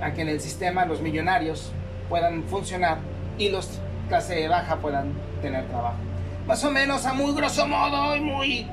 a 0.00 0.14
que 0.14 0.22
en 0.22 0.30
el 0.30 0.40
sistema 0.40 0.86
los 0.86 1.02
millonarios 1.02 1.72
puedan 2.08 2.44
funcionar 2.44 3.00
y 3.36 3.50
los 3.50 3.68
clase 4.08 4.48
baja 4.48 4.78
puedan 4.78 5.12
tener 5.42 5.68
trabajo. 5.68 5.98
Más 6.46 6.64
o 6.64 6.70
menos 6.70 7.04
a 7.04 7.12
muy 7.12 7.34
grosso 7.34 7.68
modo 7.68 8.16
y 8.16 8.20
muy 8.20 8.66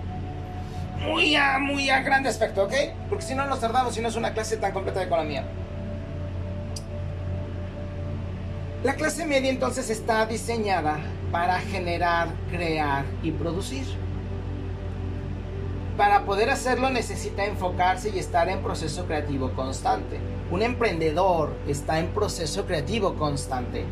muy 1.05 1.35
a, 1.35 1.59
muy 1.59 1.89
a 1.89 1.99
grande 1.99 2.29
aspecto, 2.29 2.63
¿ok? 2.63 2.73
Porque 3.09 3.25
si 3.25 3.35
no 3.35 3.45
nos 3.45 3.59
tardamos 3.59 3.93
si 3.93 3.99
no 3.99 4.07
es 4.07 4.15
una 4.15 4.33
clase 4.33 4.55
tan 4.55 4.71
completa 4.71 5.01
de 5.01 5.07
economía. 5.07 5.43
La 8.81 8.95
clase 8.95 9.25
media 9.25 9.49
entonces 9.49 9.89
está 9.89 10.25
diseñada 10.25 10.99
para 11.33 11.59
generar, 11.59 12.29
crear 12.49 13.03
y 13.21 13.31
producir. 13.31 13.83
Para 15.97 16.23
poder 16.23 16.49
hacerlo 16.49 16.89
necesita 16.89 17.45
enfocarse 17.45 18.09
y 18.09 18.19
estar 18.19 18.47
en 18.47 18.63
proceso 18.63 19.05
creativo 19.05 19.51
constante. 19.51 20.17
Un 20.49 20.61
emprendedor 20.61 21.51
está 21.67 21.99
en 21.99 22.07
proceso 22.07 22.65
creativo 22.65 23.15
constante. 23.15 23.83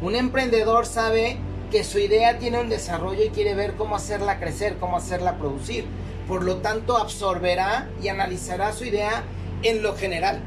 Un 0.00 0.16
emprendedor 0.16 0.86
sabe 0.86 1.36
que 1.70 1.84
su 1.84 1.98
idea 1.98 2.38
tiene 2.38 2.60
un 2.60 2.70
desarrollo 2.70 3.22
y 3.22 3.28
quiere 3.28 3.54
ver 3.54 3.74
cómo 3.74 3.94
hacerla 3.94 4.40
crecer, 4.40 4.78
cómo 4.80 4.96
hacerla 4.96 5.36
producir. 5.36 5.84
Por 6.26 6.44
lo 6.44 6.56
tanto, 6.56 6.96
absorberá 6.96 7.90
y 8.02 8.08
analizará 8.08 8.72
su 8.72 8.86
idea 8.86 9.22
en 9.62 9.82
lo 9.82 9.94
general 9.96 10.40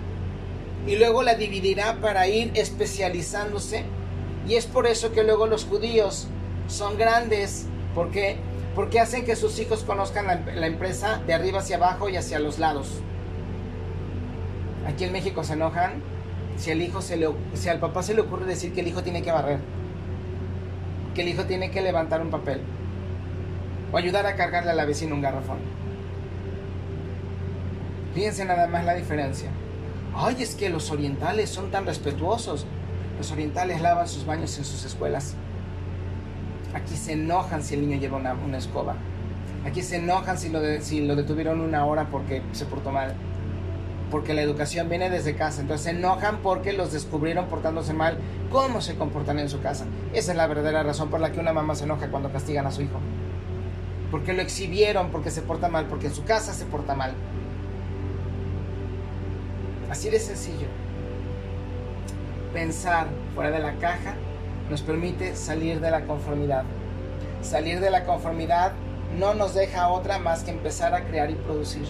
y 0.87 0.95
luego 0.95 1.23
la 1.23 1.35
dividirá 1.35 1.95
para 2.01 2.27
ir 2.27 2.51
especializándose. 2.55 3.85
Y 4.47 4.55
es 4.55 4.65
por 4.65 4.87
eso 4.87 5.11
que 5.11 5.23
luego 5.23 5.47
los 5.47 5.65
judíos 5.65 6.27
son 6.67 6.97
grandes, 6.97 7.65
porque 7.95 8.37
porque 8.75 8.99
hacen 8.99 9.23
que 9.23 9.35
sus 9.35 9.59
hijos 9.59 9.83
conozcan 9.83 10.25
la, 10.25 10.67
empresa 10.67 11.21
de 11.27 11.33
arriba 11.33 11.59
hacia 11.59 11.75
abajo 11.75 12.09
y 12.09 12.17
hacia 12.17 12.39
los 12.39 12.57
lados. 12.57 13.01
Aquí 14.87 15.03
en 15.03 15.11
México 15.11 15.43
se 15.43 15.53
enojan 15.53 16.01
si 16.57 16.71
el 16.71 16.81
hijo 16.81 17.01
se 17.01 17.17
le, 17.17 17.29
si 17.53 17.69
al 17.69 17.79
papá 17.79 18.03
se 18.03 18.13
le 18.13 18.21
ocurre 18.21 18.45
decir 18.45 18.73
que 18.73 18.81
el 18.81 18.87
hijo 18.87 19.03
tiene 19.03 19.21
que 19.21 19.31
barrer, 19.31 19.59
que 21.13 21.21
el 21.21 21.27
hijo 21.29 21.45
tiene 21.45 21.71
que 21.71 21.81
levantar 21.81 22.21
un 22.21 22.31
papel 22.31 22.61
o 23.91 23.97
ayudar 23.97 24.25
a 24.25 24.35
cargarle 24.35 24.71
a 24.71 24.75
la 24.75 24.85
vecina 24.85 25.13
un 25.13 25.21
garrafón. 25.21 25.59
Fíjense 28.15 28.45
nada 28.45 28.67
más 28.67 28.85
la 28.85 28.95
diferencia. 28.95 29.49
Ay, 30.15 30.37
es 30.39 30.55
que 30.55 30.69
los 30.69 30.91
orientales 30.91 31.49
son 31.49 31.71
tan 31.71 31.85
respetuosos. 31.85 32.65
Los 33.17 33.31
orientales 33.31 33.81
lavan 33.81 34.07
sus 34.07 34.25
baños 34.25 34.57
en 34.57 34.65
sus 34.65 34.85
escuelas. 34.85 35.35
Aquí 36.73 36.95
se 36.95 37.13
enojan 37.13 37.63
si 37.63 37.75
el 37.75 37.87
niño 37.87 37.99
lleva 37.99 38.17
una, 38.17 38.57
escoba. 38.57 38.95
Aquí 39.65 39.81
se 39.81 39.97
enojan 39.97 40.37
si 40.37 40.49
lo, 40.49 40.59
si 40.81 41.05
lo 41.05 41.15
detuvieron 41.15 41.61
una 41.61 41.85
hora 41.85 42.07
porque 42.11 42.41
se 42.51 42.65
portó 42.65 42.91
mal. 42.91 43.13
Porque 44.11 44.33
la 44.33 44.41
educación 44.41 44.89
viene 44.89 45.09
desde 45.09 45.35
casa. 45.35 45.61
Entonces 45.61 45.85
se 45.85 45.91
enojan 45.91 46.37
porque 46.43 46.73
los 46.73 46.91
descubrieron 46.91 47.47
portándose 47.47 47.93
mal. 47.93 48.17
¿Cómo 48.51 48.81
se 48.81 48.95
comportan 48.95 49.39
en 49.39 49.49
su 49.49 49.61
casa? 49.61 49.85
Esa 50.13 50.31
es 50.31 50.37
la 50.37 50.45
verdadera 50.45 50.83
razón 50.83 51.09
por 51.09 51.19
la 51.19 51.31
que 51.31 51.39
una 51.39 51.53
mamá 51.53 51.73
se 51.75 51.85
enoja 51.85 52.09
cuando 52.09 52.31
castigan 52.31 52.67
a 52.67 52.71
su 52.71 52.83
hijo. 52.83 52.99
Porque 54.11 54.33
lo 54.33 54.43
exhibieron, 54.43 55.09
porque 55.09 55.31
se 55.31 55.41
porta 55.41 55.69
mal, 55.69 55.87
porque 55.87 56.07
en 56.07 56.13
su 56.13 56.23
casa 56.23 56.53
se 56.53 56.65
porta 56.65 56.93
mal. 56.93 57.15
Así 59.93 60.09
de 60.09 60.19
sencillo. 60.19 60.65
Pensar 62.51 63.05
fuera 63.35 63.51
de 63.51 63.59
la 63.59 63.73
caja 63.73 64.15
nos 64.67 64.81
permite 64.81 65.35
salir 65.35 65.79
de 65.81 65.91
la 65.91 66.05
conformidad. 66.05 66.63
Salir 67.43 67.79
de 67.79 67.91
la 67.91 68.03
conformidad 68.03 68.71
no 69.19 69.35
nos 69.35 69.53
deja 69.53 69.89
otra 69.89 70.17
más 70.17 70.43
que 70.43 70.49
empezar 70.49 70.95
a 70.95 71.05
crear 71.05 71.29
y 71.29 71.35
producir. 71.35 71.85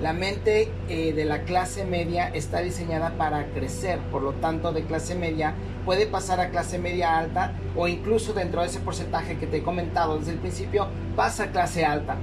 La 0.00 0.12
mente 0.12 0.70
eh, 0.88 1.12
de 1.14 1.24
la 1.24 1.42
clase 1.42 1.84
media 1.84 2.28
está 2.28 2.60
diseñada 2.60 3.18
para 3.18 3.46
crecer, 3.46 3.98
por 4.12 4.22
lo 4.22 4.34
tanto 4.34 4.70
de 4.70 4.84
clase 4.84 5.16
media 5.16 5.52
puede 5.84 6.06
pasar 6.06 6.38
a 6.38 6.50
clase 6.50 6.78
media 6.78 7.18
alta 7.18 7.54
o 7.74 7.88
incluso 7.88 8.34
dentro 8.34 8.60
de 8.60 8.68
ese 8.68 8.78
porcentaje 8.78 9.36
que 9.36 9.48
te 9.48 9.56
he 9.56 9.62
comentado 9.64 10.16
desde 10.16 10.30
el 10.30 10.38
principio 10.38 10.86
pasa 11.16 11.42
a 11.42 11.50
clase 11.50 11.84
alta. 11.84 12.18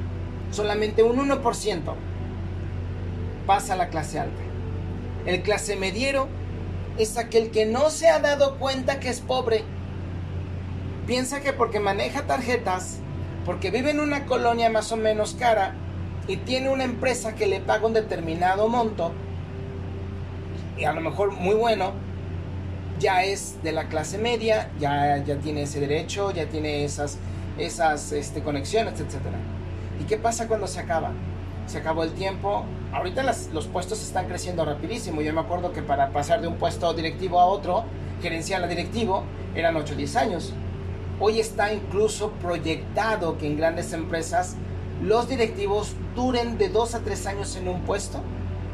Solamente 0.52 1.04
un 1.04 1.18
1% 1.30 1.94
pasa 3.46 3.74
a 3.74 3.76
la 3.76 3.90
clase 3.90 4.18
alta. 4.18 4.53
El 5.26 5.42
clase 5.42 5.76
mediero 5.76 6.28
es 6.98 7.18
aquel 7.18 7.52
que 7.52 7.66
no 7.66 7.90
se 7.90 8.10
ha 8.10 8.20
dado 8.20 8.58
cuenta 8.60 9.00
que 9.00 9.10
es 9.10 9.22
pobre. 9.22 9.64
Piensa 11.08 11.42
que 11.42 11.54
porque 11.54 11.80
maneja 11.80 12.28
tarjetas, 12.28 13.00
porque 13.46 13.72
vive 13.72 13.92
en 13.92 14.00
una 14.00 14.26
colonia 14.26 14.70
más 14.70 14.92
o 14.92 14.98
menos 14.98 15.36
cara 15.38 15.76
y 16.28 16.38
tiene 16.38 16.70
una 16.70 16.84
empresa 16.84 17.36
que 17.36 17.48
le 17.48 17.60
paga 17.60 17.86
un 17.86 17.94
determinado 17.94 18.68
monto, 18.70 19.12
y 20.78 20.86
a 20.86 20.94
lo 20.94 21.02
mejor 21.02 21.32
muy 21.32 21.56
bueno, 21.56 21.92
ya 23.00 23.24
es 23.24 23.62
de 23.64 23.72
la 23.72 23.88
clase 23.90 24.18
media, 24.18 24.72
ya, 24.80 25.18
ya 25.24 25.38
tiene 25.38 25.64
ese 25.64 25.80
derecho, 25.80 26.32
ya 26.32 26.48
tiene 26.48 26.86
esas, 26.86 27.18
esas 27.58 28.12
este, 28.12 28.42
conexiones, 28.42 29.00
etc. 29.00 29.16
¿Y 30.00 30.06
qué 30.06 30.18
pasa 30.18 30.48
cuando 30.48 30.68
se 30.68 30.80
acaba? 30.80 31.12
Se 31.68 31.80
acabó 31.80 32.04
el 32.04 32.14
tiempo. 32.14 32.66
Ahorita 32.92 33.24
los 33.24 33.68
puestos 33.68 34.02
están 34.02 34.28
creciendo 34.28 34.66
rapidísimo. 34.66 35.22
Yo 35.22 35.34
me 35.34 35.42
acuerdo 35.42 35.74
que 35.74 35.82
para 35.82 36.10
pasar 36.10 36.42
de 36.42 36.48
un 36.48 36.56
puesto 36.56 36.94
directivo 36.94 37.40
a 37.40 37.46
otro, 37.46 37.86
gerencial 38.22 38.64
a 38.64 38.68
directivo, 38.68 39.24
eran 39.56 39.76
8 39.76 39.94
o 39.94 39.98
10 39.98 40.16
años. 40.16 40.54
Hoy 41.20 41.40
está 41.40 41.74
incluso 41.74 42.32
proyectado 42.34 43.38
que 43.38 43.48
en 43.48 43.58
grandes 43.58 43.94
empresas 43.94 44.56
los 45.02 45.28
directivos 45.28 45.96
duren 46.16 46.58
de 46.58 46.70
dos 46.70 46.96
a 46.96 47.00
tres 47.00 47.26
años 47.28 47.56
en 47.56 47.68
un 47.68 47.82
puesto 47.82 48.22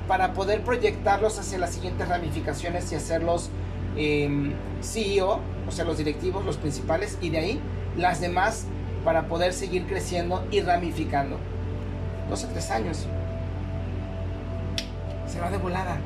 para 0.08 0.34
poder 0.34 0.62
proyectarlos 0.64 1.38
hacia 1.40 1.60
las 1.60 1.74
siguientes 1.74 2.08
ramificaciones 2.08 2.92
y 2.92 2.96
hacerlos 2.96 3.50
eh, 3.96 4.54
CEO, 4.82 5.40
o 5.68 5.72
sea, 5.72 5.86
los 5.86 5.98
directivos, 5.98 6.46
los 6.46 6.58
principales, 6.58 7.18
y 7.22 7.30
de 7.30 7.38
ahí 7.38 7.62
las 7.98 8.22
demás 8.22 8.66
para 9.04 9.28
poder 9.28 9.54
seguir 9.54 9.86
creciendo 9.86 10.44
y 10.52 10.62
ramificando. 10.62 11.38
Dos 12.30 12.44
a 12.44 12.50
tres 12.50 12.70
años. 12.72 13.06
Se 15.28 15.40
va 15.40 15.50
de 15.50 15.58
volada. 15.58 15.98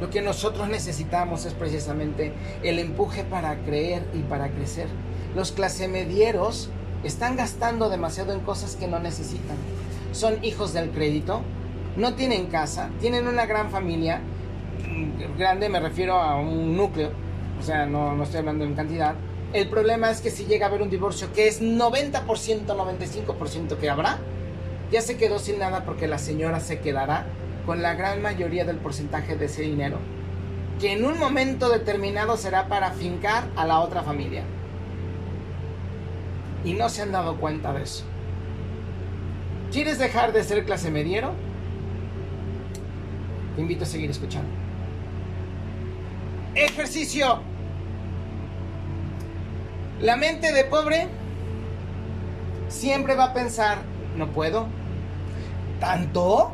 Lo 0.00 0.10
que 0.10 0.20
nosotros 0.20 0.68
necesitamos 0.68 1.46
es 1.46 1.54
precisamente 1.54 2.32
el 2.62 2.78
empuje 2.78 3.24
para 3.24 3.56
creer 3.64 4.06
y 4.12 4.20
para 4.20 4.50
crecer. 4.50 4.88
Los 5.34 5.52
clase 5.52 5.88
medieros 5.88 6.68
están 7.04 7.36
gastando 7.36 7.88
demasiado 7.88 8.32
en 8.32 8.40
cosas 8.40 8.76
que 8.76 8.88
no 8.88 8.98
necesitan. 8.98 9.56
Son 10.12 10.44
hijos 10.44 10.72
del 10.72 10.90
crédito, 10.90 11.42
no 11.96 12.14
tienen 12.14 12.46
casa, 12.46 12.90
tienen 13.00 13.28
una 13.28 13.46
gran 13.46 13.70
familia, 13.70 14.20
mm, 14.88 15.38
grande 15.38 15.68
me 15.68 15.80
refiero 15.80 16.14
a 16.14 16.36
un 16.36 16.76
núcleo, 16.76 17.10
o 17.58 17.62
sea, 17.62 17.86
no, 17.86 18.14
no 18.14 18.24
estoy 18.24 18.40
hablando 18.40 18.64
en 18.64 18.74
cantidad. 18.74 19.14
El 19.52 19.68
problema 19.68 20.10
es 20.10 20.20
que 20.20 20.30
si 20.30 20.44
llega 20.46 20.66
a 20.66 20.68
haber 20.68 20.82
un 20.82 20.90
divorcio, 20.90 21.32
que 21.32 21.46
es 21.46 21.62
90%, 21.62 22.74
95% 22.74 23.78
que 23.78 23.88
habrá, 23.88 24.18
ya 24.94 25.02
se 25.02 25.16
quedó 25.16 25.40
sin 25.40 25.58
nada 25.58 25.84
porque 25.84 26.06
la 26.06 26.18
señora 26.18 26.60
se 26.60 26.78
quedará 26.78 27.26
con 27.66 27.82
la 27.82 27.94
gran 27.94 28.22
mayoría 28.22 28.64
del 28.64 28.76
porcentaje 28.76 29.34
de 29.34 29.46
ese 29.46 29.62
dinero, 29.62 29.98
que 30.80 30.92
en 30.92 31.04
un 31.04 31.18
momento 31.18 31.68
determinado 31.68 32.36
será 32.36 32.68
para 32.68 32.92
fincar 32.92 33.42
a 33.56 33.66
la 33.66 33.80
otra 33.80 34.04
familia. 34.04 34.44
Y 36.64 36.74
no 36.74 36.88
se 36.90 37.02
han 37.02 37.10
dado 37.10 37.38
cuenta 37.40 37.72
de 37.72 37.82
eso. 37.82 38.04
¿Quieres 39.72 39.98
dejar 39.98 40.32
de 40.32 40.44
ser 40.44 40.64
clase 40.64 40.92
mediero? 40.92 41.32
Te 43.56 43.62
invito 43.62 43.82
a 43.82 43.88
seguir 43.88 44.10
escuchando. 44.10 44.48
Ejercicio. 46.54 47.40
La 50.00 50.14
mente 50.16 50.52
de 50.52 50.62
pobre 50.62 51.08
siempre 52.68 53.16
va 53.16 53.24
a 53.24 53.34
pensar, 53.34 53.78
no 54.16 54.28
puedo. 54.30 54.68
¿Tanto? 55.84 56.50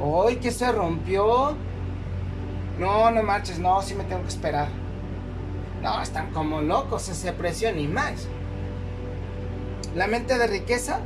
Hoy 0.00 0.36
que 0.38 0.50
se 0.50 0.72
rompió. 0.72 1.54
No, 2.80 3.08
no 3.12 3.22
marches, 3.22 3.60
no, 3.60 3.80
sí 3.80 3.94
me 3.94 4.02
tengo 4.02 4.22
que 4.22 4.28
esperar. 4.28 4.66
No, 5.80 6.02
están 6.02 6.32
como 6.32 6.60
locos 6.60 7.08
ese 7.08 7.32
precio 7.32 7.72
ni 7.72 7.86
más. 7.86 8.26
La 9.94 10.08
mente 10.08 10.36
de 10.36 10.48
riqueza, 10.48 10.98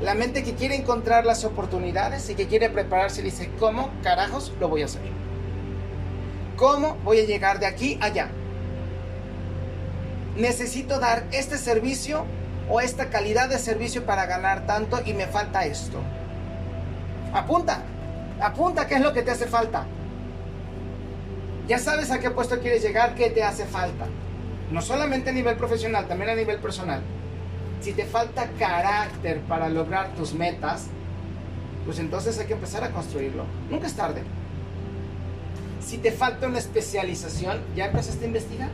la 0.00 0.14
mente 0.14 0.42
que 0.44 0.54
quiere 0.54 0.76
encontrar 0.76 1.26
las 1.26 1.44
oportunidades 1.44 2.30
y 2.30 2.34
que 2.34 2.46
quiere 2.46 2.70
prepararse 2.70 3.20
y 3.20 3.24
dice, 3.24 3.50
¿cómo 3.60 3.90
carajos 4.02 4.50
lo 4.58 4.70
voy 4.70 4.80
a 4.80 4.86
hacer? 4.86 5.02
¿Cómo 6.56 6.96
voy 7.04 7.18
a 7.18 7.26
llegar 7.26 7.58
de 7.58 7.66
aquí 7.66 7.98
allá? 8.00 8.30
Necesito 10.38 11.00
dar 11.00 11.26
este 11.32 11.58
servicio 11.58 12.24
o 12.70 12.80
esta 12.80 13.10
calidad 13.10 13.50
de 13.50 13.58
servicio 13.58 14.06
para 14.06 14.24
ganar 14.24 14.66
tanto 14.66 15.00
y 15.04 15.12
me 15.12 15.26
falta 15.26 15.66
esto. 15.66 16.00
Apunta, 17.32 17.82
apunta 18.40 18.86
qué 18.86 18.94
es 18.96 19.00
lo 19.00 19.12
que 19.12 19.22
te 19.22 19.30
hace 19.30 19.46
falta. 19.46 19.86
Ya 21.68 21.78
sabes 21.78 22.10
a 22.10 22.20
qué 22.20 22.30
puesto 22.30 22.60
quieres 22.60 22.82
llegar, 22.82 23.14
qué 23.14 23.30
te 23.30 23.42
hace 23.42 23.64
falta. 23.66 24.06
No 24.70 24.80
solamente 24.82 25.30
a 25.30 25.32
nivel 25.32 25.56
profesional, 25.56 26.06
también 26.06 26.30
a 26.30 26.34
nivel 26.34 26.58
personal. 26.58 27.02
Si 27.80 27.92
te 27.92 28.04
falta 28.04 28.48
carácter 28.58 29.40
para 29.42 29.68
lograr 29.68 30.14
tus 30.14 30.32
metas, 30.32 30.86
pues 31.84 31.98
entonces 31.98 32.38
hay 32.38 32.46
que 32.46 32.54
empezar 32.54 32.82
a 32.84 32.90
construirlo. 32.90 33.44
Nunca 33.70 33.86
es 33.86 33.94
tarde. 33.94 34.22
Si 35.80 35.98
te 35.98 36.10
falta 36.10 36.48
una 36.48 36.58
especialización, 36.58 37.60
¿ya 37.76 37.86
empezaste 37.86 38.24
a 38.24 38.26
investigar? 38.26 38.70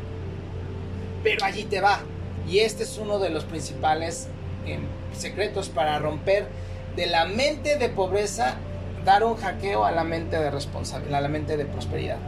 Pero 1.22 1.44
allí 1.44 1.64
te 1.64 1.80
va. 1.80 2.00
Y 2.48 2.60
este 2.60 2.84
es 2.84 2.98
uno 2.98 3.18
de 3.18 3.30
los 3.30 3.44
principales 3.44 4.28
eh, 4.66 4.78
secretos 5.16 5.68
para 5.68 5.98
romper 5.98 6.48
de 6.96 7.06
la 7.06 7.24
mente 7.24 7.78
de 7.78 7.88
pobreza, 7.88 8.54
dar 9.04 9.24
un 9.24 9.36
hackeo 9.36 9.84
a 9.84 9.92
la 9.92 10.04
mente 10.04 10.38
de 10.38 10.50
responsabilidad, 10.50 11.18
a 11.18 11.22
la 11.22 11.28
mente 11.28 11.56
de 11.56 11.64
prosperidad. 11.64 12.18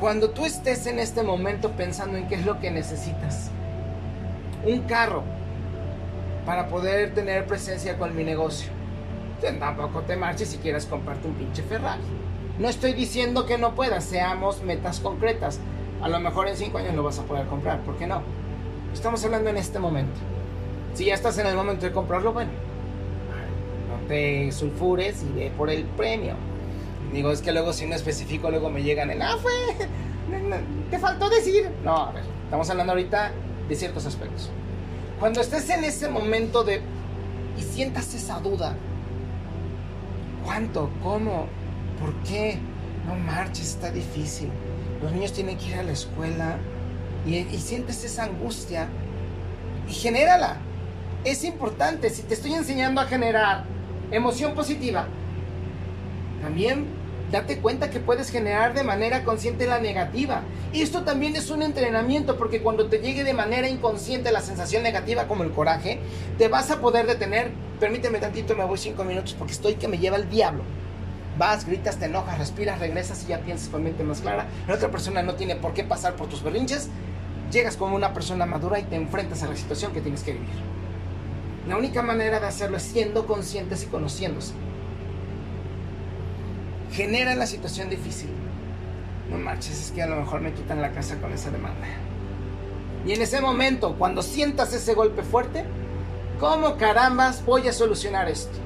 Cuando 0.00 0.30
tú 0.30 0.44
estés 0.44 0.86
en 0.86 0.98
este 0.98 1.22
momento 1.22 1.70
pensando 1.72 2.18
en 2.18 2.28
qué 2.28 2.34
es 2.34 2.44
lo 2.44 2.60
que 2.60 2.70
necesitas, 2.70 3.50
un 4.64 4.80
carro 4.82 5.22
para 6.44 6.68
poder 6.68 7.14
tener 7.14 7.46
presencia 7.46 7.98
con 7.98 8.14
mi 8.14 8.24
negocio, 8.24 8.70
tampoco 9.58 10.02
te 10.02 10.16
marches 10.16 10.48
si 10.48 10.58
quieres 10.58 10.86
comprarte 10.86 11.26
un 11.26 11.34
pinche 11.34 11.62
Ferrari. 11.62 12.02
No 12.58 12.68
estoy 12.68 12.92
diciendo 12.92 13.46
que 13.46 13.58
no 13.58 13.74
puedas, 13.74 14.04
seamos 14.04 14.62
metas 14.62 15.00
concretas. 15.00 15.58
A 16.02 16.08
lo 16.08 16.20
mejor 16.20 16.48
en 16.48 16.56
cinco 16.56 16.78
años 16.78 16.94
lo 16.94 17.02
vas 17.02 17.18
a 17.18 17.22
poder 17.22 17.46
comprar, 17.46 17.80
¿por 17.80 17.96
qué 17.96 18.06
no? 18.06 18.22
Estamos 18.92 19.24
hablando 19.24 19.50
en 19.50 19.56
este 19.56 19.78
momento. 19.78 20.20
Si 20.94 21.06
ya 21.06 21.14
estás 21.14 21.38
en 21.38 21.46
el 21.46 21.56
momento 21.56 21.86
de 21.86 21.92
comprarlo, 21.92 22.32
bueno, 22.32 22.50
no 22.50 22.71
te 24.08 24.52
sulfures 24.52 25.22
y 25.22 25.32
ve 25.32 25.52
por 25.56 25.70
el 25.70 25.84
premio. 25.84 26.34
Digo, 27.12 27.30
es 27.30 27.42
que 27.42 27.52
luego 27.52 27.72
si 27.72 27.86
no 27.86 27.94
especifico, 27.94 28.50
luego 28.50 28.70
me 28.70 28.82
llegan 28.82 29.10
en, 29.10 29.22
ah, 29.22 29.36
fue, 29.40 29.52
te 30.90 30.98
faltó 30.98 31.28
decir. 31.28 31.70
No, 31.84 31.96
a 31.96 32.12
ver, 32.12 32.24
estamos 32.44 32.68
hablando 32.70 32.92
ahorita 32.92 33.32
de 33.68 33.74
ciertos 33.74 34.06
aspectos. 34.06 34.50
Cuando 35.20 35.40
estés 35.40 35.68
en 35.70 35.84
ese 35.84 36.08
momento 36.08 36.64
de, 36.64 36.80
y 37.58 37.62
sientas 37.62 38.14
esa 38.14 38.40
duda, 38.40 38.76
¿cuánto? 40.44 40.90
¿Cómo? 41.02 41.46
¿Por 42.00 42.14
qué? 42.22 42.58
No 43.06 43.14
marches, 43.14 43.70
está 43.70 43.90
difícil. 43.90 44.48
Los 45.02 45.12
niños 45.12 45.32
tienen 45.32 45.58
que 45.58 45.66
ir 45.68 45.74
a 45.74 45.82
la 45.82 45.92
escuela 45.92 46.56
y, 47.26 47.36
y 47.36 47.58
sientes 47.58 48.04
esa 48.04 48.24
angustia 48.24 48.88
y 49.88 49.92
genérala. 49.92 50.56
Es 51.24 51.44
importante, 51.44 52.10
si 52.10 52.22
te 52.22 52.34
estoy 52.34 52.54
enseñando 52.54 53.00
a 53.00 53.04
generar 53.04 53.64
emoción 54.12 54.54
positiva, 54.54 55.06
también 56.40 56.86
date 57.32 57.58
cuenta 57.58 57.90
que 57.90 57.98
puedes 57.98 58.30
generar 58.30 58.74
de 58.74 58.84
manera 58.84 59.24
consciente 59.24 59.66
la 59.66 59.80
negativa. 59.80 60.42
Y 60.72 60.82
esto 60.82 61.02
también 61.02 61.34
es 61.34 61.50
un 61.50 61.62
entrenamiento 61.62 62.36
porque 62.36 62.60
cuando 62.60 62.88
te 62.88 62.98
llegue 62.98 63.24
de 63.24 63.32
manera 63.32 63.68
inconsciente 63.68 64.30
la 64.30 64.42
sensación 64.42 64.82
negativa 64.82 65.26
como 65.26 65.42
el 65.42 65.50
coraje, 65.50 65.98
te 66.38 66.48
vas 66.48 66.70
a 66.70 66.80
poder 66.80 67.06
detener. 67.06 67.50
Permíteme 67.80 68.18
tantito, 68.18 68.54
me 68.54 68.64
voy 68.64 68.78
cinco 68.78 69.02
minutos 69.02 69.34
porque 69.36 69.54
estoy 69.54 69.74
que 69.74 69.88
me 69.88 69.98
lleva 69.98 70.16
el 70.16 70.28
diablo. 70.28 70.62
Vas, 71.38 71.66
gritas, 71.66 71.96
te 71.96 72.04
enojas, 72.04 72.38
respiras, 72.38 72.78
regresas 72.78 73.24
y 73.24 73.28
ya 73.28 73.38
piensas 73.38 73.70
con 73.70 73.82
mente 73.82 74.04
más 74.04 74.20
clara. 74.20 74.46
La 74.68 74.74
otra 74.74 74.90
persona 74.90 75.22
no 75.22 75.34
tiene 75.34 75.56
por 75.56 75.72
qué 75.72 75.82
pasar 75.82 76.14
por 76.14 76.28
tus 76.28 76.42
berrinches. 76.42 76.90
Llegas 77.50 77.78
como 77.78 77.96
una 77.96 78.12
persona 78.12 78.44
madura 78.44 78.78
y 78.78 78.82
te 78.82 78.96
enfrentas 78.96 79.42
a 79.42 79.48
la 79.48 79.56
situación 79.56 79.92
que 79.92 80.02
tienes 80.02 80.22
que 80.22 80.32
vivir. 80.32 80.81
La 81.68 81.76
única 81.76 82.02
manera 82.02 82.40
de 82.40 82.46
hacerlo 82.46 82.76
es 82.76 82.82
siendo 82.82 83.26
conscientes 83.26 83.84
y 83.84 83.86
conociéndose. 83.86 84.52
Genera 86.92 87.36
la 87.36 87.46
situación 87.46 87.88
difícil. 87.88 88.30
No 89.30 89.38
marches, 89.38 89.80
es 89.80 89.92
que 89.92 90.02
a 90.02 90.08
lo 90.08 90.16
mejor 90.16 90.40
me 90.40 90.52
quitan 90.52 90.82
la 90.82 90.90
casa 90.90 91.20
con 91.20 91.32
esa 91.32 91.50
demanda. 91.50 91.86
Y 93.06 93.12
en 93.12 93.22
ese 93.22 93.40
momento, 93.40 93.94
cuando 93.96 94.22
sientas 94.22 94.72
ese 94.72 94.94
golpe 94.94 95.22
fuerte, 95.22 95.64
¿cómo 96.40 96.76
carambas 96.76 97.44
voy 97.44 97.68
a 97.68 97.72
solucionar 97.72 98.28
esto? 98.28 98.58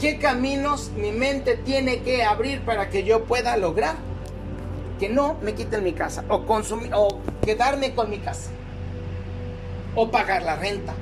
¿Qué 0.00 0.18
caminos 0.18 0.92
mi 0.96 1.12
mente 1.12 1.56
tiene 1.56 2.00
que 2.00 2.24
abrir 2.24 2.62
para 2.62 2.88
que 2.88 3.04
yo 3.04 3.24
pueda 3.24 3.56
lograr 3.56 3.96
que 4.98 5.08
no 5.08 5.36
me 5.42 5.54
quiten 5.54 5.84
mi 5.84 5.92
casa 5.92 6.24
o, 6.28 6.46
consumir, 6.46 6.90
o 6.94 7.20
quedarme 7.44 7.94
con 7.94 8.08
mi 8.08 8.18
casa? 8.18 8.50
O 9.94 10.10
pagar 10.10 10.42
la 10.42 10.56
renta 10.56 10.94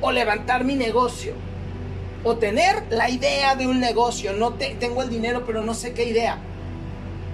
o 0.00 0.12
levantar 0.12 0.64
mi 0.64 0.74
negocio, 0.74 1.34
o 2.24 2.36
tener 2.36 2.84
la 2.90 3.10
idea 3.10 3.54
de 3.56 3.66
un 3.66 3.80
negocio. 3.80 4.32
No 4.32 4.54
tengo 4.54 5.02
el 5.02 5.10
dinero, 5.10 5.44
pero 5.46 5.62
no 5.62 5.74
sé 5.74 5.92
qué 5.92 6.04
idea. 6.04 6.38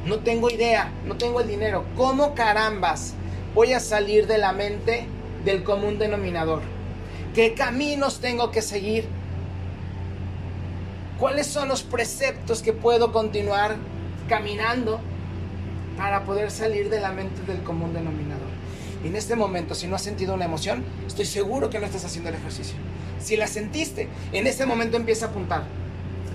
No 0.07 0.19
tengo 0.19 0.51
idea, 0.51 0.93
no 1.07 1.17
tengo 1.17 1.41
el 1.41 1.49
dinero. 1.49 1.85
¿Cómo 1.97 2.35
carambas 2.35 3.15
voy 3.55 3.73
a 3.73 3.81
salir 3.81 4.27
de 4.27 4.39
la 4.39 4.53
mente 4.53 5.07
del 5.45 5.65
común 5.65 5.99
denominador? 5.99 6.63
¿Qué 7.35 7.55
caminos 7.55 8.21
tengo 8.21 8.51
que 8.51 8.63
seguir? 8.63 9.09
¿Cuáles 11.19 11.47
son 11.47 11.69
los 11.69 11.83
preceptos 11.83 12.63
que 12.63 12.73
puedo 12.73 13.13
continuar 13.13 13.77
caminando 14.29 15.01
para 15.97 16.25
poder 16.25 16.51
salir 16.51 16.91
de 16.91 17.01
la 17.01 17.13
mente 17.13 17.41
del 17.51 17.63
común 17.63 17.95
denominador? 17.95 18.44
En 19.05 19.17
este 19.17 19.37
momento, 19.37 19.75
si 19.75 19.87
no 19.87 19.97
has 19.97 20.03
sentido 20.03 20.35
una 20.35 20.47
emoción, 20.47 20.83
estoy 21.07 21.27
seguro 21.27 21.71
que 21.71 21.79
no 21.79 21.87
estás 21.87 22.05
haciendo 22.05 22.31
el 22.31 22.37
ejercicio. 22.37 22.77
Si 23.21 23.37
la 23.37 23.47
sentiste, 23.47 24.09
en 24.33 24.47
este 24.47 24.67
momento 24.67 24.97
empieza 24.97 25.27
a 25.27 25.29
apuntar. 25.29 25.65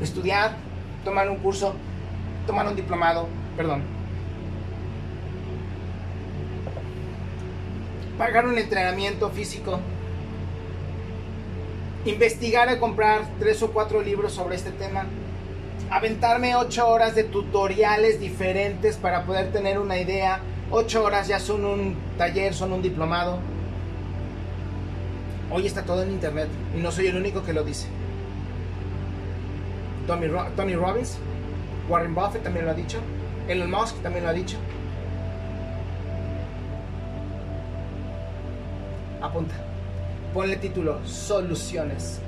Estudiar, 0.02 0.56
tomar 1.04 1.30
un 1.30 1.38
curso, 1.38 1.74
tomar 2.46 2.68
un 2.68 2.76
diplomado, 2.76 3.28
perdón. 3.58 4.00
pagar 8.20 8.46
un 8.46 8.58
entrenamiento 8.58 9.30
físico, 9.30 9.80
investigar 12.04 12.70
y 12.70 12.78
comprar 12.78 13.22
tres 13.40 13.64
o 13.64 13.72
cuatro 13.72 14.02
libros 14.02 14.34
sobre 14.34 14.58
este 14.58 14.72
tema, 14.72 15.06
aventarme 15.90 16.54
ocho 16.58 16.86
horas 16.90 17.16
de 17.16 17.24
tutoriales 17.24 18.20
diferentes 18.20 18.98
para 18.98 19.24
poder 19.24 19.54
tener 19.54 19.80
una 19.80 19.98
idea. 19.98 20.42
Ocho 20.72 21.04
horas 21.04 21.28
ya 21.28 21.40
son 21.40 21.66
un 21.66 21.96
taller, 22.18 22.54
son 22.54 22.74
un 22.74 22.82
diplomado. 22.82 23.40
Hoy 25.52 25.66
está 25.66 25.84
todo 25.84 26.04
en 26.04 26.12
internet 26.12 26.48
y 26.78 26.80
no 26.80 26.92
soy 26.92 27.08
el 27.08 27.18
único 27.18 27.44
que 27.44 27.54
lo 27.54 27.64
dice. 27.64 27.88
Tony, 30.06 30.76
Robbins, 30.76 31.18
Warren 31.88 32.14
Buffett 32.14 32.44
también 32.44 32.66
lo 32.66 32.72
ha 32.72 32.76
dicho, 32.76 33.00
Elon 33.48 33.70
Musk 33.70 34.00
también 34.02 34.26
lo 34.26 34.30
ha 34.30 34.34
dicho. 34.34 34.58
Apunta. 39.22 39.56
Ponle 40.34 40.56
título, 40.58 41.00
soluciones. 41.06 42.22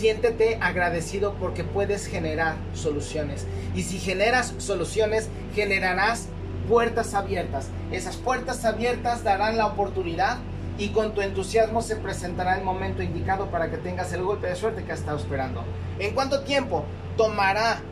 Siéntete 0.00 0.56
agradecido 0.62 1.34
porque 1.34 1.62
puedes 1.62 2.06
generar 2.06 2.54
soluciones. 2.72 3.46
Y 3.74 3.82
si 3.82 3.98
generas 3.98 4.54
soluciones, 4.56 5.28
generarás 5.54 6.28
puertas 6.70 7.12
abiertas. 7.12 7.68
Esas 7.92 8.16
puertas 8.16 8.64
abiertas 8.64 9.24
darán 9.24 9.58
la 9.58 9.66
oportunidad 9.66 10.38
y 10.78 10.88
con 10.88 11.12
tu 11.12 11.20
entusiasmo 11.20 11.82
se 11.82 11.96
presentará 11.96 12.56
el 12.56 12.64
momento 12.64 13.02
indicado 13.02 13.50
para 13.50 13.70
que 13.70 13.76
tengas 13.76 14.10
el 14.14 14.22
golpe 14.22 14.46
de 14.46 14.56
suerte 14.56 14.84
que 14.84 14.92
has 14.92 15.00
estado 15.00 15.18
esperando. 15.18 15.64
¿En 15.98 16.14
cuánto 16.14 16.44
tiempo 16.44 16.86
tomará 17.18 17.82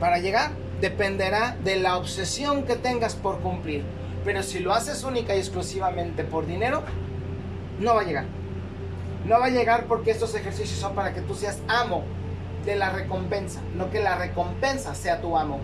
para 0.00 0.20
llegar? 0.20 0.52
Dependerá 0.80 1.54
de 1.62 1.76
la 1.76 1.98
obsesión 1.98 2.62
que 2.62 2.76
tengas 2.76 3.14
por 3.14 3.40
cumplir. 3.40 3.84
Pero 4.24 4.42
si 4.42 4.58
lo 4.58 4.72
haces 4.72 5.04
única 5.04 5.36
y 5.36 5.40
exclusivamente 5.40 6.24
por 6.24 6.46
dinero, 6.46 6.82
no 7.78 7.94
va 7.94 8.00
a 8.00 8.04
llegar. 8.04 8.43
No 9.26 9.40
va 9.40 9.46
a 9.46 9.50
llegar 9.50 9.86
porque 9.86 10.10
estos 10.10 10.34
ejercicios 10.34 10.78
son 10.78 10.94
para 10.94 11.14
que 11.14 11.22
tú 11.22 11.34
seas 11.34 11.58
amo 11.66 12.04
de 12.66 12.76
la 12.76 12.90
recompensa, 12.90 13.60
no 13.74 13.90
que 13.90 14.02
la 14.02 14.16
recompensa 14.16 14.94
sea 14.94 15.20
tu 15.20 15.36
amo. 15.36 15.60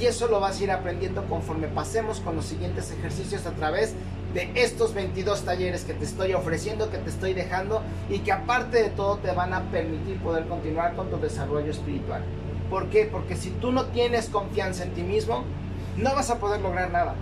Y 0.00 0.06
eso 0.06 0.28
lo 0.28 0.40
vas 0.40 0.60
a 0.60 0.64
ir 0.64 0.70
aprendiendo 0.70 1.24
conforme 1.26 1.68
pasemos 1.68 2.20
con 2.20 2.36
los 2.36 2.46
siguientes 2.46 2.90
ejercicios 2.92 3.46
a 3.46 3.52
través 3.52 3.94
de 4.34 4.50
estos 4.54 4.94
22 4.94 5.42
talleres 5.42 5.84
que 5.84 5.94
te 5.94 6.04
estoy 6.04 6.34
ofreciendo, 6.34 6.90
que 6.90 6.98
te 6.98 7.10
estoy 7.10 7.34
dejando 7.34 7.82
y 8.08 8.20
que 8.20 8.32
aparte 8.32 8.82
de 8.82 8.90
todo 8.90 9.16
te 9.18 9.32
van 9.32 9.54
a 9.54 9.62
permitir 9.70 10.18
poder 10.20 10.46
continuar 10.46 10.94
con 10.94 11.10
tu 11.10 11.18
desarrollo 11.18 11.70
espiritual. 11.70 12.22
¿Por 12.70 12.90
qué? 12.90 13.08
Porque 13.10 13.36
si 13.36 13.50
tú 13.50 13.72
no 13.72 13.86
tienes 13.86 14.28
confianza 14.28 14.84
en 14.84 14.92
ti 14.92 15.02
mismo, 15.02 15.44
no 15.96 16.14
vas 16.14 16.30
a 16.30 16.38
poder 16.38 16.60
lograr 16.60 16.90
nada. 16.90 17.14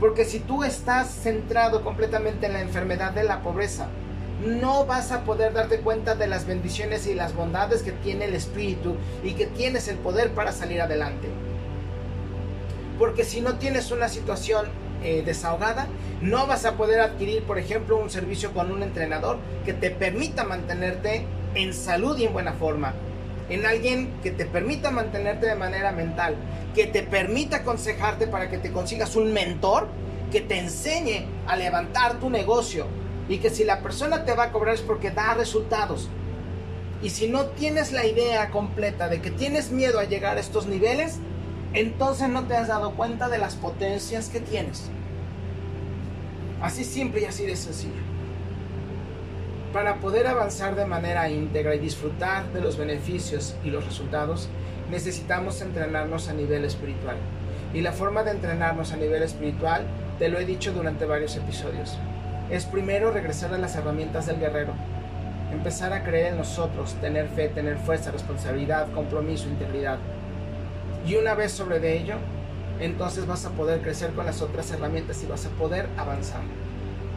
Porque 0.00 0.24
si 0.24 0.40
tú 0.40 0.64
estás 0.64 1.08
centrado 1.08 1.84
completamente 1.84 2.46
en 2.46 2.54
la 2.54 2.60
enfermedad 2.60 3.12
de 3.12 3.24
la 3.24 3.42
pobreza, 3.42 3.88
no 4.42 4.84
vas 4.84 5.12
a 5.12 5.24
poder 5.24 5.52
darte 5.52 5.80
cuenta 5.80 6.14
de 6.14 6.26
las 6.26 6.46
bendiciones 6.46 7.06
y 7.06 7.14
las 7.14 7.34
bondades 7.34 7.82
que 7.82 7.92
tiene 7.92 8.26
el 8.26 8.34
Espíritu 8.34 8.96
y 9.22 9.32
que 9.32 9.46
tienes 9.46 9.88
el 9.88 9.96
poder 9.96 10.32
para 10.32 10.52
salir 10.52 10.80
adelante. 10.80 11.28
Porque 12.98 13.24
si 13.24 13.40
no 13.40 13.58
tienes 13.58 13.90
una 13.90 14.08
situación 14.08 14.66
eh, 15.02 15.22
desahogada, 15.24 15.86
no 16.20 16.46
vas 16.46 16.64
a 16.64 16.76
poder 16.76 17.00
adquirir, 17.00 17.42
por 17.42 17.58
ejemplo, 17.58 17.96
un 17.98 18.10
servicio 18.10 18.52
con 18.52 18.70
un 18.70 18.82
entrenador 18.82 19.38
que 19.64 19.72
te 19.72 19.90
permita 19.90 20.44
mantenerte 20.44 21.26
en 21.54 21.74
salud 21.74 22.16
y 22.18 22.24
en 22.24 22.32
buena 22.32 22.52
forma. 22.52 22.94
En 23.48 23.66
alguien 23.66 24.14
que 24.22 24.30
te 24.30 24.46
permita 24.46 24.90
mantenerte 24.90 25.46
de 25.46 25.54
manera 25.54 25.92
mental, 25.92 26.36
que 26.74 26.86
te 26.86 27.02
permita 27.02 27.58
aconsejarte 27.58 28.26
para 28.26 28.48
que 28.48 28.58
te 28.58 28.72
consigas 28.72 29.16
un 29.16 29.32
mentor 29.32 29.88
que 30.32 30.40
te 30.40 30.58
enseñe 30.58 31.26
a 31.46 31.56
levantar 31.56 32.18
tu 32.18 32.30
negocio 32.30 32.86
y 33.28 33.38
que 33.38 33.50
si 33.50 33.64
la 33.64 33.80
persona 33.80 34.24
te 34.24 34.34
va 34.34 34.44
a 34.44 34.52
cobrar 34.52 34.74
es 34.74 34.82
porque 34.82 35.10
da 35.10 35.34
resultados. 35.34 36.08
Y 37.02 37.10
si 37.10 37.28
no 37.28 37.46
tienes 37.46 37.92
la 37.92 38.06
idea 38.06 38.50
completa 38.50 39.08
de 39.08 39.20
que 39.20 39.30
tienes 39.30 39.70
miedo 39.70 39.98
a 39.98 40.04
llegar 40.04 40.36
a 40.36 40.40
estos 40.40 40.66
niveles, 40.66 41.18
entonces 41.72 42.28
no 42.28 42.44
te 42.44 42.56
has 42.56 42.68
dado 42.68 42.94
cuenta 42.94 43.28
de 43.28 43.38
las 43.38 43.56
potencias 43.56 44.28
que 44.28 44.40
tienes. 44.40 44.90
Así 46.62 46.84
simple 46.84 47.22
y 47.22 47.24
así 47.24 47.44
de 47.44 47.56
sencillo. 47.56 48.02
Para 49.72 49.96
poder 49.96 50.28
avanzar 50.28 50.76
de 50.76 50.86
manera 50.86 51.28
íntegra 51.28 51.74
y 51.74 51.80
disfrutar 51.80 52.50
de 52.52 52.60
los 52.60 52.76
beneficios 52.76 53.56
y 53.64 53.70
los 53.70 53.84
resultados, 53.84 54.48
necesitamos 54.90 55.60
entrenarnos 55.60 56.28
a 56.28 56.32
nivel 56.32 56.64
espiritual. 56.64 57.16
Y 57.74 57.80
la 57.80 57.92
forma 57.92 58.22
de 58.22 58.30
entrenarnos 58.30 58.92
a 58.92 58.96
nivel 58.96 59.22
espiritual, 59.24 59.84
te 60.18 60.28
lo 60.28 60.38
he 60.38 60.44
dicho 60.44 60.72
durante 60.72 61.06
varios 61.06 61.36
episodios, 61.36 61.98
es 62.50 62.66
primero 62.66 63.10
regresar 63.10 63.52
a 63.54 63.58
las 63.58 63.76
herramientas 63.76 64.26
del 64.26 64.38
guerrero. 64.38 64.72
Empezar 65.52 65.92
a 65.92 66.04
creer 66.04 66.32
en 66.32 66.38
nosotros, 66.38 66.94
tener 67.00 67.28
fe, 67.28 67.48
tener 67.48 67.78
fuerza, 67.78 68.10
responsabilidad, 68.10 68.92
compromiso, 68.92 69.48
integridad. 69.48 69.98
Y 71.06 71.16
una 71.16 71.34
vez 71.34 71.52
sobre 71.52 71.80
de 71.80 71.98
ello, 71.98 72.16
entonces 72.80 73.26
vas 73.26 73.46
a 73.46 73.50
poder 73.50 73.80
crecer 73.80 74.10
con 74.10 74.26
las 74.26 74.42
otras 74.42 74.70
herramientas 74.72 75.22
y 75.22 75.26
vas 75.26 75.46
a 75.46 75.50
poder 75.50 75.88
avanzar. 75.96 76.42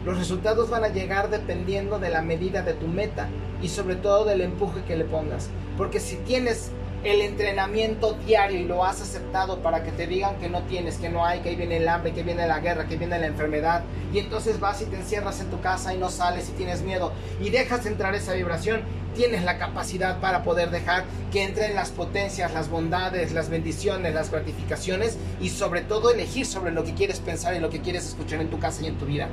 Los 0.04 0.18
resultados 0.18 0.70
van 0.70 0.84
a 0.84 0.88
llegar 0.88 1.30
dependiendo 1.30 1.98
de 1.98 2.10
la 2.10 2.22
medida 2.22 2.62
de 2.62 2.74
tu 2.74 2.86
meta 2.86 3.28
y 3.60 3.68
sobre 3.68 3.96
todo 3.96 4.24
del 4.24 4.40
empuje 4.40 4.82
que 4.86 4.96
le 4.96 5.04
pongas. 5.04 5.50
Porque 5.76 6.00
si 6.00 6.16
tienes 6.16 6.70
el 7.04 7.20
entrenamiento 7.20 8.14
diario 8.26 8.60
y 8.60 8.64
lo 8.64 8.84
has 8.84 9.00
aceptado 9.00 9.62
para 9.62 9.84
que 9.84 9.92
te 9.92 10.06
digan 10.06 10.36
que 10.38 10.48
no 10.48 10.62
tienes, 10.62 10.96
que 10.96 11.08
no 11.08 11.24
hay, 11.24 11.40
que 11.40 11.50
ahí 11.50 11.56
viene 11.56 11.76
el 11.76 11.88
hambre, 11.88 12.12
que 12.12 12.22
viene 12.22 12.46
la 12.46 12.60
guerra, 12.60 12.86
que 12.86 12.96
viene 12.96 13.18
la 13.18 13.26
enfermedad, 13.26 13.84
y 14.12 14.18
entonces 14.18 14.58
vas 14.58 14.82
y 14.82 14.86
te 14.86 14.96
encierras 14.96 15.40
en 15.40 15.50
tu 15.50 15.60
casa 15.60 15.94
y 15.94 15.98
no 15.98 16.10
sales 16.10 16.48
y 16.48 16.52
tienes 16.52 16.82
miedo 16.82 17.12
y 17.40 17.50
dejas 17.50 17.86
entrar 17.86 18.14
esa 18.14 18.32
vibración, 18.32 18.82
tienes 19.14 19.44
la 19.44 19.58
capacidad 19.58 20.20
para 20.20 20.42
poder 20.42 20.70
dejar 20.70 21.04
que 21.32 21.44
entren 21.44 21.74
las 21.74 21.90
potencias, 21.90 22.52
las 22.52 22.68
bondades, 22.68 23.32
las 23.32 23.48
bendiciones, 23.48 24.14
las 24.14 24.30
gratificaciones 24.30 25.18
y 25.40 25.50
sobre 25.50 25.82
todo 25.82 26.10
elegir 26.10 26.46
sobre 26.46 26.72
lo 26.72 26.84
que 26.84 26.94
quieres 26.94 27.20
pensar 27.20 27.54
y 27.54 27.60
lo 27.60 27.70
que 27.70 27.80
quieres 27.80 28.06
escuchar 28.06 28.40
en 28.40 28.50
tu 28.50 28.58
casa 28.58 28.82
y 28.82 28.86
en 28.86 28.98
tu 28.98 29.06
vida. 29.06 29.28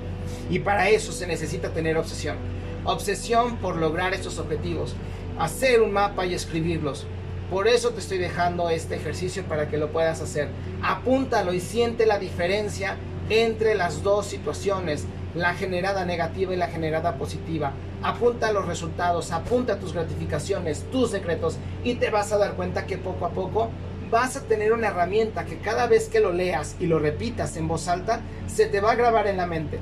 Y 0.49 0.59
para 0.59 0.89
eso 0.89 1.11
se 1.11 1.27
necesita 1.27 1.69
tener 1.69 1.97
obsesión. 1.97 2.37
Obsesión 2.83 3.57
por 3.57 3.77
lograr 3.77 4.13
estos 4.13 4.37
objetivos. 4.37 4.95
Hacer 5.37 5.81
un 5.81 5.91
mapa 5.91 6.25
y 6.25 6.33
escribirlos 6.33 7.05
por 7.49 7.67
eso 7.67 7.91
te 7.91 7.99
estoy 7.99 8.17
dejando 8.17 8.69
este 8.69 8.95
ejercicio 8.95 9.43
para 9.43 9.67
que 9.69 9.77
lo 9.77 9.91
puedas 9.91 10.21
hacer. 10.21 10.49
Apúntalo 10.81 11.53
y 11.53 11.59
siente 11.59 12.05
la 12.05 12.17
diferencia 12.17 12.97
entre 13.29 13.75
las 13.75 14.01
dos 14.03 14.25
situaciones, 14.25 15.05
la 15.35 15.53
generada 15.53 16.05
negativa 16.05 16.53
y 16.53 16.57
la 16.57 16.67
generada 16.67 17.17
positiva. 17.17 17.73
Apunta 18.01 18.51
los 18.51 18.65
resultados, 18.65 19.31
apunta 19.31 19.79
tus 19.79 19.93
gratificaciones, 19.93 20.85
tus 20.91 21.11
secretos 21.11 21.57
y 21.83 21.95
te 21.95 22.09
vas 22.09 22.31
a 22.31 22.37
dar 22.37 22.53
cuenta 22.53 22.85
que 22.85 22.97
poco 22.97 23.25
a 23.25 23.29
poco 23.29 23.69
vas 24.09 24.37
a 24.37 24.41
tener 24.41 24.73
una 24.73 24.87
herramienta 24.87 25.45
que 25.45 25.59
cada 25.59 25.87
vez 25.87 26.09
que 26.09 26.19
lo 26.19 26.31
leas 26.31 26.75
y 26.79 26.87
lo 26.87 26.99
repitas 26.99 27.57
en 27.57 27.67
voz 27.67 27.87
alta, 27.87 28.21
se 28.47 28.65
te 28.67 28.79
va 28.79 28.91
a 28.91 28.95
grabar 28.95 29.27
en 29.27 29.37
la 29.37 29.47
mente. 29.47 29.79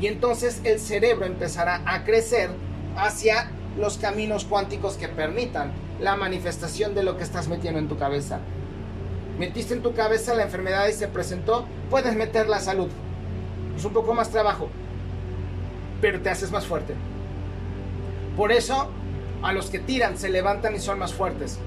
Y 0.00 0.06
entonces 0.06 0.60
el 0.64 0.78
cerebro 0.78 1.24
empezará 1.24 1.82
a 1.86 2.04
crecer 2.04 2.50
hacia 2.96 3.50
los 3.78 3.98
caminos 3.98 4.44
cuánticos 4.44 4.96
que 4.96 5.08
permitan 5.08 5.72
la 6.00 6.16
manifestación 6.16 6.94
de 6.94 7.02
lo 7.02 7.16
que 7.16 7.24
estás 7.24 7.48
metiendo 7.48 7.78
en 7.78 7.88
tu 7.88 7.96
cabeza. 7.96 8.40
Metiste 9.38 9.74
en 9.74 9.82
tu 9.82 9.94
cabeza 9.94 10.34
la 10.34 10.44
enfermedad 10.44 10.86
y 10.88 10.92
se 10.92 11.08
presentó, 11.08 11.66
puedes 11.90 12.14
meter 12.14 12.48
la 12.48 12.60
salud. 12.60 12.88
Es 13.76 13.84
un 13.84 13.92
poco 13.92 14.14
más 14.14 14.30
trabajo, 14.30 14.68
pero 16.00 16.20
te 16.20 16.30
haces 16.30 16.50
más 16.50 16.66
fuerte. 16.66 16.94
Por 18.36 18.52
eso, 18.52 18.88
a 19.42 19.52
los 19.52 19.70
que 19.70 19.78
tiran 19.78 20.16
se 20.16 20.28
levantan 20.28 20.74
y 20.74 20.78
son 20.78 20.98
más 20.98 21.12
fuertes. 21.12 21.58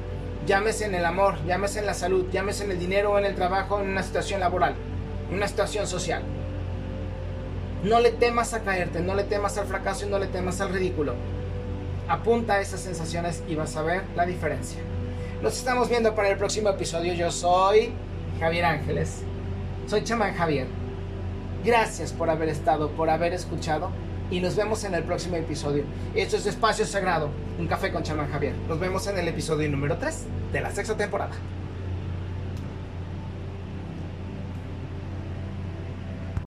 Llámese 0.45 0.85
en 0.85 0.95
el 0.95 1.05
amor, 1.05 1.35
llámese 1.45 1.79
en 1.79 1.85
la 1.85 1.93
salud, 1.93 2.25
llámese 2.31 2.63
en 2.63 2.71
el 2.71 2.79
dinero 2.79 3.11
o 3.11 3.19
en 3.19 3.25
el 3.25 3.35
trabajo, 3.35 3.81
en 3.81 3.89
una 3.89 4.03
situación 4.03 4.39
laboral, 4.39 4.75
en 5.29 5.35
una 5.35 5.47
situación 5.47 5.87
social. 5.87 6.23
No 7.83 7.99
le 7.99 8.11
temas 8.11 8.53
a 8.53 8.61
caerte, 8.61 9.01
no 9.01 9.13
le 9.13 9.23
temas 9.23 9.57
al 9.57 9.67
fracaso 9.67 10.05
y 10.05 10.09
no 10.09 10.19
le 10.19 10.27
temas 10.27 10.61
al 10.61 10.69
ridículo. 10.69 11.15
Apunta 12.09 12.53
a 12.53 12.61
esas 12.61 12.79
sensaciones 12.79 13.43
y 13.49 13.55
vas 13.55 13.75
a 13.75 13.81
ver 13.81 14.03
la 14.15 14.25
diferencia. 14.25 14.79
Nos 15.41 15.57
estamos 15.57 15.89
viendo 15.89 16.15
para 16.15 16.29
el 16.29 16.37
próximo 16.37 16.69
episodio. 16.69 17.13
Yo 17.13 17.31
soy 17.31 17.91
Javier 18.39 18.63
Ángeles. 18.63 19.23
Soy 19.87 20.03
chamán 20.03 20.33
Javier. 20.33 20.67
Gracias 21.65 22.13
por 22.13 22.29
haber 22.29 22.47
estado, 22.47 22.91
por 22.91 23.09
haber 23.09 23.33
escuchado 23.33 23.91
y 24.31 24.39
nos 24.39 24.55
vemos 24.55 24.85
en 24.85 24.93
el 24.95 25.03
próximo 25.03 25.35
episodio. 25.35 25.83
Esto 26.15 26.37
es 26.37 26.45
Espacio 26.45 26.85
Sagrado, 26.85 27.29
un 27.59 27.67
café 27.67 27.91
con 27.91 28.03
chamán 28.03 28.31
Javier. 28.31 28.53
Nos 28.69 28.79
vemos 28.79 29.05
en 29.07 29.17
el 29.17 29.27
episodio 29.27 29.69
número 29.69 29.97
3 29.97 30.25
de 30.53 30.61
la 30.61 30.71
sexta 30.71 30.95
temporada. 30.95 31.33